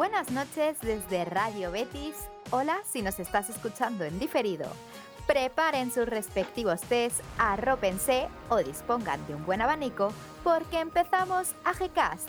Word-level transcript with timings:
Buenas 0.00 0.30
noches 0.30 0.78
desde 0.80 1.26
Radio 1.26 1.70
Betis. 1.70 2.14
Hola 2.52 2.78
si 2.86 3.02
nos 3.02 3.20
estás 3.20 3.50
escuchando 3.50 4.02
en 4.02 4.18
diferido. 4.18 4.64
Preparen 5.26 5.92
sus 5.92 6.06
respectivos 6.06 6.80
test, 6.80 7.20
arrópense 7.36 8.26
o 8.48 8.56
dispongan 8.56 9.20
de 9.26 9.34
un 9.34 9.44
buen 9.44 9.60
abanico 9.60 10.10
porque 10.42 10.80
empezamos 10.80 11.54
a 11.64 11.74
GCast, 11.74 12.26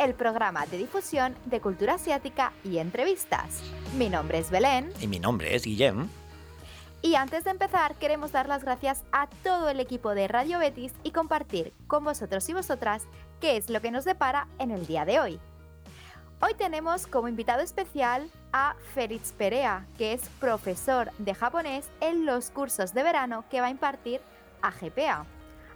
el 0.00 0.14
programa 0.14 0.66
de 0.66 0.78
difusión 0.78 1.36
de 1.44 1.60
cultura 1.60 1.94
asiática 1.94 2.52
y 2.64 2.78
entrevistas. 2.78 3.62
Mi 3.96 4.08
nombre 4.08 4.38
es 4.38 4.50
Belén. 4.50 4.92
Y 5.00 5.06
mi 5.06 5.20
nombre 5.20 5.54
es 5.54 5.62
Guillem. 5.62 6.08
Y 7.02 7.14
antes 7.14 7.44
de 7.44 7.50
empezar, 7.50 7.94
queremos 7.94 8.32
dar 8.32 8.48
las 8.48 8.64
gracias 8.64 9.04
a 9.12 9.28
todo 9.44 9.68
el 9.68 9.78
equipo 9.78 10.16
de 10.16 10.26
Radio 10.26 10.58
Betis 10.58 10.92
y 11.04 11.12
compartir 11.12 11.72
con 11.86 12.02
vosotros 12.02 12.48
y 12.48 12.52
vosotras 12.52 13.04
qué 13.40 13.56
es 13.56 13.70
lo 13.70 13.80
que 13.80 13.92
nos 13.92 14.04
depara 14.04 14.48
en 14.58 14.72
el 14.72 14.88
día 14.88 15.04
de 15.04 15.20
hoy. 15.20 15.40
Hoy 16.44 16.54
tenemos 16.54 17.06
como 17.06 17.28
invitado 17.28 17.60
especial 17.60 18.28
a 18.52 18.74
Félix 18.94 19.30
Perea, 19.30 19.86
que 19.96 20.12
es 20.12 20.28
profesor 20.40 21.12
de 21.18 21.36
japonés 21.36 21.88
en 22.00 22.26
los 22.26 22.50
cursos 22.50 22.92
de 22.94 23.04
verano 23.04 23.44
que 23.48 23.60
va 23.60 23.68
a 23.68 23.70
impartir 23.70 24.20
a 24.60 24.72
GPA. 24.72 25.24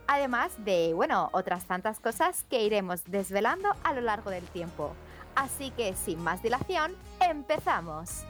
Además 0.09 0.51
de, 0.65 0.93
bueno, 0.93 1.29
otras 1.31 1.67
tantas 1.67 2.01
cosas 2.01 2.43
que 2.51 2.65
iremos 2.65 3.05
desvelando 3.05 3.69
a 3.85 3.93
lo 3.93 4.01
largo 4.01 4.31
del 4.31 4.45
tiempo. 4.49 4.91
Así 5.37 5.71
que 5.71 5.95
sin 5.95 6.21
más 6.21 6.43
dilación, 6.43 6.97
empezamos. 7.21 8.25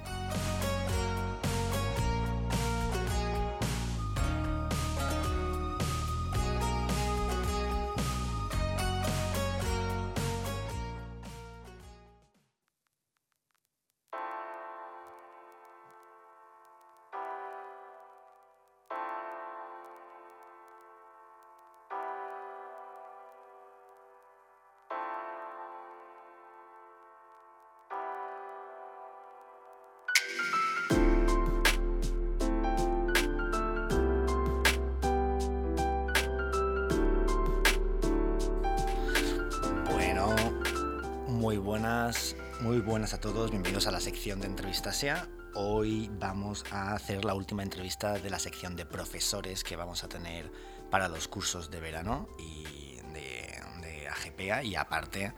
Muy 41.46 41.58
buenas 41.58 43.14
a 43.14 43.20
todos, 43.20 43.52
bienvenidos 43.52 43.86
a 43.86 43.92
la 43.92 44.00
sección 44.00 44.40
de 44.40 44.48
Entrevistasia. 44.48 45.28
Hoy 45.54 46.10
vamos 46.18 46.64
a 46.72 46.92
hacer 46.92 47.24
la 47.24 47.34
última 47.34 47.62
entrevista 47.62 48.14
de 48.14 48.30
la 48.30 48.40
sección 48.40 48.74
de 48.74 48.84
profesores 48.84 49.62
que 49.62 49.76
vamos 49.76 50.02
a 50.02 50.08
tener 50.08 50.50
para 50.90 51.06
los 51.06 51.28
cursos 51.28 51.70
de 51.70 51.78
verano 51.78 52.28
y 52.36 52.96
de, 53.12 53.48
de 53.80 54.08
AGPA 54.08 54.64
y 54.64 54.74
aparte 54.74 55.34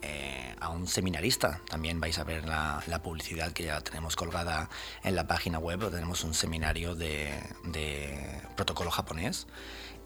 eh, 0.00 0.56
a 0.58 0.70
un 0.70 0.88
seminarista. 0.88 1.60
También 1.70 2.00
vais 2.00 2.18
a 2.18 2.24
ver 2.24 2.44
la, 2.44 3.00
publicidad 3.00 3.52
que 3.52 3.66
ya 3.66 3.80
tenemos 3.82 4.16
colgada 4.16 4.68
en 5.04 5.14
la 5.14 5.28
página 5.28 5.60
web. 5.60 5.92
Tenemos 5.92 6.24
un 6.24 6.34
seminario 6.34 6.96
de, 6.96 7.40
de 7.66 8.42
protocolo 8.56 8.90
japonés 8.90 9.46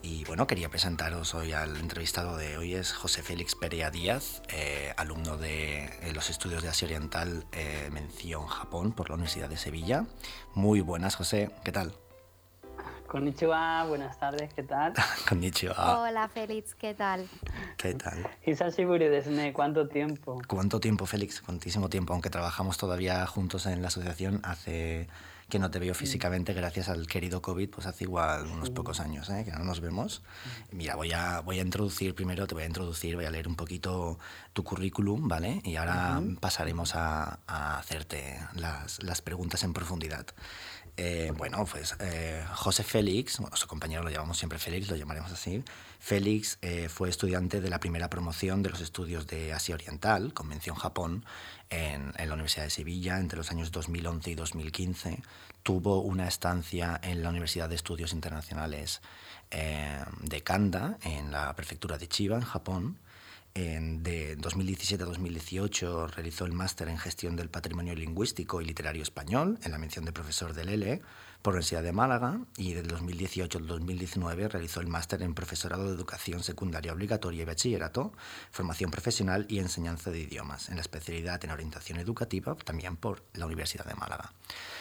y 0.02 0.24
bueno, 0.24 0.46
quería 0.46 0.68
presentaros 0.68 1.34
hoy 1.34 1.52
al 1.52 1.76
entrevistado 1.76 2.36
de 2.36 2.56
hoy, 2.56 2.74
es 2.74 2.92
José 2.92 3.22
Félix 3.22 3.54
Perea 3.54 3.90
Díaz, 3.90 4.42
eh, 4.48 4.92
alumno 4.96 5.36
de 5.36 5.90
los 6.14 6.30
estudios 6.30 6.62
de 6.62 6.68
Asia 6.68 6.86
Oriental, 6.86 7.44
eh, 7.52 7.88
mención 7.92 8.46
Japón 8.46 8.92
por 8.92 9.08
la 9.08 9.14
Universidad 9.14 9.48
de 9.48 9.56
Sevilla. 9.56 10.06
Muy 10.54 10.80
buenas, 10.80 11.16
José, 11.16 11.50
¿qué 11.64 11.72
tal? 11.72 11.92
Konnichiwa, 13.06 13.84
buenas 13.84 14.18
tardes, 14.18 14.52
¿qué 14.52 14.62
tal? 14.62 14.92
Konnichiwa. 15.28 16.02
Hola 16.02 16.28
Félix, 16.28 16.74
¿qué 16.74 16.94
tal? 16.94 17.28
¿Qué 17.76 17.94
tal? 17.94 18.28
Hisashiburi 18.44 19.08
desne, 19.08 19.52
¿cuánto 19.52 19.88
tiempo? 19.88 20.40
¿Cuánto 20.46 20.80
tiempo, 20.80 21.06
Félix? 21.06 21.40
Cuantísimo 21.40 21.88
tiempo, 21.88 22.12
aunque 22.12 22.30
trabajamos 22.30 22.78
todavía 22.78 23.26
juntos 23.26 23.66
en 23.66 23.80
la 23.80 23.88
asociación 23.88 24.40
hace 24.44 25.08
que 25.48 25.58
no 25.58 25.70
te 25.70 25.78
veo 25.78 25.92
mm. 25.92 25.96
físicamente 25.96 26.52
gracias 26.52 26.88
al 26.88 27.06
querido 27.06 27.42
COVID, 27.42 27.70
pues 27.70 27.86
hace 27.86 28.04
igual 28.04 28.46
unos 28.46 28.70
pocos 28.70 29.00
años 29.00 29.28
¿eh? 29.30 29.44
que 29.44 29.52
no 29.52 29.64
nos 29.64 29.80
vemos. 29.80 30.22
Mira, 30.72 30.96
voy 30.96 31.12
a, 31.12 31.40
voy 31.40 31.58
a 31.58 31.62
introducir 31.62 32.14
primero, 32.14 32.46
te 32.46 32.54
voy 32.54 32.64
a 32.64 32.66
introducir, 32.66 33.14
voy 33.14 33.24
a 33.24 33.30
leer 33.30 33.48
un 33.48 33.56
poquito 33.56 34.18
tu 34.52 34.64
currículum, 34.64 35.28
¿vale? 35.28 35.60
Y 35.64 35.76
ahora 35.76 36.22
pasaremos 36.40 36.94
a, 36.94 37.40
a 37.46 37.78
hacerte 37.78 38.38
las, 38.54 39.02
las, 39.02 39.22
preguntas 39.22 39.62
en 39.64 39.72
profundidad. 39.72 40.26
Eh, 40.98 41.30
bueno, 41.36 41.66
pues 41.70 41.94
eh, 42.00 42.42
José 42.54 42.82
Félix, 42.82 43.38
su 43.52 43.66
compañero 43.66 44.02
lo 44.02 44.08
llamamos 44.08 44.38
siempre 44.38 44.58
Félix, 44.58 44.88
lo 44.88 44.96
llamaremos 44.96 45.30
así. 45.30 45.62
Félix 45.98 46.58
eh, 46.62 46.88
fue 46.88 47.10
estudiante 47.10 47.60
de 47.60 47.68
la 47.68 47.80
primera 47.80 48.08
promoción 48.08 48.62
de 48.62 48.70
los 48.70 48.80
estudios 48.80 49.26
de 49.26 49.52
Asia 49.52 49.74
Oriental, 49.74 50.32
Convención 50.32 50.76
Japón, 50.76 51.26
en, 51.70 52.12
la 52.16 52.34
Universidad 52.34 52.64
de 52.64 52.70
Sevilla 52.70 53.18
entre 53.18 53.38
los 53.38 53.50
años 53.50 53.72
2011 53.72 54.30
y 54.30 54.34
2015. 54.34 55.22
Tuvo 55.62 56.00
una 56.00 56.28
estancia 56.28 57.00
en 57.02 57.22
la 57.22 57.30
Universidad 57.30 57.68
de 57.68 57.74
Estudios 57.74 58.12
Internacionales 58.12 59.00
de 59.50 60.42
Kanda, 60.42 60.98
en 61.04 61.30
la 61.30 61.54
prefectura 61.54 61.98
de 61.98 62.08
Chiba, 62.08 62.36
en 62.36 62.42
Japón 62.42 62.98
de 63.56 64.36
2017 64.36 65.02
a 65.02 65.06
2018 65.06 66.08
realizó 66.08 66.44
el 66.44 66.52
máster 66.52 66.88
en 66.88 66.98
gestión 66.98 67.36
del 67.36 67.48
patrimonio 67.48 67.94
lingüístico 67.94 68.60
y 68.60 68.66
literario 68.66 69.02
español 69.02 69.58
en 69.62 69.72
la 69.72 69.78
mención 69.78 70.04
de 70.04 70.12
profesor 70.12 70.52
del 70.52 70.68
L 70.68 71.00
por 71.46 71.54
la 71.54 71.58
Universidad 71.58 71.84
de 71.84 71.92
Málaga 71.92 72.40
y 72.56 72.72
del 72.72 72.88
2018 72.88 73.58
al 73.58 73.68
2019 73.68 74.48
realizó 74.48 74.80
el 74.80 74.88
máster 74.88 75.22
en 75.22 75.32
profesorado 75.32 75.84
de 75.84 75.94
educación 75.94 76.42
secundaria 76.42 76.92
obligatoria 76.92 77.42
y 77.42 77.44
bachillerato, 77.44 78.12
formación 78.50 78.90
profesional 78.90 79.46
y 79.48 79.60
enseñanza 79.60 80.10
de 80.10 80.18
idiomas 80.18 80.70
en 80.70 80.74
la 80.74 80.80
especialidad 80.80 81.44
en 81.44 81.52
orientación 81.52 82.00
educativa 82.00 82.56
también 82.56 82.96
por 82.96 83.22
la 83.34 83.46
Universidad 83.46 83.84
de 83.84 83.94
Málaga. 83.94 84.32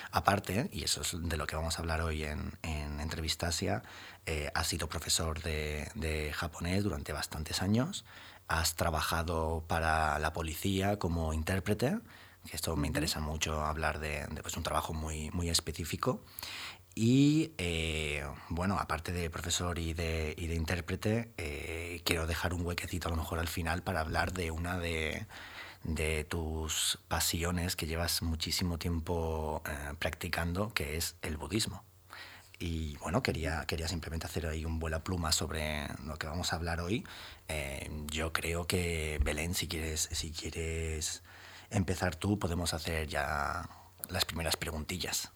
Aparte, 0.10 0.68
y 0.74 0.84
eso 0.84 1.02
es 1.02 1.16
de 1.16 1.38
lo 1.38 1.46
que 1.46 1.56
vamos 1.56 1.78
a 1.78 1.84
hablar 1.84 2.02
hoy 2.02 2.24
en, 2.24 2.54
en 2.64 3.00
Entrevistasia, 3.00 3.84
eh, 4.26 4.50
ha 4.56 4.64
sido 4.64 4.90
profesor 4.90 5.44
de, 5.44 6.32
japonés 6.34 6.84
durante 6.84 7.14
bastantes 7.14 7.62
años 7.62 8.06
has 8.48 8.76
trabajado 8.76 9.64
para 9.68 10.20
la 10.20 10.32
policía 10.34 11.00
como 11.00 11.34
intérprete, 11.34 12.00
esto 12.52 12.76
me 12.76 12.88
interesa 12.88 13.20
mucho 13.20 13.64
hablar 13.64 14.00
de, 14.00 14.28
pues, 14.42 14.58
un 14.58 14.64
trabajo 14.64 14.94
muy, 14.94 15.30
muy 15.32 15.50
específico. 15.50 16.24
Y 16.94 17.52
eh, 17.58 18.24
bueno, 18.50 18.78
aparte 18.80 19.12
de 19.12 19.30
profesor 19.30 19.80
y 19.80 19.94
de, 19.94 20.34
y 20.38 20.48
de 20.48 20.56
intérprete, 20.56 21.34
eh, 21.38 22.02
quiero 22.06 22.26
dejar 22.26 22.54
un 22.54 22.66
huequecito 22.66 23.10
a 23.10 23.12
lo 23.12 23.18
mejor 23.18 23.40
al 23.40 23.50
final 23.50 23.84
para 23.84 24.00
hablar 24.00 24.32
de 24.32 24.52
una 24.52 24.80
de, 24.80 25.28
de 25.84 26.24
tus 26.24 27.00
pasiones 27.08 27.76
que 27.76 27.86
llevas 27.86 28.22
muchísimo 28.22 28.78
tiempo 28.78 29.62
eh, 29.66 29.94
practicando, 30.00 30.74
que 30.74 30.98
es 30.98 31.16
el 31.22 31.38
budismo. 31.38 31.84
Y 32.60 32.96
bueno, 32.98 33.22
quería, 33.22 33.66
quería 33.68 33.88
simplemente 33.88 34.28
hacer 34.28 34.46
ahí 34.48 34.66
un 34.66 34.80
vuela 34.80 35.04
pluma 35.04 35.32
sobre 35.32 35.88
lo 36.06 36.18
que 36.18 36.28
vamos 36.28 36.54
a 36.54 36.56
hablar 36.56 36.80
hoy. 36.80 37.06
Eh, 37.50 37.90
yo 38.08 38.32
creo 38.32 38.66
que, 38.66 39.20
Belén, 39.24 39.54
si 39.54 39.68
quieres, 39.68 40.10
si 40.12 40.32
quieres 40.32 41.22
empezar 41.70 42.16
tú, 42.16 42.40
podemos 42.40 42.74
hacer 42.74 43.08
ya 43.08 43.68
las 44.10 44.26
primeras 44.26 44.56
preguntillas. 44.56 45.32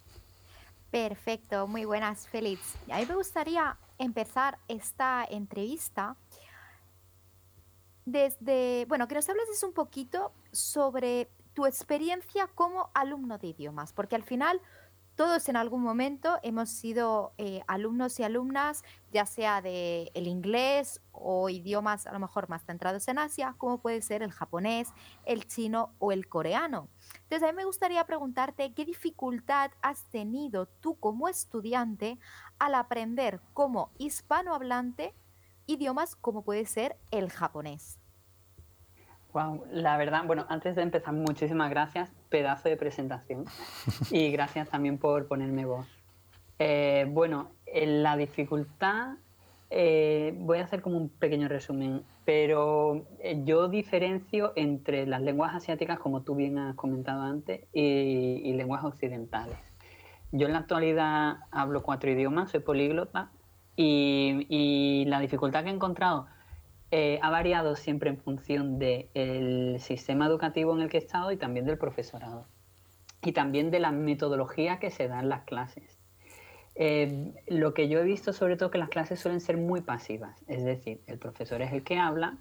Perfecto, 0.92 1.68
muy 1.68 1.86
buenas, 1.86 2.28
Félix. 2.28 2.76
A 2.92 2.98
mí 2.98 3.06
me 3.06 3.16
gustaría 3.16 3.78
empezar 3.98 4.58
esta 4.68 5.26
entrevista 5.30 6.16
desde, 8.06 8.86
bueno, 8.88 9.08
que 9.08 9.16
nos 9.16 9.30
hables 9.30 9.64
un 9.64 9.74
poquito 9.74 10.34
sobre 10.52 11.30
tu 11.54 11.66
experiencia 11.66 12.48
como 12.48 12.90
alumno 12.94 13.38
de 13.38 13.48
idiomas, 13.48 13.94
porque 13.94 14.16
al 14.16 14.24
final 14.24 14.62
todos 15.20 15.50
en 15.50 15.58
algún 15.58 15.82
momento 15.82 16.40
hemos 16.44 16.70
sido 16.70 17.34
eh, 17.38 17.62
alumnos 17.68 18.18
y 18.22 18.24
alumnas, 18.24 18.86
ya 19.12 19.26
sea 19.26 19.62
de 19.62 20.12
el 20.14 20.28
inglés 20.28 21.02
o 21.12 21.50
idiomas 21.50 22.08
a 22.08 22.14
lo 22.14 22.20
mejor 22.20 22.48
más 22.48 22.64
centrados 22.64 23.06
en 23.10 23.20
Asia, 23.20 23.54
como 23.58 23.82
puede 23.82 24.02
ser 24.02 24.24
el 24.24 24.32
japonés, 24.32 24.88
el 25.26 25.46
chino 25.46 25.94
o 26.00 26.14
el 26.14 26.30
coreano. 26.30 26.88
Entonces, 27.24 27.44
a 27.44 27.52
mí 27.52 27.58
me 27.58 27.66
gustaría 27.66 28.06
preguntarte 28.06 28.74
qué 28.74 28.86
dificultad 28.86 29.72
has 29.82 30.06
tenido 30.06 30.68
tú 30.68 30.96
como 30.96 31.28
estudiante 31.28 32.18
al 32.58 32.74
aprender 32.76 33.42
como 33.52 33.92
hispanohablante 33.98 35.14
idiomas 35.66 36.16
como 36.16 36.46
puede 36.46 36.66
ser 36.66 36.96
el 37.12 37.30
japonés. 37.30 37.99
Wow, 39.40 39.64
la 39.72 39.96
verdad, 39.96 40.26
bueno, 40.26 40.46
antes 40.50 40.76
de 40.76 40.82
empezar, 40.82 41.14
muchísimas 41.14 41.70
gracias, 41.70 42.12
pedazo 42.28 42.68
de 42.68 42.76
presentación. 42.76 43.46
Y 44.12 44.32
gracias 44.32 44.68
también 44.68 44.98
por 44.98 45.28
ponerme 45.28 45.64
voz. 45.64 45.88
Eh, 46.58 47.08
bueno, 47.10 47.52
la 47.74 48.18
dificultad 48.18 49.14
eh, 49.70 50.36
voy 50.40 50.58
a 50.58 50.66
hacer 50.66 50.82
como 50.82 50.98
un 50.98 51.08
pequeño 51.08 51.48
resumen, 51.48 52.04
pero 52.26 53.06
eh, 53.20 53.42
yo 53.46 53.70
diferencio 53.70 54.52
entre 54.58 55.08
las 55.08 55.22
lenguas 55.22 55.56
asiáticas, 55.56 56.00
como 56.00 56.22
tú 56.22 56.36
bien 56.36 56.58
has 56.58 56.76
comentado 56.76 57.22
antes, 57.22 57.62
y, 57.72 58.52
lenguas 58.54 58.84
occidentales. 58.84 59.58
Yo 60.34 60.48
en 60.48 60.54
la 60.54 60.60
actualidad 60.60 61.38
hablo 61.50 61.82
cuatro 61.82 62.12
idiomas, 62.12 62.52
soy 62.52 62.60
políglota, 62.60 63.30
y, 63.78 65.06
la 65.08 65.22
dificultad 65.22 65.64
que 65.64 65.70
he 65.70 65.74
encontrado 65.74 66.28
eh, 66.92 67.20
ha 67.22 67.30
variado 67.30 67.76
siempre 67.76 68.10
en 68.10 68.18
función 68.18 68.80
del 68.80 69.80
sistema 69.80 70.26
educativo 70.26 70.74
en 70.76 70.82
el 70.82 70.90
que 70.90 70.98
he 70.98 71.02
estado 71.02 71.32
y 71.32 71.38
también 71.38 71.66
del 71.66 71.78
profesorado, 71.78 72.46
y 73.24 73.32
también 73.32 73.70
de 73.70 73.80
la 73.80 73.92
metodología 73.92 74.80
que 74.80 74.90
se 74.90 75.08
da 75.08 75.20
en 75.20 75.30
las 75.30 75.44
clases. 75.44 76.00
Eh, 76.76 77.34
lo 77.48 77.74
que 77.74 77.90
yo 77.90 78.00
he 78.00 78.04
visto 78.04 78.32
sobre 78.32 78.56
todo 78.56 78.72
que 78.72 78.78
las 78.78 78.90
clases 78.90 79.20
suelen 79.20 79.42
ser 79.42 79.58
muy 79.58 79.82
pasivas, 79.82 80.42
es 80.48 80.64
decir, 80.64 81.02
el 81.08 81.20
profesor 81.20 81.62
es 81.62 81.74
el 81.74 81.84
que 81.84 81.98
habla 81.98 82.38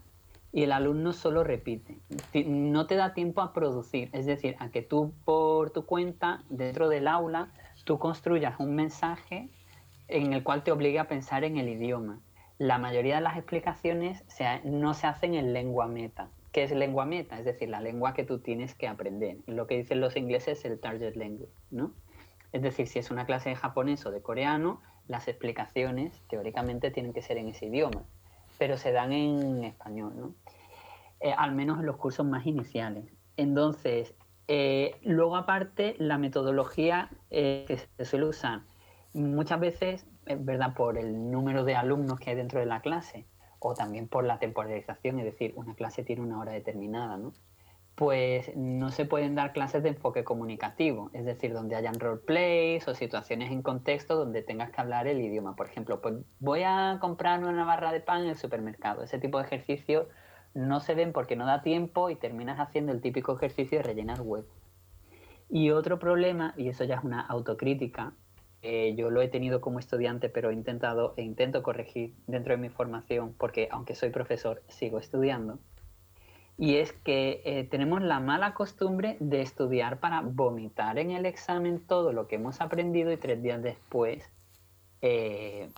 y 0.52 0.62
el 0.62 0.72
alumno 0.72 1.12
solo 1.12 1.44
repite. 1.44 1.98
No 2.46 2.86
te 2.86 2.94
da 2.94 3.12
tiempo 3.12 3.42
a 3.42 3.52
producir, 3.52 4.08
es 4.12 4.26
decir, 4.26 4.56
a 4.60 4.70
que 4.70 4.80
tú 4.82 5.12
por 5.24 5.70
tu 5.70 5.84
cuenta, 5.84 6.42
dentro 6.48 6.88
del 6.88 7.06
aula, 7.06 7.48
tú 7.84 7.98
construyas 7.98 8.58
un 8.58 8.74
mensaje 8.74 9.50
en 10.06 10.32
el 10.32 10.42
cual 10.42 10.62
te 10.62 10.72
obligue 10.72 10.98
a 10.98 11.08
pensar 11.08 11.44
en 11.44 11.58
el 11.58 11.68
idioma. 11.68 12.20
La 12.58 12.78
mayoría 12.78 13.16
de 13.16 13.20
las 13.20 13.36
explicaciones 13.36 14.24
no 14.64 14.94
se 14.94 15.06
hacen 15.06 15.34
en 15.34 15.52
lengua 15.52 15.86
meta. 15.86 16.28
¿Qué 16.52 16.64
es 16.64 16.72
lengua 16.72 17.06
meta? 17.06 17.38
Es 17.38 17.44
decir, 17.44 17.68
la 17.68 17.80
lengua 17.80 18.14
que 18.14 18.24
tú 18.24 18.40
tienes 18.40 18.74
que 18.74 18.88
aprender. 18.88 19.36
Lo 19.46 19.66
que 19.66 19.76
dicen 19.76 20.00
los 20.00 20.16
ingleses 20.16 20.58
es 20.58 20.64
el 20.64 20.80
target 20.80 21.14
language, 21.14 21.52
¿no? 21.70 21.92
Es 22.52 22.62
decir, 22.62 22.88
si 22.88 22.98
es 22.98 23.10
una 23.10 23.26
clase 23.26 23.50
de 23.50 23.56
japonés 23.56 24.04
o 24.06 24.10
de 24.10 24.22
coreano, 24.22 24.80
las 25.06 25.28
explicaciones 25.28 26.20
teóricamente 26.28 26.90
tienen 26.90 27.12
que 27.12 27.22
ser 27.22 27.38
en 27.38 27.48
ese 27.48 27.66
idioma, 27.66 28.04
pero 28.58 28.76
se 28.76 28.92
dan 28.92 29.12
en 29.12 29.62
español, 29.64 30.12
¿no? 30.16 30.34
Eh, 31.20 31.32
al 31.36 31.52
menos 31.52 31.78
en 31.80 31.86
los 31.86 31.96
cursos 31.96 32.26
más 32.26 32.46
iniciales. 32.46 33.04
Entonces, 33.36 34.14
eh, 34.48 34.96
luego 35.02 35.36
aparte, 35.36 35.94
la 35.98 36.18
metodología 36.18 37.10
eh, 37.30 37.64
que 37.68 37.76
se 37.76 38.04
suele 38.04 38.26
usar, 38.26 38.62
muchas 39.12 39.60
veces, 39.60 40.02
es 40.02 40.06
verdad, 40.36 40.74
por 40.74 40.98
el 40.98 41.30
número 41.30 41.64
de 41.64 41.76
alumnos 41.76 42.18
que 42.20 42.30
hay 42.30 42.36
dentro 42.36 42.60
de 42.60 42.66
la 42.66 42.80
clase, 42.80 43.26
o 43.58 43.74
también 43.74 44.08
por 44.08 44.24
la 44.24 44.38
temporalización, 44.38 45.18
es 45.18 45.24
decir, 45.24 45.52
una 45.56 45.74
clase 45.74 46.04
tiene 46.04 46.22
una 46.22 46.38
hora 46.40 46.52
determinada, 46.52 47.16
¿no? 47.16 47.32
pues 47.98 48.56
no 48.56 48.92
se 48.92 49.06
pueden 49.06 49.34
dar 49.34 49.52
clases 49.52 49.82
de 49.82 49.88
enfoque 49.88 50.22
comunicativo, 50.22 51.10
es 51.14 51.24
decir, 51.24 51.52
donde 51.52 51.74
hayan 51.74 51.98
roleplays 51.98 52.86
o 52.86 52.94
situaciones 52.94 53.50
en 53.50 53.60
contexto 53.60 54.14
donde 54.14 54.40
tengas 54.40 54.70
que 54.70 54.80
hablar 54.80 55.08
el 55.08 55.20
idioma. 55.20 55.56
Por 55.56 55.66
ejemplo, 55.66 56.00
pues 56.00 56.14
voy 56.38 56.62
a 56.64 56.98
comprar 57.00 57.42
una 57.42 57.64
barra 57.64 57.90
de 57.90 57.98
pan 57.98 58.22
en 58.22 58.28
el 58.28 58.36
supermercado. 58.36 59.02
Ese 59.02 59.18
tipo 59.18 59.38
de 59.38 59.46
ejercicios 59.46 60.06
no 60.54 60.78
se 60.78 60.94
ven 60.94 61.12
porque 61.12 61.34
no 61.34 61.44
da 61.44 61.60
tiempo 61.62 62.08
y 62.08 62.14
terminas 62.14 62.60
haciendo 62.60 62.92
el 62.92 63.00
típico 63.00 63.34
ejercicio 63.34 63.78
de 63.78 63.82
rellenar 63.82 64.20
web. 64.20 64.46
Y 65.48 65.70
otro 65.70 65.98
problema, 65.98 66.54
y 66.56 66.68
eso 66.68 66.84
ya 66.84 66.94
es 66.94 67.02
una 67.02 67.20
autocrítica, 67.20 68.12
yo 68.62 69.10
lo 69.10 69.22
he 69.22 69.28
tenido 69.28 69.60
como 69.60 69.78
estudiante, 69.78 70.28
pero 70.28 70.50
he 70.50 70.52
intentado 70.52 71.14
e 71.16 71.22
intento 71.22 71.62
corregir 71.62 72.14
dentro 72.26 72.54
de 72.54 72.58
mi 72.58 72.68
formación, 72.68 73.34
porque 73.38 73.68
aunque 73.70 73.94
soy 73.94 74.10
profesor, 74.10 74.62
sigo 74.68 74.98
estudiando 74.98 75.58
y 76.58 76.78
es 76.78 76.92
que 76.92 77.40
eh, 77.44 77.64
tenemos 77.70 78.02
la 78.02 78.18
mala 78.18 78.52
costumbre 78.52 79.16
de 79.20 79.42
estudiar 79.42 80.00
para 80.00 80.22
vomitar 80.22 80.98
en 80.98 81.12
el 81.12 81.24
examen 81.24 81.78
todo 81.78 82.12
lo 82.12 82.26
que 82.26 82.34
hemos 82.34 82.60
aprendido 82.60 83.12
y 83.12 83.16
tres 83.16 83.40
días 83.40 83.62
después 83.62 84.28
eh, 85.00 85.70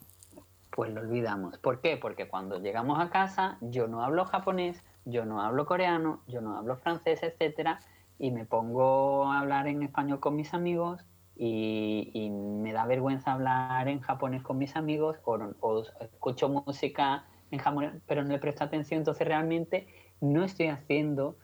pues 0.71 0.91
lo 0.91 1.03
olvidamos. 1.03 1.59
¿Por 1.59 1.83
qué? 1.83 1.99
Porque 1.99 2.29
cuando 2.29 2.59
llegamos 2.59 2.99
a 2.99 3.11
casa 3.11 3.59
yo 3.61 3.89
no 3.89 4.03
hablo 4.03 4.25
japonés, 4.25 4.83
yo 5.05 5.27
no 5.27 5.43
hablo 5.43 5.67
coreano, 5.67 6.23
yo 6.27 6.41
no 6.41 6.57
hablo 6.57 6.79
francés, 6.79 7.23
etcétera, 7.23 7.81
y 8.19 8.31
me 8.31 8.47
pongo 8.47 9.31
a 9.31 9.41
hablar 9.41 9.67
en 9.67 9.83
español 9.83 10.19
con 10.19 10.35
mis 10.35 10.55
amigos 10.55 11.05
y, 11.43 12.31
me 12.31 12.75
da 12.75 12.85
vergüenza 12.85 13.33
hablar 13.33 13.89
en 13.89 14.01
japonés 14.01 14.43
con 14.43 14.59
mis 14.59 14.77
amigos 14.77 15.17
o, 15.25 15.83
escucho 16.01 16.51
música 16.51 17.25
en 17.51 17.59
japonés, 17.59 17.95
pero 18.07 18.23
no 18.23 18.29
le 18.29 18.39
presto 18.39 18.63
atención, 18.63 18.99
entonces 18.99 19.27
realmente 19.27 19.87
no 20.21 20.45
estoy 20.45 20.67
haciendo 20.67 21.37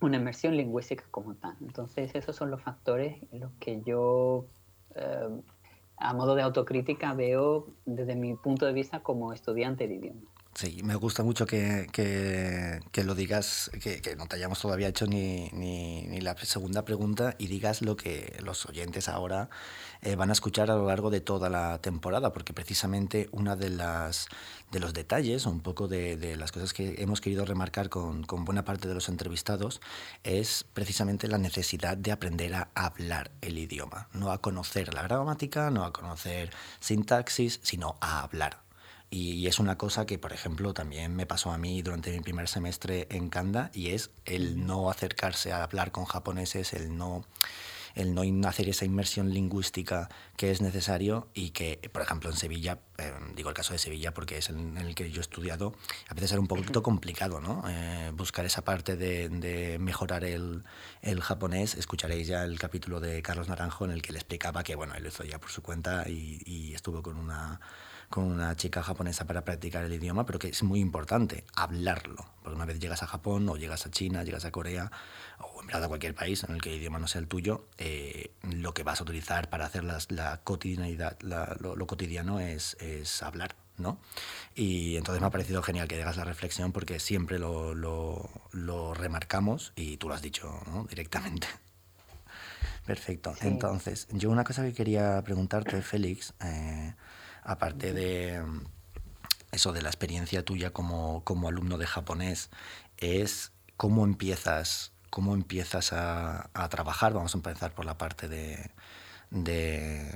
una 0.00 0.18
inmersión 0.18 0.56
lingüística 0.56 1.04
como 1.10 1.34
tal. 1.34 1.56
Entonces, 1.60 2.14
esos 2.14 2.36
son 2.36 2.52
los 2.52 2.62
factores 2.62 3.16
en 3.32 3.40
los 3.40 3.52
que 3.58 3.82
yo, 3.82 4.46
eh, 4.94 5.40
a 5.96 6.14
modo 6.14 6.36
de 6.36 6.42
autocrítica, 6.42 7.12
veo 7.14 7.66
desde 7.84 8.14
mi 8.14 8.34
punto 8.34 8.64
de 8.64 8.72
vista 8.72 9.00
como 9.00 9.32
estudiante 9.32 9.88
de 9.88 9.94
idioma. 9.94 10.20
Sí, 10.56 10.80
me 10.82 10.94
gusta 10.94 11.22
mucho 11.22 11.44
que, 11.44 11.86
que, 11.92 13.04
lo 13.04 13.14
digas, 13.14 13.70
que, 13.82 14.00
que, 14.00 14.16
no 14.16 14.26
te 14.26 14.36
hayamos 14.36 14.58
todavía 14.58 14.88
hecho 14.88 15.06
ni, 15.06 15.50
ni, 15.52 16.06
ni, 16.06 16.22
la 16.22 16.34
segunda 16.38 16.82
pregunta 16.86 17.34
y 17.36 17.48
digas 17.48 17.82
lo 17.82 17.94
que 17.94 18.34
los 18.42 18.64
oyentes 18.64 19.10
ahora 19.10 19.50
eh, 20.00 20.16
van 20.16 20.30
a 20.30 20.32
escuchar 20.32 20.70
a 20.70 20.76
lo 20.76 20.86
largo 20.86 21.10
de 21.10 21.20
toda 21.20 21.50
la 21.50 21.78
temporada, 21.82 22.32
porque 22.32 22.54
precisamente 22.54 23.28
una 23.32 23.54
de 23.54 23.68
las 23.68 24.28
de 24.70 24.80
los 24.80 24.94
detalles, 24.94 25.44
un 25.44 25.60
poco 25.60 25.88
de, 25.88 26.16
de 26.16 26.36
las 26.36 26.52
cosas 26.52 26.72
que 26.72 27.02
hemos 27.02 27.20
querido 27.20 27.44
remarcar 27.44 27.90
con, 27.90 28.24
con, 28.24 28.46
buena 28.46 28.64
parte 28.64 28.88
de 28.88 28.94
los 28.94 29.10
entrevistados, 29.10 29.82
es 30.24 30.64
precisamente 30.72 31.28
la 31.28 31.36
necesidad 31.36 31.98
de 31.98 32.12
aprender 32.12 32.54
a 32.54 32.70
hablar 32.74 33.30
el 33.42 33.58
idioma, 33.58 34.08
no 34.14 34.32
a 34.32 34.40
conocer 34.40 34.94
la 34.94 35.02
gramática, 35.02 35.70
no 35.70 35.84
a 35.84 35.92
conocer 35.92 36.48
sintaxis, 36.80 37.60
sino 37.62 37.98
a 38.00 38.22
hablar 38.22 38.65
y, 39.10 39.46
es 39.46 39.58
una 39.58 39.78
cosa 39.78 40.06
que, 40.06 40.18
por 40.18 40.32
ejemplo, 40.32 40.74
también 40.74 41.14
me 41.14 41.26
pasó 41.26 41.52
a 41.52 41.58
mí 41.58 41.82
durante 41.82 42.10
mi 42.10 42.20
primer 42.20 42.48
semestre 42.48 43.06
en 43.10 43.28
Kanda 43.28 43.70
y 43.72 43.90
es 43.90 44.10
el 44.24 44.66
no 44.66 44.90
acercarse 44.90 45.52
a 45.52 45.62
hablar 45.62 45.92
con 45.92 46.04
japoneses, 46.04 46.72
el 46.72 46.96
no 46.96 47.24
el 47.96 48.14
no 48.14 48.22
hacer 48.46 48.68
esa 48.68 48.84
inmersión 48.84 49.32
lingüística 49.32 50.10
que 50.36 50.50
es 50.50 50.60
necesario 50.60 51.28
y 51.32 51.50
que, 51.50 51.90
por 51.92 52.02
ejemplo, 52.02 52.28
en 52.30 52.36
Sevilla, 52.36 52.78
eh, 52.98 53.10
digo 53.34 53.48
el 53.48 53.54
caso 53.54 53.72
de 53.72 53.78
Sevilla 53.78 54.12
porque 54.12 54.36
es 54.36 54.50
en, 54.50 54.76
el 54.76 54.94
que 54.94 55.10
yo 55.10 55.20
he 55.20 55.22
estudiado, 55.22 55.74
a 56.08 56.14
veces 56.14 56.32
era 56.32 56.40
un 56.40 56.46
poquito 56.46 56.82
complicado, 56.82 57.40
¿no? 57.40 57.64
Eh, 57.66 58.12
buscar 58.14 58.44
esa 58.44 58.62
parte 58.62 58.96
de, 58.96 59.30
de 59.30 59.78
mejorar 59.78 60.24
el, 60.24 60.62
el, 61.00 61.22
japonés. 61.22 61.74
Escucharéis 61.74 62.28
ya 62.28 62.44
el 62.44 62.58
capítulo 62.58 63.00
de 63.00 63.22
Carlos 63.22 63.48
Naranjo 63.48 63.86
en 63.86 63.92
el 63.92 64.02
que 64.02 64.12
le 64.12 64.18
explicaba 64.18 64.62
que, 64.62 64.74
bueno, 64.74 64.94
él 64.94 65.02
lo 65.02 65.08
hizo 65.08 65.24
ya 65.24 65.40
por 65.40 65.50
su 65.50 65.62
cuenta 65.62 66.04
y, 66.06 66.42
y 66.44 66.74
estuvo 66.74 67.02
con 67.02 67.16
una 67.16 67.60
con 68.08 68.24
una 68.24 68.56
chica 68.56 68.82
japonesa 68.82 69.26
para 69.26 69.44
practicar 69.44 69.84
el 69.84 69.92
idioma, 69.92 70.24
pero 70.26 70.38
que 70.38 70.48
es 70.48 70.62
muy 70.62 70.80
importante 70.80 71.44
hablarlo, 71.54 72.24
porque 72.42 72.56
una 72.56 72.64
vez 72.64 72.78
llegas 72.78 73.02
a 73.02 73.06
Japón 73.06 73.48
o 73.48 73.56
llegas 73.56 73.86
a 73.86 73.90
China, 73.90 74.22
llegas 74.24 74.44
a 74.44 74.50
Corea 74.50 74.90
o 75.38 75.60
en 75.60 75.66
verdad 75.66 75.84
a 75.84 75.88
cualquier 75.88 76.14
país 76.14 76.44
en 76.44 76.54
el 76.54 76.62
que 76.62 76.70
el 76.70 76.78
idioma 76.78 76.98
no 76.98 77.08
sea 77.08 77.20
el 77.20 77.28
tuyo, 77.28 77.66
eh, 77.78 78.30
lo 78.42 78.74
que 78.74 78.82
vas 78.82 79.00
a 79.00 79.04
utilizar 79.04 79.50
para 79.50 79.66
hacer 79.66 79.84
la 79.84 80.40
cotidianidad, 80.44 81.18
lo, 81.20 81.86
cotidiano 81.86 82.40
es, 82.40 82.76
es 82.80 83.22
hablar. 83.22 83.54
¿no? 83.78 83.98
Y 84.54 84.96
entonces 84.96 85.20
me 85.20 85.26
ha 85.26 85.30
parecido 85.30 85.62
genial 85.62 85.86
que 85.86 86.00
hagas 86.00 86.16
la 86.16 86.24
reflexión 86.24 86.72
porque 86.72 86.98
siempre 86.98 87.38
lo, 87.38 87.74
lo, 87.74 88.30
lo 88.52 88.94
remarcamos 88.94 89.74
y 89.76 89.98
tú 89.98 90.08
lo 90.08 90.14
has 90.14 90.22
dicho 90.22 90.62
¿no? 90.66 90.84
directamente. 90.84 91.46
Perfecto. 92.86 93.34
Entonces, 93.40 94.06
yo 94.12 94.30
una 94.30 94.44
cosa 94.44 94.62
que 94.62 94.72
quería 94.72 95.20
preguntarte, 95.22 95.82
Félix, 95.82 96.34
eh, 96.40 96.94
aparte 97.46 97.92
de 97.92 98.42
mm, 98.42 98.60
eso 99.52 99.72
de 99.72 99.82
la 99.82 99.88
experiencia 99.88 100.44
tuya 100.44 100.72
como, 100.72 101.24
como 101.24 101.48
alumno 101.48 101.78
de 101.78 101.86
japonés, 101.86 102.50
es 102.98 103.52
cómo 103.76 104.04
empiezas, 104.04 104.92
cómo 105.10 105.34
empiezas 105.34 105.92
a, 105.92 106.50
a 106.52 106.68
trabajar. 106.68 107.14
Vamos 107.14 107.34
a 107.34 107.38
empezar 107.38 107.72
por 107.72 107.86
la 107.86 107.96
parte 107.96 108.28
de, 108.28 108.70
de, 109.30 110.10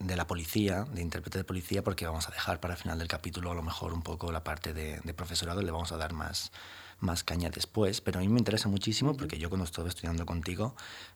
la 0.00 0.26
policía, 0.26 0.84
de 0.84 1.02
intérprete 1.02 1.38
de 1.38 1.44
policía, 1.44 1.84
porque 1.84 2.06
vamos 2.06 2.28
a 2.28 2.32
dejar 2.32 2.60
para 2.60 2.74
el 2.74 2.80
final 2.80 2.98
del 2.98 3.08
capítulo 3.08 3.52
a 3.52 3.54
lo 3.54 3.62
mejor 3.62 3.92
un 3.92 4.02
poco 4.02 4.32
la 4.32 4.42
parte 4.42 4.72
de, 4.72 5.00
de 5.00 5.14
profesorado, 5.14 5.62
le 5.62 5.70
vamos 5.70 5.92
a 5.92 5.96
dar 5.96 6.12
más, 6.12 6.52
más 7.00 7.24
caña 7.24 7.50
después, 7.50 8.00
pero 8.00 8.18
a 8.18 8.22
mí 8.22 8.28
me 8.28 8.38
interesa 8.38 8.68
muchísimo 8.68 9.16
porque 9.16 9.38
yo 9.38 9.48
cuando 9.48 9.64
estuve 9.64 9.88
estudiando 9.88 10.26
contigo, 10.26 10.74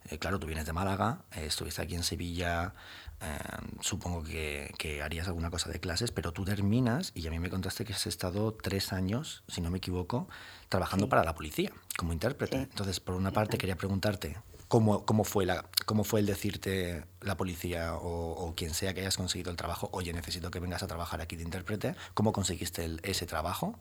eh, 0.09 0.19
claro, 0.19 0.39
tú 0.39 0.47
vienes 0.47 0.67
de 0.67 0.73
Málaga, 0.73 1.25
eh, 1.33 1.47
estuviste 1.47 1.83
aquí 1.83 1.95
en 1.95 2.03
Sevilla, 2.03 2.75
eh, 3.21 3.39
supongo 3.81 4.23
que, 4.23 4.75
que, 4.79 5.03
harías 5.03 5.29
alguna 5.29 5.51
cosa 5.51 5.71
de 5.71 5.81
clases, 5.81 6.11
pero 6.11 6.33
tú 6.33 6.45
terminas 6.45 7.13
y 7.15 7.27
a 7.27 7.31
mí 7.31 7.39
me 7.39 7.51
contaste 7.51 7.85
que 7.85 7.93
has 7.93 8.07
estado 8.07 8.53
tres 8.55 8.93
años, 8.93 9.45
si 9.49 9.61
no 9.61 9.71
me 9.71 9.79
equivoco, 9.79 10.29
trabajando 10.69 11.09
para 11.09 11.25
la 11.25 11.35
policía 11.35 11.71
como 11.97 12.13
intérprete. 12.13 12.57
Entonces, 12.57 13.01
por 13.01 13.15
una 13.15 13.31
parte 13.31 13.59
quería 13.59 13.77
preguntarte, 13.77 14.37
¿Cómo, 14.75 15.07
cómo, 15.07 15.23
fue 15.23 15.47
la, 15.47 15.67
¿Cómo 15.87 16.03
fue 16.03 16.19
el 16.19 16.27
decirte 16.27 17.05
la 17.21 17.37
policía 17.37 17.95
o, 17.95 18.33
o, 18.33 18.57
quien 18.57 18.75
sea 18.75 18.93
que 18.93 19.03
hayas 19.03 19.17
conseguido 19.17 19.53
el 19.53 19.57
trabajo, 19.57 19.89
oye, 19.93 20.13
necesito 20.13 20.51
que 20.51 20.59
vengas 20.59 20.83
a 20.83 20.89
trabajar 20.89 21.21
aquí 21.21 21.37
de 21.37 21.45
intérprete? 21.45 21.95
¿Cómo 22.15 22.33
conseguiste 22.33 22.85
el, 22.85 23.01
ese 23.05 23.25
trabajo? 23.25 23.79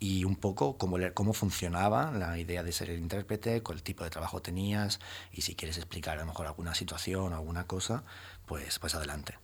Y 0.00 0.24
un 0.24 0.34
poco 0.34 0.78
cómo, 0.78 0.96
cómo 1.14 1.32
funcionaba 1.32 2.10
la 2.10 2.36
idea 2.40 2.64
de 2.64 2.72
ser 2.72 2.90
el 2.90 2.98
intérprete, 2.98 3.62
cuál 3.62 3.84
tipo 3.84 4.02
de 4.02 4.10
trabajo 4.10 4.42
tenías 4.42 4.98
y 5.30 5.42
si 5.42 5.54
quieres 5.54 5.76
explicar 5.76 6.18
a 6.18 6.22
lo 6.22 6.26
mejor 6.26 6.48
alguna 6.48 6.74
situación 6.74 7.32
o 7.32 7.36
alguna 7.36 7.68
cosa, 7.68 8.02
pues, 8.44 8.80
pues 8.80 8.96
adelante. 8.96 9.34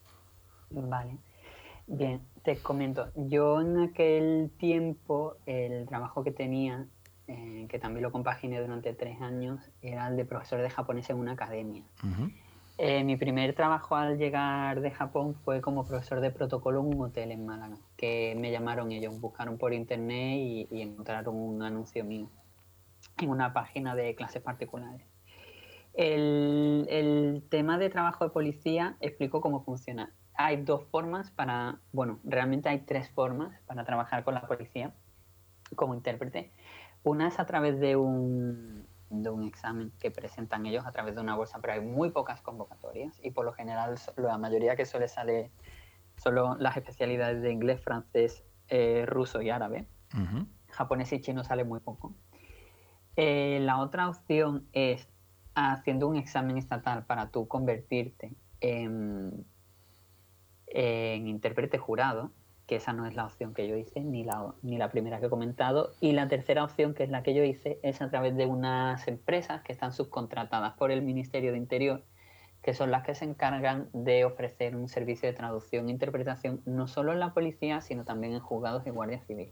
Vale. 0.70 1.16
Bien, 1.86 2.20
te 2.42 2.58
comento. 2.58 3.12
Yo 3.14 3.60
en 3.60 3.78
aquel 3.78 4.50
tiempo, 4.58 5.36
el 5.46 5.86
trabajo 5.86 6.24
que 6.24 6.32
tenía, 6.32 6.88
eh, 7.28 7.66
que 7.68 7.78
también 7.78 8.02
lo 8.02 8.10
compaginé 8.10 8.58
durante 8.58 8.94
tres 8.94 9.20
años, 9.20 9.60
era 9.82 10.08
el 10.08 10.16
de 10.16 10.24
profesor 10.24 10.62
de 10.62 10.70
japonés 10.70 11.10
en 11.10 11.18
una 11.18 11.32
academia. 11.32 11.84
Eh, 12.78 13.04
mi 13.04 13.16
primer 13.16 13.54
trabajo 13.54 13.96
al 13.96 14.16
llegar 14.16 14.80
de 14.80 14.90
Japón 14.90 15.34
fue 15.34 15.60
como 15.60 15.86
profesor 15.86 16.20
de 16.20 16.30
protocolo 16.30 16.80
en 16.80 16.86
un 16.86 17.02
hotel 17.02 17.32
en 17.32 17.44
Málaga, 17.44 17.76
que 17.98 18.34
me 18.38 18.50
llamaron 18.50 18.92
ellos, 18.92 19.20
buscaron 19.20 19.58
por 19.58 19.74
internet 19.74 20.38
y, 20.70 20.80
encontraron 20.80 21.36
un 21.36 21.62
anuncio 21.62 22.02
mío 22.02 22.30
en 23.20 23.28
una 23.28 23.52
página 23.52 23.94
de 23.94 24.14
clases 24.14 24.40
particulares. 24.40 25.06
El, 25.92 26.86
el, 26.88 27.42
tema 27.50 27.76
de 27.76 27.90
trabajo 27.90 28.24
de 28.24 28.30
policía 28.30 28.96
explico 29.00 29.42
cómo 29.42 29.64
funciona. 29.64 30.14
Hay 30.32 30.62
dos 30.62 30.84
formas 30.86 31.30
para, 31.32 31.80
bueno, 31.92 32.20
realmente 32.24 32.70
hay 32.70 32.78
tres 32.78 33.10
formas 33.10 33.60
para 33.66 33.84
trabajar 33.84 34.24
con 34.24 34.32
la 34.32 34.46
policía 34.46 34.94
como 35.74 35.94
intérprete. 35.94 36.50
Una 37.02 37.28
es 37.28 37.38
a 37.38 37.46
través 37.46 37.78
de 37.80 37.96
un, 37.96 38.86
de 39.10 39.30
un 39.30 39.44
examen 39.44 39.92
que 39.98 40.10
presentan 40.10 40.66
ellos 40.66 40.86
a 40.86 40.92
través 40.92 41.14
de 41.14 41.20
una 41.20 41.36
bolsa, 41.36 41.58
pero 41.60 41.74
hay 41.74 41.80
muy 41.80 42.10
pocas 42.10 42.42
convocatorias 42.42 43.18
y 43.22 43.30
por 43.30 43.44
lo 43.44 43.52
general 43.52 43.96
la 44.16 44.38
mayoría 44.38 44.76
que 44.76 44.84
suele 44.84 45.08
salir 45.08 45.50
solo 46.16 46.56
las 46.58 46.76
especialidades 46.76 47.42
de 47.42 47.52
inglés, 47.52 47.80
francés, 47.80 48.44
eh, 48.68 49.04
ruso 49.06 49.40
y 49.40 49.50
árabe. 49.50 49.86
Japonés 50.70 51.12
y 51.12 51.20
chino 51.20 51.44
sale 51.44 51.64
muy 51.64 51.80
poco. 51.80 52.14
Eh, 53.16 53.58
la 53.62 53.80
otra 53.80 54.08
opción 54.08 54.66
es 54.72 55.08
haciendo 55.54 56.08
un 56.08 56.16
examen 56.16 56.56
estatal 56.56 57.04
para 57.04 57.30
tú 57.30 57.48
convertirte 57.48 58.34
en, 58.60 59.44
en 60.66 61.26
intérprete 61.26 61.78
jurado 61.78 62.32
que 62.68 62.76
esa 62.76 62.92
no 62.92 63.06
es 63.06 63.16
la 63.16 63.24
opción 63.24 63.54
que 63.54 63.66
yo 63.66 63.76
hice, 63.76 64.00
ni 64.02 64.24
la, 64.24 64.54
ni 64.62 64.76
la 64.76 64.90
primera 64.90 65.18
que 65.20 65.26
he 65.26 65.30
comentado. 65.30 65.94
Y 66.00 66.12
la 66.12 66.28
tercera 66.28 66.62
opción, 66.62 66.92
que 66.92 67.02
es 67.02 67.08
la 67.08 67.22
que 67.22 67.32
yo 67.32 67.42
hice, 67.42 67.80
es 67.82 68.02
a 68.02 68.10
través 68.10 68.36
de 68.36 68.44
unas 68.44 69.08
empresas 69.08 69.62
que 69.62 69.72
están 69.72 69.94
subcontratadas 69.94 70.74
por 70.74 70.90
el 70.90 71.00
Ministerio 71.00 71.50
de 71.50 71.56
Interior, 71.56 72.04
que 72.62 72.74
son 72.74 72.90
las 72.90 73.04
que 73.04 73.14
se 73.14 73.24
encargan 73.24 73.88
de 73.94 74.26
ofrecer 74.26 74.76
un 74.76 74.90
servicio 74.90 75.26
de 75.30 75.34
traducción 75.34 75.88
e 75.88 75.92
interpretación, 75.92 76.60
no 76.66 76.88
solo 76.88 77.14
en 77.14 77.20
la 77.20 77.32
policía, 77.32 77.80
sino 77.80 78.04
también 78.04 78.34
en 78.34 78.40
juzgados 78.40 78.86
y 78.86 78.90
guardia 78.90 79.22
civil. 79.22 79.50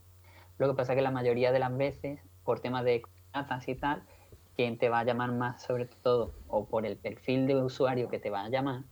Lo 0.58 0.68
que 0.68 0.74
pasa 0.74 0.92
es 0.92 0.96
que 0.96 1.02
la 1.02 1.10
mayoría 1.10 1.52
de 1.52 1.58
las 1.58 1.74
veces, 1.74 2.20
por 2.44 2.60
temas 2.60 2.84
de 2.84 3.00
contratas 3.00 3.66
y 3.66 3.76
tal, 3.76 4.02
quien 4.56 4.76
te 4.76 4.90
va 4.90 4.98
a 5.00 5.04
llamar 5.04 5.32
más 5.32 5.62
sobre 5.62 5.86
todo, 5.86 6.34
o 6.48 6.66
por 6.66 6.84
el 6.84 6.98
perfil 6.98 7.46
de 7.46 7.56
usuario 7.56 8.10
que 8.10 8.18
te 8.18 8.28
va 8.28 8.44
a 8.44 8.50
llamar, 8.50 8.82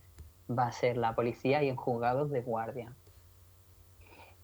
va 0.49 0.65
a 0.65 0.71
ser 0.71 0.97
la 0.97 1.13
policía 1.13 1.61
y 1.61 1.69
en 1.69 1.75
juzgados 1.75 2.31
de 2.31 2.41
guardia. 2.41 2.95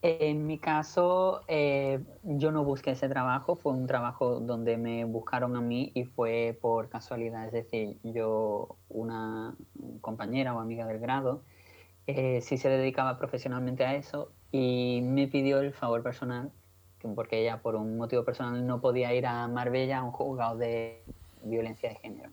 En 0.04 0.48
mi 0.48 0.58
caso, 0.58 1.42
eh, 1.46 2.00
yo 2.24 2.50
no 2.50 2.64
busqué 2.64 2.90
ese 2.90 3.08
trabajo, 3.08 3.54
fue 3.54 3.72
un 3.72 3.86
trabajo 3.86 4.40
donde 4.40 4.76
me 4.76 5.04
buscaron 5.04 5.54
a 5.54 5.60
mí 5.60 5.92
y 5.94 6.04
fue 6.04 6.58
por 6.60 6.88
casualidad. 6.88 7.46
Es 7.46 7.52
decir, 7.52 7.98
yo, 8.02 8.76
una 8.88 9.54
compañera 10.00 10.54
o 10.56 10.60
amiga 10.60 10.86
del 10.88 10.98
grado, 10.98 11.44
eh, 12.08 12.40
sí 12.40 12.58
se 12.58 12.68
dedicaba 12.68 13.16
profesionalmente 13.16 13.84
a 13.84 13.94
eso 13.94 14.32
y 14.50 15.02
me 15.04 15.28
pidió 15.28 15.60
el 15.60 15.72
favor 15.72 16.02
personal, 16.02 16.50
porque 17.14 17.40
ella 17.40 17.62
por 17.62 17.76
un 17.76 17.96
motivo 17.96 18.24
personal 18.24 18.66
no 18.66 18.80
podía 18.80 19.14
ir 19.14 19.24
a 19.26 19.46
Marbella 19.46 19.98
a 19.98 20.02
un 20.02 20.10
juzgado 20.10 20.56
de 20.56 21.04
violencia 21.44 21.90
de 21.90 21.94
género. 21.94 22.30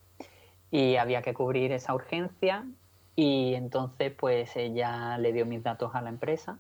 Y 0.72 0.96
había 0.96 1.22
que 1.22 1.36
cubrir 1.36 1.72
esa 1.72 1.94
urgencia 1.94 2.66
y 3.16 3.54
entonces 3.54 4.12
pues 4.12 4.56
ella 4.56 5.20
le 5.20 5.34
dio 5.34 5.46
mis 5.46 5.62
datos 5.62 5.94
a 5.94 6.02
la 6.02 6.10
empresa 6.10 6.60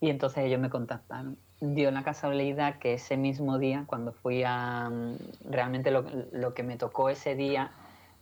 y 0.00 0.10
entonces 0.10 0.44
ellos 0.44 0.60
me 0.60 0.70
contactaron. 0.70 1.38
Dio 1.60 1.90
la 1.90 2.02
casualidad 2.02 2.78
que 2.78 2.94
ese 2.94 3.16
mismo 3.16 3.58
día, 3.58 3.84
cuando 3.86 4.12
fui 4.12 4.42
a... 4.44 4.90
Mm, 4.90 5.16
realmente 5.50 5.90
lo, 5.90 6.04
lo, 6.32 6.54
que 6.54 6.62
me 6.62 6.76
tocó 6.76 7.08
ese 7.08 7.34
día 7.34 7.72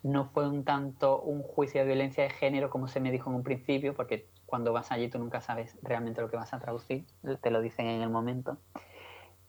no 0.03 0.27
fue 0.27 0.49
un 0.49 0.65
tanto 0.65 1.21
un 1.21 1.43
juicio 1.43 1.81
de 1.81 1.87
violencia 1.87 2.25
de 2.25 2.31
género 2.31 2.71
como 2.71 2.89
se 2.89 3.01
me 3.01 3.11
dijo 3.11 3.31
en 3.31 3.37
un 3.37 3.43
principio, 3.43 3.95
porque 3.95 4.29
cuando 4.47 4.73
vas 4.73 4.93
allí 4.93 5.09
tú 5.09 5.19
nunca 5.19 5.41
sabes 5.41 5.79
realmente 5.83 6.21
lo 6.21 6.31
que 6.31 6.37
vas 6.37 6.53
a 6.53 6.59
traducir, 6.59 7.07
te 7.41 7.51
lo 7.51 7.61
dicen 7.61 7.87
en 7.87 8.03
el 8.03 8.11
momento, 8.11 8.59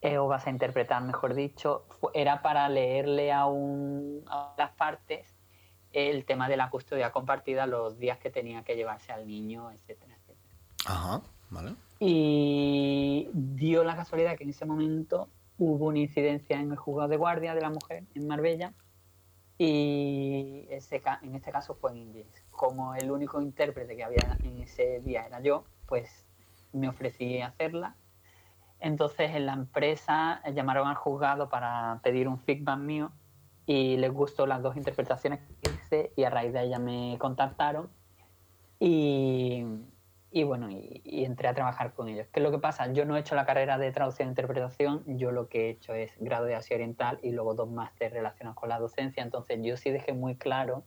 eh, 0.00 0.18
o 0.18 0.28
vas 0.28 0.46
a 0.46 0.50
interpretar, 0.50 1.02
mejor 1.02 1.34
dicho. 1.34 1.86
Era 2.14 2.42
para 2.42 2.68
leerle 2.68 3.32
a, 3.32 3.46
un, 3.46 4.24
a 4.28 4.54
las 4.56 4.70
partes 4.72 5.34
el 5.92 6.24
tema 6.24 6.48
de 6.48 6.56
la 6.56 6.70
custodia 6.70 7.12
compartida, 7.12 7.66
los 7.66 7.98
días 7.98 8.18
que 8.18 8.30
tenía 8.30 8.64
que 8.64 8.76
llevarse 8.76 9.12
al 9.12 9.26
niño, 9.26 9.70
etcétera, 9.70 10.14
etcétera. 10.14 10.56
Ajá, 10.86 11.22
vale. 11.50 11.74
Y 11.98 13.28
dio 13.32 13.84
la 13.84 13.96
casualidad 13.96 14.36
que 14.36 14.44
en 14.44 14.50
ese 14.50 14.66
momento 14.66 15.28
hubo 15.58 15.86
una 15.86 15.98
incidencia 15.98 16.58
en 16.58 16.70
el 16.72 16.76
juzgado 16.76 17.08
de 17.08 17.16
guardia 17.16 17.54
de 17.54 17.60
la 17.60 17.70
mujer 17.70 18.04
en 18.14 18.26
Marbella 18.26 18.72
y 19.56 20.66
ese, 20.70 21.00
en 21.22 21.34
este 21.34 21.52
caso 21.52 21.74
fue 21.74 21.92
en 21.92 21.98
inglés. 21.98 22.26
Como 22.50 22.94
el 22.94 23.10
único 23.10 23.40
intérprete 23.40 23.96
que 23.96 24.02
había 24.02 24.36
en 24.42 24.60
ese 24.60 25.00
día 25.00 25.24
era 25.26 25.40
yo, 25.40 25.64
pues 25.86 26.26
me 26.72 26.88
ofrecí 26.88 27.40
a 27.40 27.48
hacerla. 27.48 27.96
Entonces 28.80 29.30
en 29.30 29.46
la 29.46 29.52
empresa 29.52 30.42
llamaron 30.52 30.88
al 30.88 30.96
juzgado 30.96 31.48
para 31.48 32.00
pedir 32.02 32.28
un 32.28 32.38
feedback 32.40 32.78
mío 32.78 33.12
y 33.66 33.96
les 33.96 34.12
gustó 34.12 34.46
las 34.46 34.62
dos 34.62 34.76
interpretaciones 34.76 35.40
que 35.62 35.70
hice 35.70 36.12
y 36.16 36.24
a 36.24 36.30
raíz 36.30 36.52
de 36.52 36.64
ella 36.64 36.78
me 36.78 37.16
contactaron 37.18 37.88
y 38.78 39.64
y 40.34 40.42
bueno, 40.42 40.68
y, 40.68 41.24
entré 41.24 41.46
a 41.46 41.54
trabajar 41.54 41.94
con 41.94 42.08
ellos. 42.08 42.26
¿Qué 42.32 42.40
es 42.40 42.44
lo 42.44 42.50
que 42.50 42.58
pasa? 42.58 42.92
Yo 42.92 43.04
no 43.04 43.16
he 43.16 43.20
hecho 43.20 43.36
la 43.36 43.46
carrera 43.46 43.78
de 43.78 43.92
traducción 43.92 44.26
e 44.28 44.32
interpretación, 44.32 45.04
yo 45.06 45.30
lo 45.30 45.48
que 45.48 45.66
he 45.66 45.70
hecho 45.70 45.94
es 45.94 46.10
grado 46.18 46.44
de 46.46 46.56
Asia 46.56 46.74
Oriental 46.74 47.20
y 47.22 47.30
luego 47.30 47.54
dos 47.54 47.70
másteres 47.70 48.12
relacionados 48.12 48.58
con 48.58 48.68
la 48.68 48.80
docencia, 48.80 49.22
entonces 49.22 49.60
yo 49.62 49.76
sí 49.76 49.92
dejé 49.92 50.12
muy 50.12 50.36
claro 50.36 50.82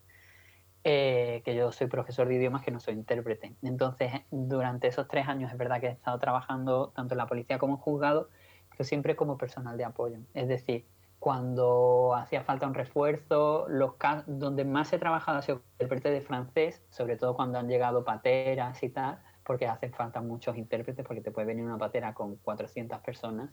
eh, 0.84 1.44
que 1.46 1.56
yo 1.56 1.72
soy 1.72 1.88
profesor 1.88 2.28
de 2.28 2.36
idiomas, 2.36 2.62
que 2.62 2.72
no 2.72 2.82
soy 2.82 2.96
intérprete. 2.96 3.56
Entonces, 3.64 4.12
durante 4.32 4.88
esos 4.88 5.08
tres 5.08 5.30
años 5.30 5.50
es 5.50 5.58
verdad 5.58 5.80
que 5.80 5.88
he 5.88 5.92
estado 5.92 6.20
trabajando 6.20 6.90
tanto 6.90 7.14
en 7.14 7.20
la 7.20 7.28
policía 7.28 7.58
como 7.58 7.76
en 7.76 7.80
juzgado, 7.80 8.30
pero 8.72 8.84
siempre 8.84 9.16
como 9.16 9.38
personal 9.38 9.78
de 9.78 9.86
apoyo. 9.86 10.18
Es 10.34 10.50
decir, 10.50 10.86
cuando 11.20 12.16
hacía 12.16 12.44
falta 12.44 12.68
un 12.68 12.74
refuerzo, 12.74 13.66
los 13.70 13.94
donde 14.28 14.66
más 14.66 14.92
he 14.92 15.00
trabajado 15.00 15.38
ha 15.38 15.42
sido 15.42 15.62
intérprete 15.72 16.12
de 16.12 16.20
francés, 16.20 16.84
sobre 16.90 17.16
todo 17.16 17.34
cuando 17.34 17.60
han 17.60 17.70
llegado 17.70 18.04
pateras 18.04 18.84
y 18.84 18.90
tal, 18.90 19.20
porque 19.48 19.66
hacen 19.66 19.94
falta 19.94 20.22
muchos 20.22 20.58
intérpretes, 20.58 21.06
porque 21.06 21.22
te 21.22 21.32
puede 21.32 21.48
venir 21.48 21.64
una 21.64 21.78
patera 21.78 22.14
con 22.14 22.36
400 22.36 23.00
personas. 23.00 23.50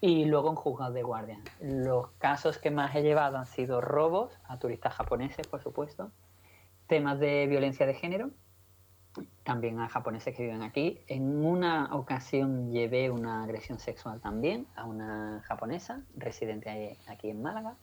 Y 0.00 0.26
luego 0.26 0.50
en 0.50 0.56
juzgados 0.56 0.92
de 0.92 1.02
guardia. 1.02 1.40
Los 1.60 2.10
casos 2.18 2.58
que 2.58 2.70
más 2.70 2.94
he 2.94 3.02
llevado 3.02 3.38
han 3.38 3.46
sido 3.46 3.80
robos 3.80 4.38
a 4.44 4.58
turistas 4.58 4.92
japoneses, 4.94 5.46
por 5.46 5.62
supuesto, 5.62 6.12
temas 6.86 7.18
de 7.18 7.46
violencia 7.46 7.86
de 7.86 7.94
género, 7.94 8.30
también 9.42 9.80
a 9.80 9.88
japoneses 9.88 10.36
que 10.36 10.42
viven 10.42 10.62
aquí. 10.62 11.00
En 11.06 11.46
una 11.46 11.94
ocasión 11.94 12.70
llevé 12.70 13.10
una 13.10 13.44
agresión 13.44 13.78
sexual 13.78 14.20
también 14.20 14.66
a 14.76 14.84
una 14.84 15.42
japonesa 15.46 16.02
residente 16.16 16.98
aquí 17.08 17.30
en 17.30 17.40
Málaga. 17.40 17.76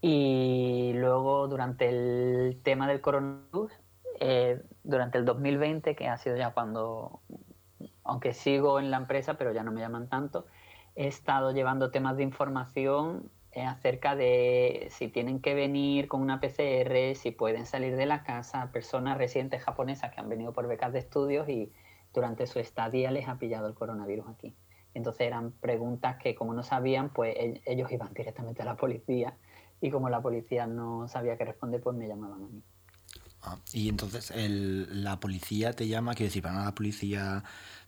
Y 0.00 0.92
luego 0.94 1.46
durante 1.48 1.88
el 1.88 2.60
tema 2.62 2.88
del 2.88 3.00
coronavirus 3.00 3.72
eh, 4.20 4.62
durante 4.84 5.18
el 5.18 5.24
2020, 5.24 5.94
que 5.94 6.08
ha 6.08 6.16
sido 6.16 6.36
ya 6.36 6.52
cuando, 6.52 7.20
aunque 8.04 8.32
sigo 8.34 8.78
en 8.78 8.90
la 8.90 8.96
empresa, 8.98 9.34
pero 9.34 9.52
ya 9.52 9.62
no 9.62 9.72
me 9.72 9.80
llaman 9.80 10.08
tanto, 10.08 10.46
he 10.94 11.06
estado 11.06 11.52
llevando 11.52 11.90
temas 11.90 12.16
de 12.16 12.22
información 12.22 13.30
eh, 13.52 13.64
acerca 13.64 14.16
de 14.16 14.88
si 14.90 15.08
tienen 15.08 15.40
que 15.40 15.54
venir 15.54 16.08
con 16.08 16.20
una 16.20 16.40
PCR, 16.40 17.14
si 17.14 17.30
pueden 17.30 17.66
salir 17.66 17.96
de 17.96 18.06
la 18.06 18.22
casa, 18.22 18.70
personas 18.72 19.18
residentes 19.18 19.62
japonesas 19.62 20.12
que 20.12 20.20
han 20.20 20.28
venido 20.28 20.52
por 20.52 20.66
becas 20.68 20.92
de 20.92 20.98
estudios 20.98 21.48
y 21.48 21.72
durante 22.12 22.46
su 22.46 22.58
estadía 22.58 23.10
les 23.10 23.28
ha 23.28 23.38
pillado 23.38 23.66
el 23.68 23.74
coronavirus 23.74 24.28
aquí. 24.28 24.54
Entonces 24.94 25.26
eran 25.26 25.52
preguntas 25.52 26.16
que 26.16 26.34
como 26.34 26.54
no 26.54 26.62
sabían, 26.62 27.10
pues 27.12 27.34
e-, 27.36 27.62
ellos 27.66 27.90
iban 27.92 28.12
directamente 28.14 28.62
a 28.62 28.64
la 28.64 28.76
policía 28.76 29.36
y 29.80 29.90
como 29.90 30.08
la 30.08 30.20
policía 30.22 30.66
no 30.66 31.08
sabía 31.08 31.36
qué 31.36 31.44
responder, 31.44 31.80
pues 31.82 31.96
me 31.96 32.08
llamaban 32.08 32.44
a 32.44 32.48
mí. 32.48 32.62
Ah, 33.46 33.58
y 33.72 33.88
entonces 33.88 34.32
la 34.34 35.20
policía 35.20 35.72
te 35.72 35.86
llama, 35.86 36.14
quiero 36.14 36.28
decir, 36.28 36.42
para 36.42 36.64
la 36.64 36.74
policía 36.74 37.44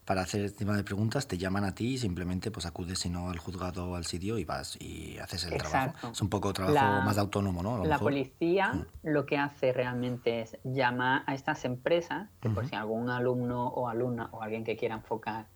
para 0.09 0.23
hacer 0.23 0.43
este 0.43 0.61
tema 0.61 0.75
de 0.75 0.85
preguntas 0.85 1.29
te 1.29 1.37
llaman 1.37 1.65
a 1.65 1.75
ti 1.75 1.93
y 1.93 1.99
simplemente 1.99 2.51
pues 2.51 2.65
acudes 2.65 2.99
si 2.99 3.11
no 3.11 3.29
al 3.29 3.37
juzgado 3.39 3.91
o 3.91 3.95
al 3.95 4.07
sitio 4.07 4.39
y 4.39 4.45
vas 4.47 4.81
y 4.81 5.19
haces 5.19 5.45
el 5.45 5.59
trabajo. 5.59 6.13
Es 6.13 6.23
un 6.23 6.31
poco 6.31 6.51
trabajo 6.55 7.03
más 7.05 7.19
autónomo, 7.19 7.63
¿no? 7.63 7.85
la 7.85 7.99
policía 7.99 8.73
mm. 8.73 8.87
lo 9.03 9.27
que 9.27 9.37
hace 9.37 9.71
realmente 9.75 10.41
es 10.41 10.57
llamar 10.65 11.25
a 11.27 11.35
estas 11.35 11.67
empresas, 11.67 12.31
que 12.41 12.49
por 12.49 12.67
si 12.67 12.75
algún 12.75 13.11
alumno 13.11 13.69
o 13.69 13.87
alumna 13.87 14.31
o 14.33 14.43
alguien 14.43 14.65
que 14.65 14.79
quiera 14.79 14.95
enfocar 14.95 15.49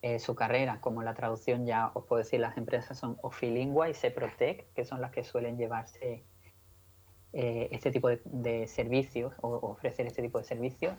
eh, 0.00 0.18
su 0.18 0.34
carrera, 0.34 0.80
como 0.80 1.02
la 1.02 1.12
traducción 1.12 1.66
ya 1.66 1.90
os 1.92 2.06
puedo 2.06 2.22
decir, 2.22 2.40
las 2.40 2.56
empresas 2.56 2.98
son 2.98 3.18
Ofilingua 3.22 3.90
y 3.90 3.94
Seprotec, 3.94 4.72
que 4.72 4.86
son 4.86 5.02
las 5.02 5.10
que 5.10 5.22
suelen 5.22 5.58
llevarse 5.58 6.24
eh, 7.32 7.68
este 7.72 7.90
tipo 7.90 8.08
de, 8.08 8.66
servicios 8.68 9.32
o, 9.40 9.48
ofrecer 9.70 10.06
este 10.06 10.22
tipo 10.22 10.38
de 10.38 10.44
servicios. 10.44 10.94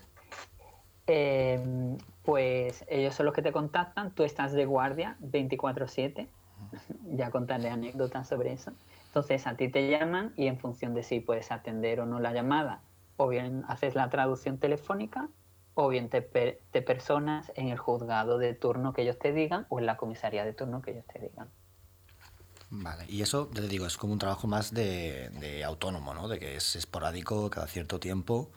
em, 1.05 1.97
pues 2.23 2.85
ellos 2.87 3.13
son 3.13 3.25
los 3.25 3.35
que 3.35 3.41
te 3.41 3.51
contactan, 3.51 4.11
tú 4.15 4.23
estás 4.23 4.53
de 4.53 4.65
guardia 4.65 5.17
24/7, 5.21 6.27
ya 7.11 7.29
contaré 7.31 7.69
anécdotas 7.69 8.27
sobre 8.27 8.53
eso. 8.53 8.71
Entonces 9.07 9.45
a 9.47 9.55
ti 9.55 9.69
te 9.69 9.89
llaman 9.89 10.33
y 10.35 10.47
en 10.47 10.57
función 10.57 10.93
de 10.95 11.03
si 11.03 11.19
puedes 11.19 11.51
atender 11.51 11.99
o 11.99 12.05
no 12.05 12.19
la 12.19 12.33
llamada, 12.33 12.81
o 13.17 13.27
bien 13.27 13.63
haces 13.67 13.95
la 13.95 14.09
traducción 14.09 14.57
telefónica, 14.57 15.29
o 15.75 15.87
bien 15.89 16.09
te, 16.09 16.21
te 16.21 16.81
personas 16.81 17.51
en 17.55 17.69
el 17.69 17.77
juzgado 17.77 18.37
de 18.37 18.53
turno 18.53 18.93
que 18.93 19.03
ellos 19.03 19.19
te 19.19 19.33
digan 19.33 19.65
o 19.69 19.79
en 19.79 19.85
la 19.85 19.97
comisaría 19.97 20.45
de 20.45 20.53
turno 20.53 20.81
que 20.81 20.91
ellos 20.91 21.05
te 21.05 21.19
digan. 21.19 21.49
Vale, 22.75 23.05
y 23.07 23.21
eso, 23.21 23.47
te 23.53 23.61
digo, 23.67 23.85
es 23.85 23.97
como 23.97 24.13
un 24.13 24.19
trabajo 24.19 24.47
más 24.47 24.73
de, 24.73 25.63
autónomo, 25.63 26.15
¿no? 26.15 26.27
De 26.27 26.39
que 26.39 26.55
es 26.55 26.75
esporádico 26.75 27.49
cada 27.51 27.67
cierto 27.67 27.99
tiempo. 27.99 28.49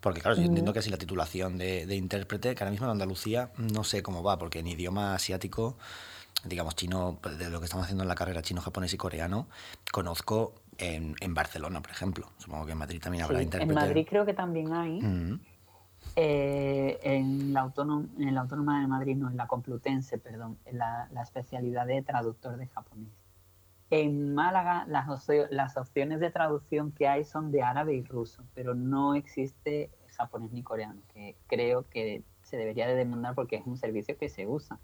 Porque 0.00 0.20
claro, 0.20 0.36
yo 0.36 0.42
entiendo 0.42 0.74
que 0.74 0.82
si 0.82 0.90
la 0.90 0.98
titulación 0.98 1.56
de, 1.56 1.96
intérprete, 1.96 2.54
que 2.54 2.62
ahora 2.62 2.70
mismo 2.70 2.86
en 2.86 2.92
Andalucía 2.92 3.50
no 3.56 3.82
sé 3.82 4.02
cómo 4.02 4.22
va, 4.22 4.38
porque 4.38 4.58
en 4.58 4.66
idioma 4.66 5.14
asiático, 5.14 5.78
digamos 6.44 6.76
chino, 6.76 7.18
de 7.38 7.48
lo 7.48 7.58
que 7.58 7.64
estamos 7.64 7.84
haciendo 7.84 8.04
en 8.04 8.08
la 8.08 8.14
carrera 8.14 8.42
chino, 8.42 8.60
japonés 8.60 8.92
y 8.92 8.98
coreano, 8.98 9.48
conozco 9.90 10.56
en, 10.76 11.14
Barcelona, 11.32 11.80
por 11.80 11.92
ejemplo. 11.92 12.30
Supongo 12.36 12.66
que 12.66 12.72
en 12.72 12.78
Madrid 12.78 13.00
también 13.00 13.24
habrá 13.24 13.42
intérprete. 13.42 13.72
En 13.72 13.88
Madrid 13.88 14.06
creo 14.08 14.26
que 14.26 14.34
también 14.34 14.74
hay. 14.74 15.40
Eh, 16.14 16.98
en, 17.02 17.54
la 17.54 17.62
autónoma, 17.62 18.06
en 18.18 18.34
la 18.34 18.42
Autónoma 18.42 18.82
de 18.82 18.86
Madrid, 18.86 19.16
no, 19.16 19.30
en 19.30 19.36
la 19.38 19.46
Complutense, 19.46 20.18
perdón, 20.18 20.58
en 20.66 20.78
la 20.78 21.22
especialidad 21.22 21.86
de 21.86 22.02
traductor 22.02 22.58
de 22.58 22.66
japonés. 22.68 23.25
En 23.90 24.34
Málaga 24.34 24.84
las, 24.88 25.76
opciones 25.76 26.18
de 26.18 26.30
traducción 26.30 26.90
que 26.90 27.06
hay 27.06 27.24
son 27.24 27.52
de 27.52 27.62
árabe 27.62 27.94
y 27.94 28.02
ruso, 28.02 28.42
pero 28.54 28.74
no 28.74 29.14
existe 29.14 29.90
japonés 30.16 30.50
ni 30.50 30.62
coreano, 30.62 31.02
que 31.12 31.36
creo 31.46 31.88
que 31.88 32.22
se 32.42 32.56
debería 32.56 32.88
de 32.88 32.96
demandar 32.96 33.34
porque 33.34 33.56
es 33.56 33.66
un 33.66 33.76
servicio 33.76 34.16
que 34.18 34.28
se 34.28 34.46
usa 34.46 34.80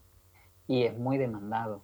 y 0.69 0.85
es 0.85 0.97
muy 0.97 1.19
demandado. 1.19 1.83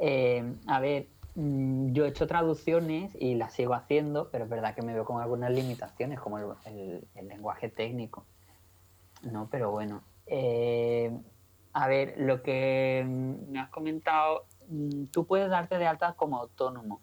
Eh, 0.00 0.56
a 0.66 0.80
ver, 0.80 1.08
mm, 1.36 1.92
yo 1.92 2.04
he 2.04 2.08
hecho 2.08 2.26
traducciones 2.26 3.16
y 3.20 3.36
las 3.36 3.52
sigo 3.52 3.74
haciendo, 3.74 4.30
pero 4.30 4.44
es 4.44 4.50
verdad 4.50 4.74
que 4.74 4.82
me 4.82 4.94
veo 4.94 5.04
con 5.04 5.22
algunas 5.22 5.52
limitaciones, 5.52 6.18
como 6.18 6.38
el, 6.38 7.06
lenguaje 7.14 7.68
técnico. 7.68 8.26
No, 9.22 9.48
pero 9.50 9.70
bueno. 9.70 10.02
Eh, 10.26 11.16
a 11.72 11.86
ver, 11.86 12.14
lo 12.18 12.42
que 12.42 13.04
me 13.48 13.60
has 13.60 13.68
comentado 13.68 14.46
Mm, 14.59 14.59
tú 15.12 15.26
puedes 15.26 15.50
darte 15.50 15.78
de 15.78 15.86
alta 15.86 16.14
como 16.14 16.38
autónomo, 16.38 17.00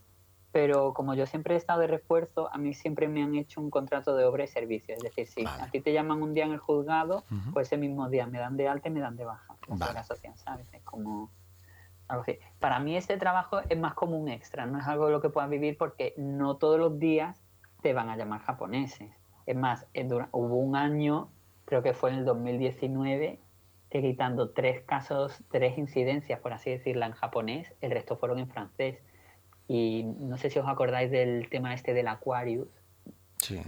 pero 0.51 0.93
como 0.93 1.13
yo 1.13 1.25
siempre 1.25 1.53
he 1.53 1.57
estado 1.57 1.81
de 1.81 1.87
refuerzo, 1.87 2.49
a 2.51 2.57
mí 2.57 2.73
siempre 2.73 3.07
me 3.07 3.21
han 3.21 3.35
hecho 3.35 3.61
un 3.61 3.69
contrato 3.69 4.15
de 4.15 4.25
obra 4.25 4.45
y 4.45 4.47
servicio. 4.47 4.95
Es 4.95 5.03
decir, 5.03 5.27
si 5.27 5.45
a 5.45 5.69
ti 5.71 5.81
te 5.81 5.93
llaman 5.93 6.21
un 6.21 6.33
día 6.33 6.45
en 6.45 6.53
el 6.53 6.59
juzgado, 6.59 7.23
pues 7.53 7.67
ese 7.67 7.77
mismo 7.77 8.09
día 8.09 8.25
me 8.25 8.39
dan 8.39 8.57
de 8.57 8.67
alta 8.67 8.87
y 8.87 8.91
me 8.91 8.99
dan 8.99 9.17
de 9.17 9.25
baja. 9.25 9.55
Vale. 9.67 9.99
¿sabes? 10.35 10.67
Es 10.73 10.81
como 10.83 11.29
algo 12.07 12.23
así. 12.23 12.39
Para 12.59 12.79
mí 12.79 12.95
este 12.95 13.17
trabajo 13.17 13.59
es 13.69 13.77
más 13.77 13.93
como 13.93 14.17
un 14.17 14.29
extra, 14.29 14.65
no 14.65 14.79
es 14.79 14.87
algo 14.87 15.07
de 15.07 15.11
lo 15.11 15.21
que 15.21 15.29
puedas 15.29 15.49
vivir 15.49 15.77
porque 15.77 16.13
no 16.17 16.55
todos 16.55 16.79
los 16.79 16.97
días 16.99 17.43
te 17.81 17.93
van 17.93 18.09
a 18.09 18.17
llamar 18.17 18.41
japoneses. 18.41 19.11
Es 19.45 19.55
más, 19.55 19.85
hubo 20.31 20.57
un 20.57 20.75
año, 20.75 21.29
creo 21.65 21.83
que 21.83 21.93
fue 21.93 22.11
en 22.11 22.19
el 22.19 22.25
2019, 22.25 23.39
quitando 23.89 24.51
tres 24.51 24.81
casos, 24.83 25.41
tres 25.49 25.77
incidencias, 25.77 26.39
por 26.39 26.53
así 26.53 26.69
decirlo, 26.69 27.05
en 27.05 27.13
japonés, 27.13 27.73
el 27.81 27.91
resto 27.91 28.17
fueron 28.17 28.39
en 28.39 28.47
francés. 28.47 28.99
Y 29.67 30.03
no 30.03 30.37
sé 30.37 30.49
si 30.49 30.59
os 30.59 30.67
acordáis 30.67 31.11
del 31.11 31.49
tema 31.49 31.73
este 31.73 31.93
del 31.93 32.07
Aquarius, 32.07 32.67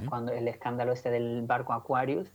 cuando 0.08 0.32
el 0.32 0.48
escándalo 0.48 0.94
este 0.94 1.12
del 1.12 1.44
barco 1.44 1.74
Aquarius. 1.74 2.32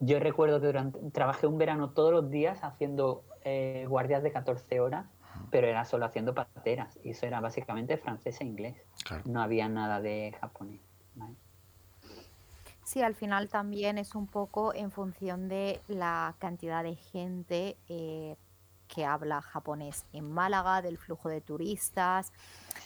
Yo 0.00 0.20
recuerdo 0.20 0.60
que 0.60 0.66
durante, 0.66 0.98
trabajé 1.10 1.46
un 1.46 1.58
verano 1.58 1.90
todos 1.90 2.12
los 2.12 2.30
días 2.30 2.62
haciendo 2.62 3.24
eh, 3.44 3.84
guardias 3.88 4.22
de 4.22 4.30
14 4.30 4.80
horas, 4.80 5.06
pero 5.50 5.66
era 5.66 5.84
solo 5.84 6.04
haciendo 6.04 6.34
pateras. 6.34 6.98
Y 7.02 7.10
eso 7.10 7.26
era 7.26 7.40
básicamente 7.40 7.96
francés 7.96 8.40
e 8.40 8.44
inglés. 8.44 8.76
No 9.24 9.42
había 9.42 9.68
nada 9.68 10.00
de 10.00 10.34
japonés. 10.40 10.87
Sí, 12.88 13.02
al 13.02 13.14
final 13.14 13.50
también 13.50 13.98
es 13.98 14.14
un 14.14 14.26
poco 14.26 14.72
en 14.72 14.90
función 14.90 15.46
de 15.46 15.78
la 15.88 16.34
cantidad 16.38 16.82
de 16.82 16.94
gente 16.94 17.76
eh, 17.86 18.34
que 18.88 19.04
habla 19.04 19.42
japonés 19.42 20.06
en 20.14 20.32
Málaga, 20.32 20.80
del 20.80 20.96
flujo 20.96 21.28
de 21.28 21.42
turistas. 21.42 22.32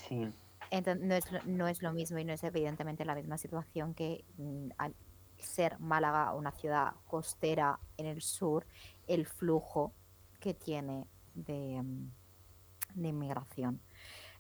Sí. 0.08 0.28
Entonces, 0.72 1.06
no, 1.06 1.14
es, 1.14 1.46
no 1.46 1.68
es 1.68 1.82
lo 1.82 1.92
mismo 1.92 2.18
y 2.18 2.24
no 2.24 2.32
es 2.32 2.42
evidentemente 2.42 3.04
la 3.04 3.14
misma 3.14 3.38
situación 3.38 3.94
que 3.94 4.24
mm, 4.38 4.70
al 4.76 4.92
ser 5.38 5.78
Málaga 5.78 6.34
una 6.34 6.50
ciudad 6.50 6.94
costera 7.06 7.78
en 7.96 8.06
el 8.06 8.22
sur, 8.22 8.66
el 9.06 9.24
flujo 9.24 9.92
que 10.40 10.52
tiene 10.52 11.06
de, 11.34 11.80
mm, 11.80 13.04
inmigración. 13.04 13.80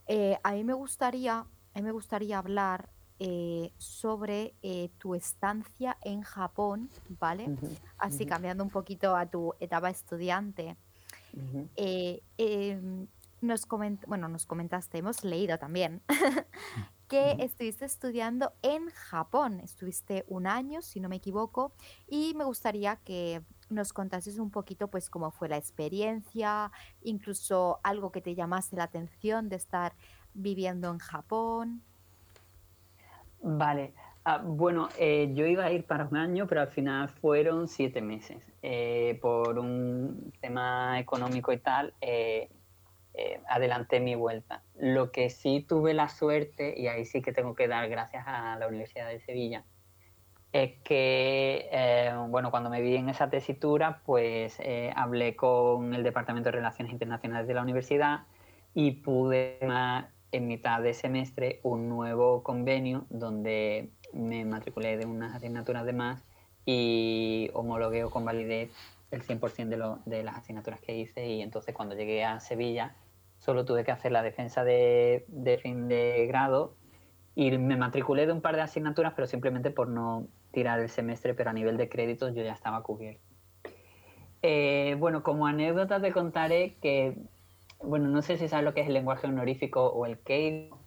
Eh, 0.08 0.40
a 0.42 0.54
mí 0.54 0.64
me 0.64 0.74
gustaría, 0.74 1.38
a 1.38 1.76
mí 1.76 1.82
me 1.82 1.92
gustaría 1.92 2.38
hablar 2.38 2.90
eh, 3.24 3.72
sobre 3.78 4.56
eh, 4.62 4.90
tu 4.98 5.14
estancia 5.14 5.96
en 6.02 6.22
Japón, 6.22 6.90
¿vale? 7.20 7.56
Así 7.96 8.26
cambiando 8.26 8.64
un 8.64 8.70
poquito 8.70 9.14
a 9.14 9.26
tu 9.26 9.54
etapa 9.60 9.90
estudiante. 9.90 10.76
Eh, 11.76 12.20
em, 12.36 13.06
nos 13.40 13.68
bueno, 14.08 14.28
nos 14.28 14.44
comentaste, 14.44 14.98
hemos 14.98 15.22
leído 15.22 15.56
también 15.56 16.02
que 17.08 17.36
estuviste 17.38 17.84
estudiando 17.84 18.54
en 18.60 18.90
Japón. 18.90 19.60
Estuviste 19.60 20.24
un 20.26 20.48
año, 20.48 20.82
si 20.82 20.98
no 20.98 21.08
me 21.08 21.14
equivoco, 21.14 21.76
y 22.08 22.34
me 22.34 22.42
gustaría 22.42 22.96
que 22.96 23.40
nos 23.70 23.92
contases 23.92 24.40
un 24.40 24.50
poquito, 24.50 24.88
pues, 24.88 25.08
cómo 25.08 25.30
fue 25.30 25.48
la 25.48 25.58
experiencia, 25.58 26.72
incluso 27.02 27.78
algo 27.84 28.10
que 28.10 28.20
te 28.20 28.34
llamase 28.34 28.74
la 28.74 28.82
atención 28.82 29.48
de 29.48 29.54
estar 29.54 29.94
viviendo 30.34 30.90
en 30.90 30.98
Japón. 30.98 31.84
Vale. 33.42 33.92
Ah, 34.24 34.40
bueno, 34.42 34.88
eh, 34.98 35.30
yo 35.34 35.46
iba 35.46 35.64
a 35.64 35.72
ir 35.72 35.84
para 35.84 36.04
un 36.04 36.16
año, 36.16 36.46
pero 36.46 36.60
al 36.60 36.68
final 36.68 37.08
fueron 37.08 37.66
siete 37.66 38.00
meses. 38.00 38.40
Eh, 38.62 39.18
por 39.20 39.58
un 39.58 40.32
tema 40.40 41.00
económico 41.00 41.52
y 41.52 41.58
tal, 41.58 41.92
eh, 42.00 42.48
adelanté 43.48 43.98
mi 43.98 44.14
vuelta. 44.14 44.62
Lo 44.78 45.10
que 45.10 45.28
sí 45.28 45.66
tuve 45.68 45.92
la 45.92 46.08
suerte, 46.08 46.72
y 46.78 46.86
ahí 46.86 47.04
sí 47.04 47.20
que 47.20 47.32
tengo 47.32 47.56
que 47.56 47.66
dar 47.66 47.88
gracias 47.88 48.24
a 48.26 48.56
la 48.56 48.68
Universidad 48.68 49.08
de 49.08 49.18
Sevilla, 49.20 49.64
es 50.52 50.72
que, 50.84 52.12
bueno, 52.28 52.50
cuando 52.50 52.70
me 52.70 52.80
vi 52.80 52.94
en 52.96 53.08
esa 53.08 53.28
tesitura, 53.28 54.02
pues 54.04 54.58
hablé 54.94 55.34
con 55.34 55.94
el 55.94 56.02
Departamento 56.02 56.48
de 56.48 56.56
Relaciones 56.56 56.92
Internacionales 56.92 57.48
de 57.48 57.54
la 57.54 57.62
universidad 57.62 58.20
y 58.74 58.92
pude 58.92 59.58
en 60.32 60.48
mitad 60.48 60.80
de 60.82 60.94
semestre 60.94 61.60
un 61.62 61.88
nuevo 61.88 62.42
convenio 62.42 63.06
donde 63.10 63.90
me 64.12 64.44
matriculé 64.44 64.96
de 64.96 65.06
unas 65.06 65.34
asignaturas 65.34 65.84
de 65.84 65.92
más 65.92 66.24
y 66.64 67.50
homologué 67.52 68.04
o 68.04 68.10
convalidé 68.10 68.70
el 69.10 69.22
100% 69.22 69.68
de, 69.68 69.76
lo, 69.76 70.00
de 70.06 70.22
las 70.24 70.36
asignaturas 70.36 70.80
que 70.80 70.96
hice 70.96 71.28
y 71.28 71.42
entonces 71.42 71.74
cuando 71.74 71.94
llegué 71.94 72.24
a 72.24 72.40
Sevilla 72.40 72.96
solo 73.38 73.64
tuve 73.64 73.84
que 73.84 73.92
hacer 73.92 74.10
la 74.10 74.22
defensa 74.22 74.64
de, 74.64 75.24
fin 75.62 75.88
de 75.88 76.26
grado 76.26 76.74
y 77.34 77.50
me 77.58 77.76
matriculé 77.76 78.26
de 78.26 78.32
un 78.32 78.40
par 78.40 78.56
de 78.56 78.62
asignaturas 78.62 79.12
pero 79.14 79.26
simplemente 79.26 79.70
por 79.70 79.88
no 79.88 80.26
tirar 80.50 80.80
el 80.80 80.88
semestre 80.88 81.34
pero 81.34 81.50
a 81.50 81.52
nivel 81.52 81.76
de 81.76 81.88
créditos 81.88 82.34
yo 82.34 82.42
ya 82.42 82.52
estaba 82.52 82.82
cubierto. 82.82 83.22
Eh, 84.44 84.96
bueno, 84.98 85.22
como 85.22 85.46
anécdota 85.46 86.00
te 86.00 86.10
contaré 86.10 86.74
que 86.80 87.16
bueno, 87.84 88.08
no 88.08 88.22
sé 88.22 88.36
si 88.38 88.48
sabes 88.48 88.64
lo 88.64 88.74
que 88.74 88.80
es 88.80 88.86
el 88.86 88.94
lenguaje 88.94 89.26
honorífico 89.26 89.86
o 89.86 90.06
el 90.06 90.18
keigo. 90.18 90.78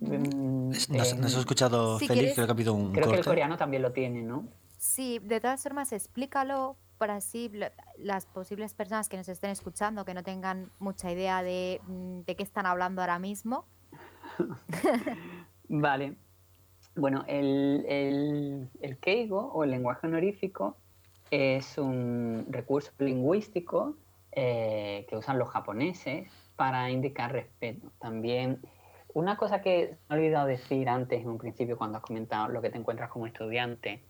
Mm, 0.00 0.70
¿Nos, 0.70 0.90
has 0.90 1.34
escuchado, 1.36 1.98
Félix? 1.98 2.34
Creo 2.34 2.54
que 2.54 2.70
un 2.70 2.92
Creo 2.92 3.10
que 3.10 3.16
el 3.16 3.24
coreano 3.24 3.56
también 3.56 3.82
lo 3.82 3.92
tiene, 3.92 4.22
¿no? 4.22 4.48
Sí, 4.78 5.18
de 5.18 5.40
todas 5.40 5.62
formas, 5.62 5.92
explícalo 5.92 6.76
para 6.96 7.16
así 7.16 7.50
las 7.98 8.26
posibles 8.26 8.74
personas 8.74 9.08
que 9.08 9.16
nos 9.16 9.28
estén 9.28 9.50
escuchando, 9.50 10.04
que 10.04 10.14
no 10.14 10.22
tengan 10.22 10.70
mucha 10.78 11.10
idea 11.12 11.42
de, 11.42 11.80
mm, 11.86 12.20
de 12.20 12.36
qué 12.36 12.42
están 12.42 12.66
hablando 12.66 13.02
ahora 13.02 13.18
mismo. 13.18 13.66
vale. 15.68 16.16
Bueno, 16.96 17.24
el, 17.26 17.84
el, 17.88 18.68
el 18.80 18.98
keigo 18.98 19.52
o 19.52 19.64
el 19.64 19.70
lenguaje 19.70 20.06
honorífico 20.06 20.76
es 21.30 21.78
un 21.78 22.46
recurso 22.50 22.90
lingüístico 22.98 23.96
eh, 24.32 25.06
que 25.08 25.16
usan 25.16 25.38
los 25.38 25.48
japoneses 25.48 26.28
para 26.56 26.90
indicar 26.90 27.32
respeto. 27.32 27.90
También 27.98 28.60
una 29.12 29.36
cosa 29.36 29.60
que 29.60 29.96
he 30.08 30.14
olvidado 30.14 30.46
decir 30.46 30.88
antes 30.88 31.22
en 31.22 31.28
un 31.28 31.38
principio 31.38 31.76
cuando 31.76 31.98
has 31.98 32.04
comentado 32.04 32.48
lo 32.48 32.62
que 32.62 32.70
te 32.70 32.78
encuentras 32.78 33.10
como 33.10 33.26
estudiante 33.26 34.04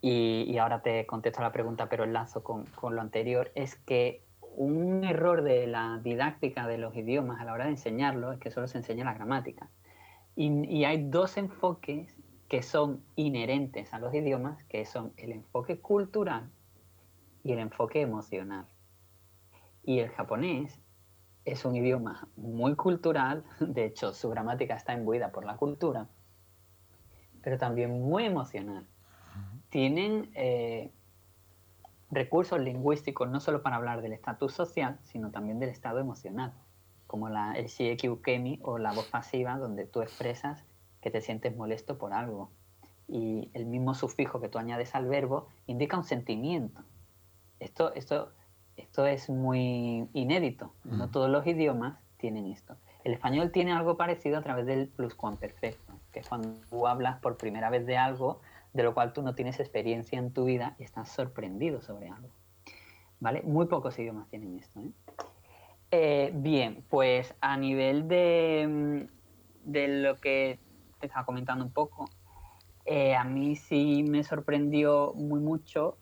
y, 0.00 0.58
ahora 0.58 0.82
te 0.82 1.06
contesto 1.06 1.40
la 1.40 1.50
pregunta 1.50 1.88
pero 1.88 2.04
enlazo 2.04 2.44
con, 2.44 2.66
con, 2.66 2.94
lo 2.94 3.00
anterior 3.00 3.50
es 3.54 3.76
que 3.76 4.22
un 4.40 5.02
error 5.02 5.42
de 5.42 5.66
la 5.66 5.98
didáctica 6.02 6.66
de 6.66 6.78
los 6.78 6.94
idiomas 6.94 7.40
a 7.40 7.44
la 7.44 7.54
hora 7.54 7.64
de 7.64 7.70
enseñarlo 7.70 8.32
es 8.32 8.38
que 8.38 8.50
solo 8.50 8.68
se 8.68 8.78
enseña 8.78 9.04
la 9.04 9.14
gramática. 9.14 9.70
Y, 10.36 10.66
y 10.68 10.84
hay 10.84 11.08
dos 11.08 11.36
enfoques 11.36 12.14
que 12.48 12.62
son 12.62 13.02
inherentes 13.16 13.92
a 13.94 13.98
los 13.98 14.12
idiomas, 14.14 14.62
que 14.64 14.84
son 14.84 15.12
el 15.16 15.32
enfoque 15.32 15.80
cultural 15.80 16.50
y 17.42 17.52
el 17.52 17.58
enfoque 17.58 18.00
emocional. 18.00 18.66
Y 19.84 19.98
el 19.98 20.08
japonés 20.10 20.80
es 21.44 21.64
un 21.64 21.76
idioma 21.76 22.28
muy 22.36 22.74
cultural, 22.74 23.44
de 23.60 23.84
hecho 23.84 24.12
su 24.12 24.30
gramática 24.30 24.74
está 24.74 24.94
imbuida 24.94 25.30
por 25.30 25.44
la 25.44 25.56
cultura, 25.56 26.08
pero 27.42 27.58
también 27.58 28.00
muy 28.02 28.24
emocional. 28.24 28.86
Tienen 29.68 30.30
eh, 30.34 30.90
recursos 32.10 32.60
lingüísticos 32.60 33.28
no 33.28 33.40
solo 33.40 33.62
para 33.62 33.76
hablar 33.76 34.00
del 34.00 34.12
estatus 34.12 34.54
social, 34.54 34.98
sino 35.02 35.30
también 35.30 35.58
del 35.58 35.68
estado 35.68 35.98
emocional, 35.98 36.54
como 37.06 37.28
la, 37.28 37.52
el 37.52 37.66
shieki 37.66 38.08
ukemi 38.08 38.60
o 38.62 38.78
la 38.78 38.92
voz 38.92 39.06
pasiva, 39.08 39.58
donde 39.58 39.84
tú 39.84 40.00
expresas 40.00 40.64
que 41.00 41.10
te 41.10 41.20
sientes 41.20 41.54
molesto 41.54 41.98
por 41.98 42.14
algo. 42.14 42.50
Y 43.06 43.50
el 43.52 43.66
mismo 43.66 43.94
sufijo 43.94 44.40
que 44.40 44.48
tú 44.48 44.58
añades 44.58 44.94
al 44.94 45.06
verbo 45.06 45.48
indica 45.66 45.98
un 45.98 46.04
sentimiento. 46.04 46.82
Esto, 47.60 47.92
esto, 47.94 48.32
esto 48.76 49.06
es 49.06 49.28
muy 49.28 50.08
inédito. 50.12 50.72
No 50.84 51.10
todos 51.10 51.30
los 51.30 51.46
idiomas 51.46 51.98
tienen 52.16 52.46
esto. 52.46 52.76
El 53.04 53.12
español 53.12 53.50
tiene 53.50 53.72
algo 53.72 53.96
parecido 53.96 54.38
a 54.38 54.42
través 54.42 54.66
del 54.66 54.88
pluscuamperfecto, 54.88 55.92
que 56.12 56.20
es 56.20 56.28
cuando 56.28 56.54
tú 56.70 56.86
hablas 56.86 57.20
por 57.20 57.36
primera 57.36 57.70
vez 57.70 57.86
de 57.86 57.96
algo 57.96 58.40
de 58.74 58.82
lo 58.82 58.92
cual 58.92 59.12
tú 59.12 59.22
no 59.22 59.34
tienes 59.34 59.60
experiencia 59.60 60.18
en 60.18 60.32
tu 60.32 60.44
vida 60.44 60.74
y 60.78 60.82
estás 60.82 61.08
sorprendido 61.08 61.80
sobre 61.80 62.08
algo. 62.08 62.28
¿Vale? 63.20 63.42
Muy 63.42 63.66
pocos 63.66 63.98
idiomas 63.98 64.28
tienen 64.28 64.58
esto. 64.58 64.80
¿eh? 64.80 64.90
Eh, 65.90 66.32
bien, 66.34 66.84
pues 66.90 67.34
a 67.40 67.56
nivel 67.56 68.08
de, 68.08 68.66
mm, 68.68 69.70
de, 69.70 69.88
lo 70.02 70.16
que 70.16 70.58
te 70.98 71.06
estaba 71.06 71.24
comentando 71.24 71.64
un 71.64 71.72
poco, 71.72 72.06
eh, 72.84 73.14
a 73.14 73.24
mí 73.24 73.54
sí 73.54 74.02
me 74.02 74.24
sorprendió 74.24 75.14
muy 75.14 75.40
mucho 75.40 75.96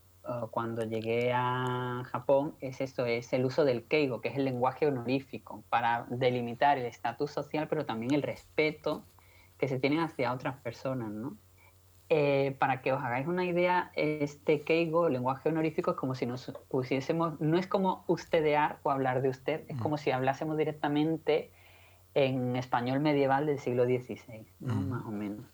cuando 0.51 0.85
llegué 0.85 1.33
a 1.35 2.03
Japón, 2.05 2.55
es 2.61 2.81
esto, 2.81 3.07
es 3.07 3.33
el 3.33 3.45
uso 3.45 3.65
del 3.65 3.85
keigo, 3.85 4.21
que 4.21 4.29
es 4.29 4.37
el 4.37 4.45
lenguaje 4.45 4.87
honorífico, 4.87 5.65
para 5.69 6.07
delimitar 6.11 6.79
el 6.79 6.87
estatus 6.87 7.31
social, 7.31 7.67
pero 7.69 7.85
también 7.85 8.15
el 8.15 8.23
respeto 8.23 9.05
que 9.59 9.69
se 9.69 9.79
tienen 9.79 10.01
hacia 10.01 10.33
otras 10.33 10.57
personas, 10.57 11.11
¿no? 11.11 11.37
Eh, 12.09 12.57
para 12.59 12.83
que 12.83 12.93
os 12.93 13.03
hagáis 13.03 13.27
una 13.27 13.45
idea, 13.45 13.91
este 13.97 14.63
keigo, 14.63 15.07
el 15.07 15.15
lenguaje 15.15 15.49
honorífico, 15.49 15.93
es 15.93 15.97
como 15.97 16.15
si 16.15 16.27
nos 16.27 16.53
pusiésemos, 16.69 17.41
no 17.41 17.57
es 17.57 17.67
como 17.67 18.05
ustedear 18.07 18.79
o 18.83 18.91
hablar 18.91 19.23
de 19.23 19.31
usted, 19.31 19.65
es 19.69 19.79
como 19.79 19.97
si 19.97 20.11
hablásemos 20.11 20.59
directamente 20.59 21.51
en 22.15 22.55
español 22.57 23.01
medieval 23.01 23.47
del 23.47 23.59
siglo 23.59 23.85
XVI, 23.85 24.47
más 24.61 25.07
o 25.07 25.11
menos. 25.11 25.47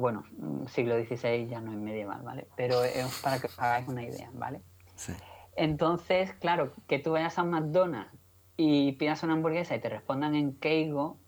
Bueno, 0.00 0.24
mm, 0.38 0.66
siglo 0.66 0.96
XVI 0.96 1.46
ya 1.46 1.60
no 1.60 1.72
es 1.72 1.78
medieval, 1.78 2.22
¿vale? 2.22 2.48
Pero 2.56 2.82
es 2.82 3.20
para 3.22 3.38
que 3.38 3.48
os 3.48 3.58
hagáis 3.58 3.86
una 3.86 4.02
idea, 4.02 4.30
¿vale? 4.32 4.62
Sí. 4.96 5.12
Entonces, 5.56 6.32
claro, 6.40 6.72
que 6.88 6.98
tú 6.98 7.12
vayas 7.12 7.38
a 7.38 7.44
McDonald's 7.44 8.10
y 8.56 8.92
pidas 8.92 9.22
una 9.22 9.34
hamburguesa 9.34 9.74
y 9.74 9.80
te 9.80 9.90
respondan 9.90 10.34
en 10.34 10.54
keigo, 10.54 11.18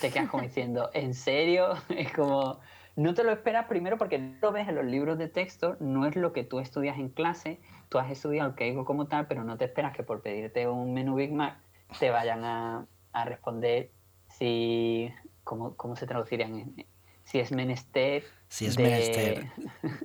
te 0.00 0.10
quedas 0.10 0.30
como 0.30 0.42
diciendo, 0.42 0.88
¿en 0.94 1.12
serio? 1.12 1.74
Es 1.90 2.12
como 2.12 2.60
no 2.96 3.12
te 3.12 3.24
lo 3.24 3.32
esperas 3.32 3.66
primero 3.66 3.98
porque 3.98 4.18
no 4.18 4.36
lo 4.40 4.52
ves 4.52 4.68
en 4.68 4.76
los 4.76 4.86
libros 4.86 5.18
de 5.18 5.28
texto, 5.28 5.76
no 5.80 6.06
es 6.06 6.16
lo 6.16 6.32
que 6.32 6.44
tú 6.44 6.60
estudias 6.60 6.96
en 6.96 7.10
clase, 7.10 7.60
tú 7.90 7.98
has 7.98 8.10
estudiado 8.10 8.50
el 8.50 8.54
Keigo 8.54 8.84
como 8.84 9.08
tal, 9.08 9.26
pero 9.26 9.44
no 9.44 9.58
te 9.58 9.64
esperas 9.64 9.94
que 9.94 10.02
por 10.02 10.22
pedirte 10.22 10.66
un 10.68 10.94
menú 10.94 11.16
Big 11.16 11.32
Mac 11.32 11.58
te 11.98 12.10
vayan 12.10 12.44
a, 12.44 12.86
responder 13.26 13.90
si, 14.28 15.12
¿cómo, 15.42 15.76
cómo 15.76 15.96
se 15.96 16.06
traducirían? 16.06 16.54
En, 16.54 16.86
si 17.24 17.40
es 17.40 17.52
menester. 17.52 18.22
Si 18.48 18.66
es 18.66 18.78
menester. 18.78 19.46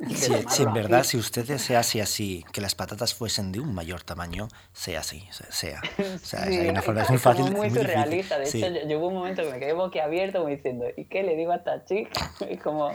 si, 0.49 0.63
en 0.63 0.73
verdad, 0.73 1.03
si 1.03 1.17
usted 1.17 1.45
desea 1.45 1.79
así, 1.79 1.99
así, 1.99 2.45
que 2.51 2.61
las 2.61 2.75
patatas 2.75 3.13
fuesen 3.13 3.51
de 3.51 3.59
un 3.59 3.75
mayor 3.75 4.03
tamaño, 4.03 4.47
sea 4.73 5.01
así, 5.01 5.27
sea. 5.31 5.81
O 6.15 6.17
sea, 6.17 6.43
hay 6.43 6.69
una 6.69 6.81
forma 6.81 7.05
muy 7.07 7.17
fácil. 7.17 7.51
muy, 7.51 7.69
surrealista. 7.69 8.39
De 8.39 8.45
hecho, 8.45 8.87
yo, 8.87 8.99
hubo 8.99 9.09
un 9.09 9.15
momento 9.15 9.43
que 9.43 9.51
me 9.51 9.59
quedé 9.59 9.73
boquiabierto 9.73 10.39
como 10.39 10.49
diciendo, 10.49 10.85
¿y 10.95 11.05
qué 11.05 11.23
le 11.23 11.35
digo 11.35 11.51
a 11.51 11.57
esta 11.57 11.85
chica? 11.85 12.31
Y 12.49 12.57
como 12.57 12.91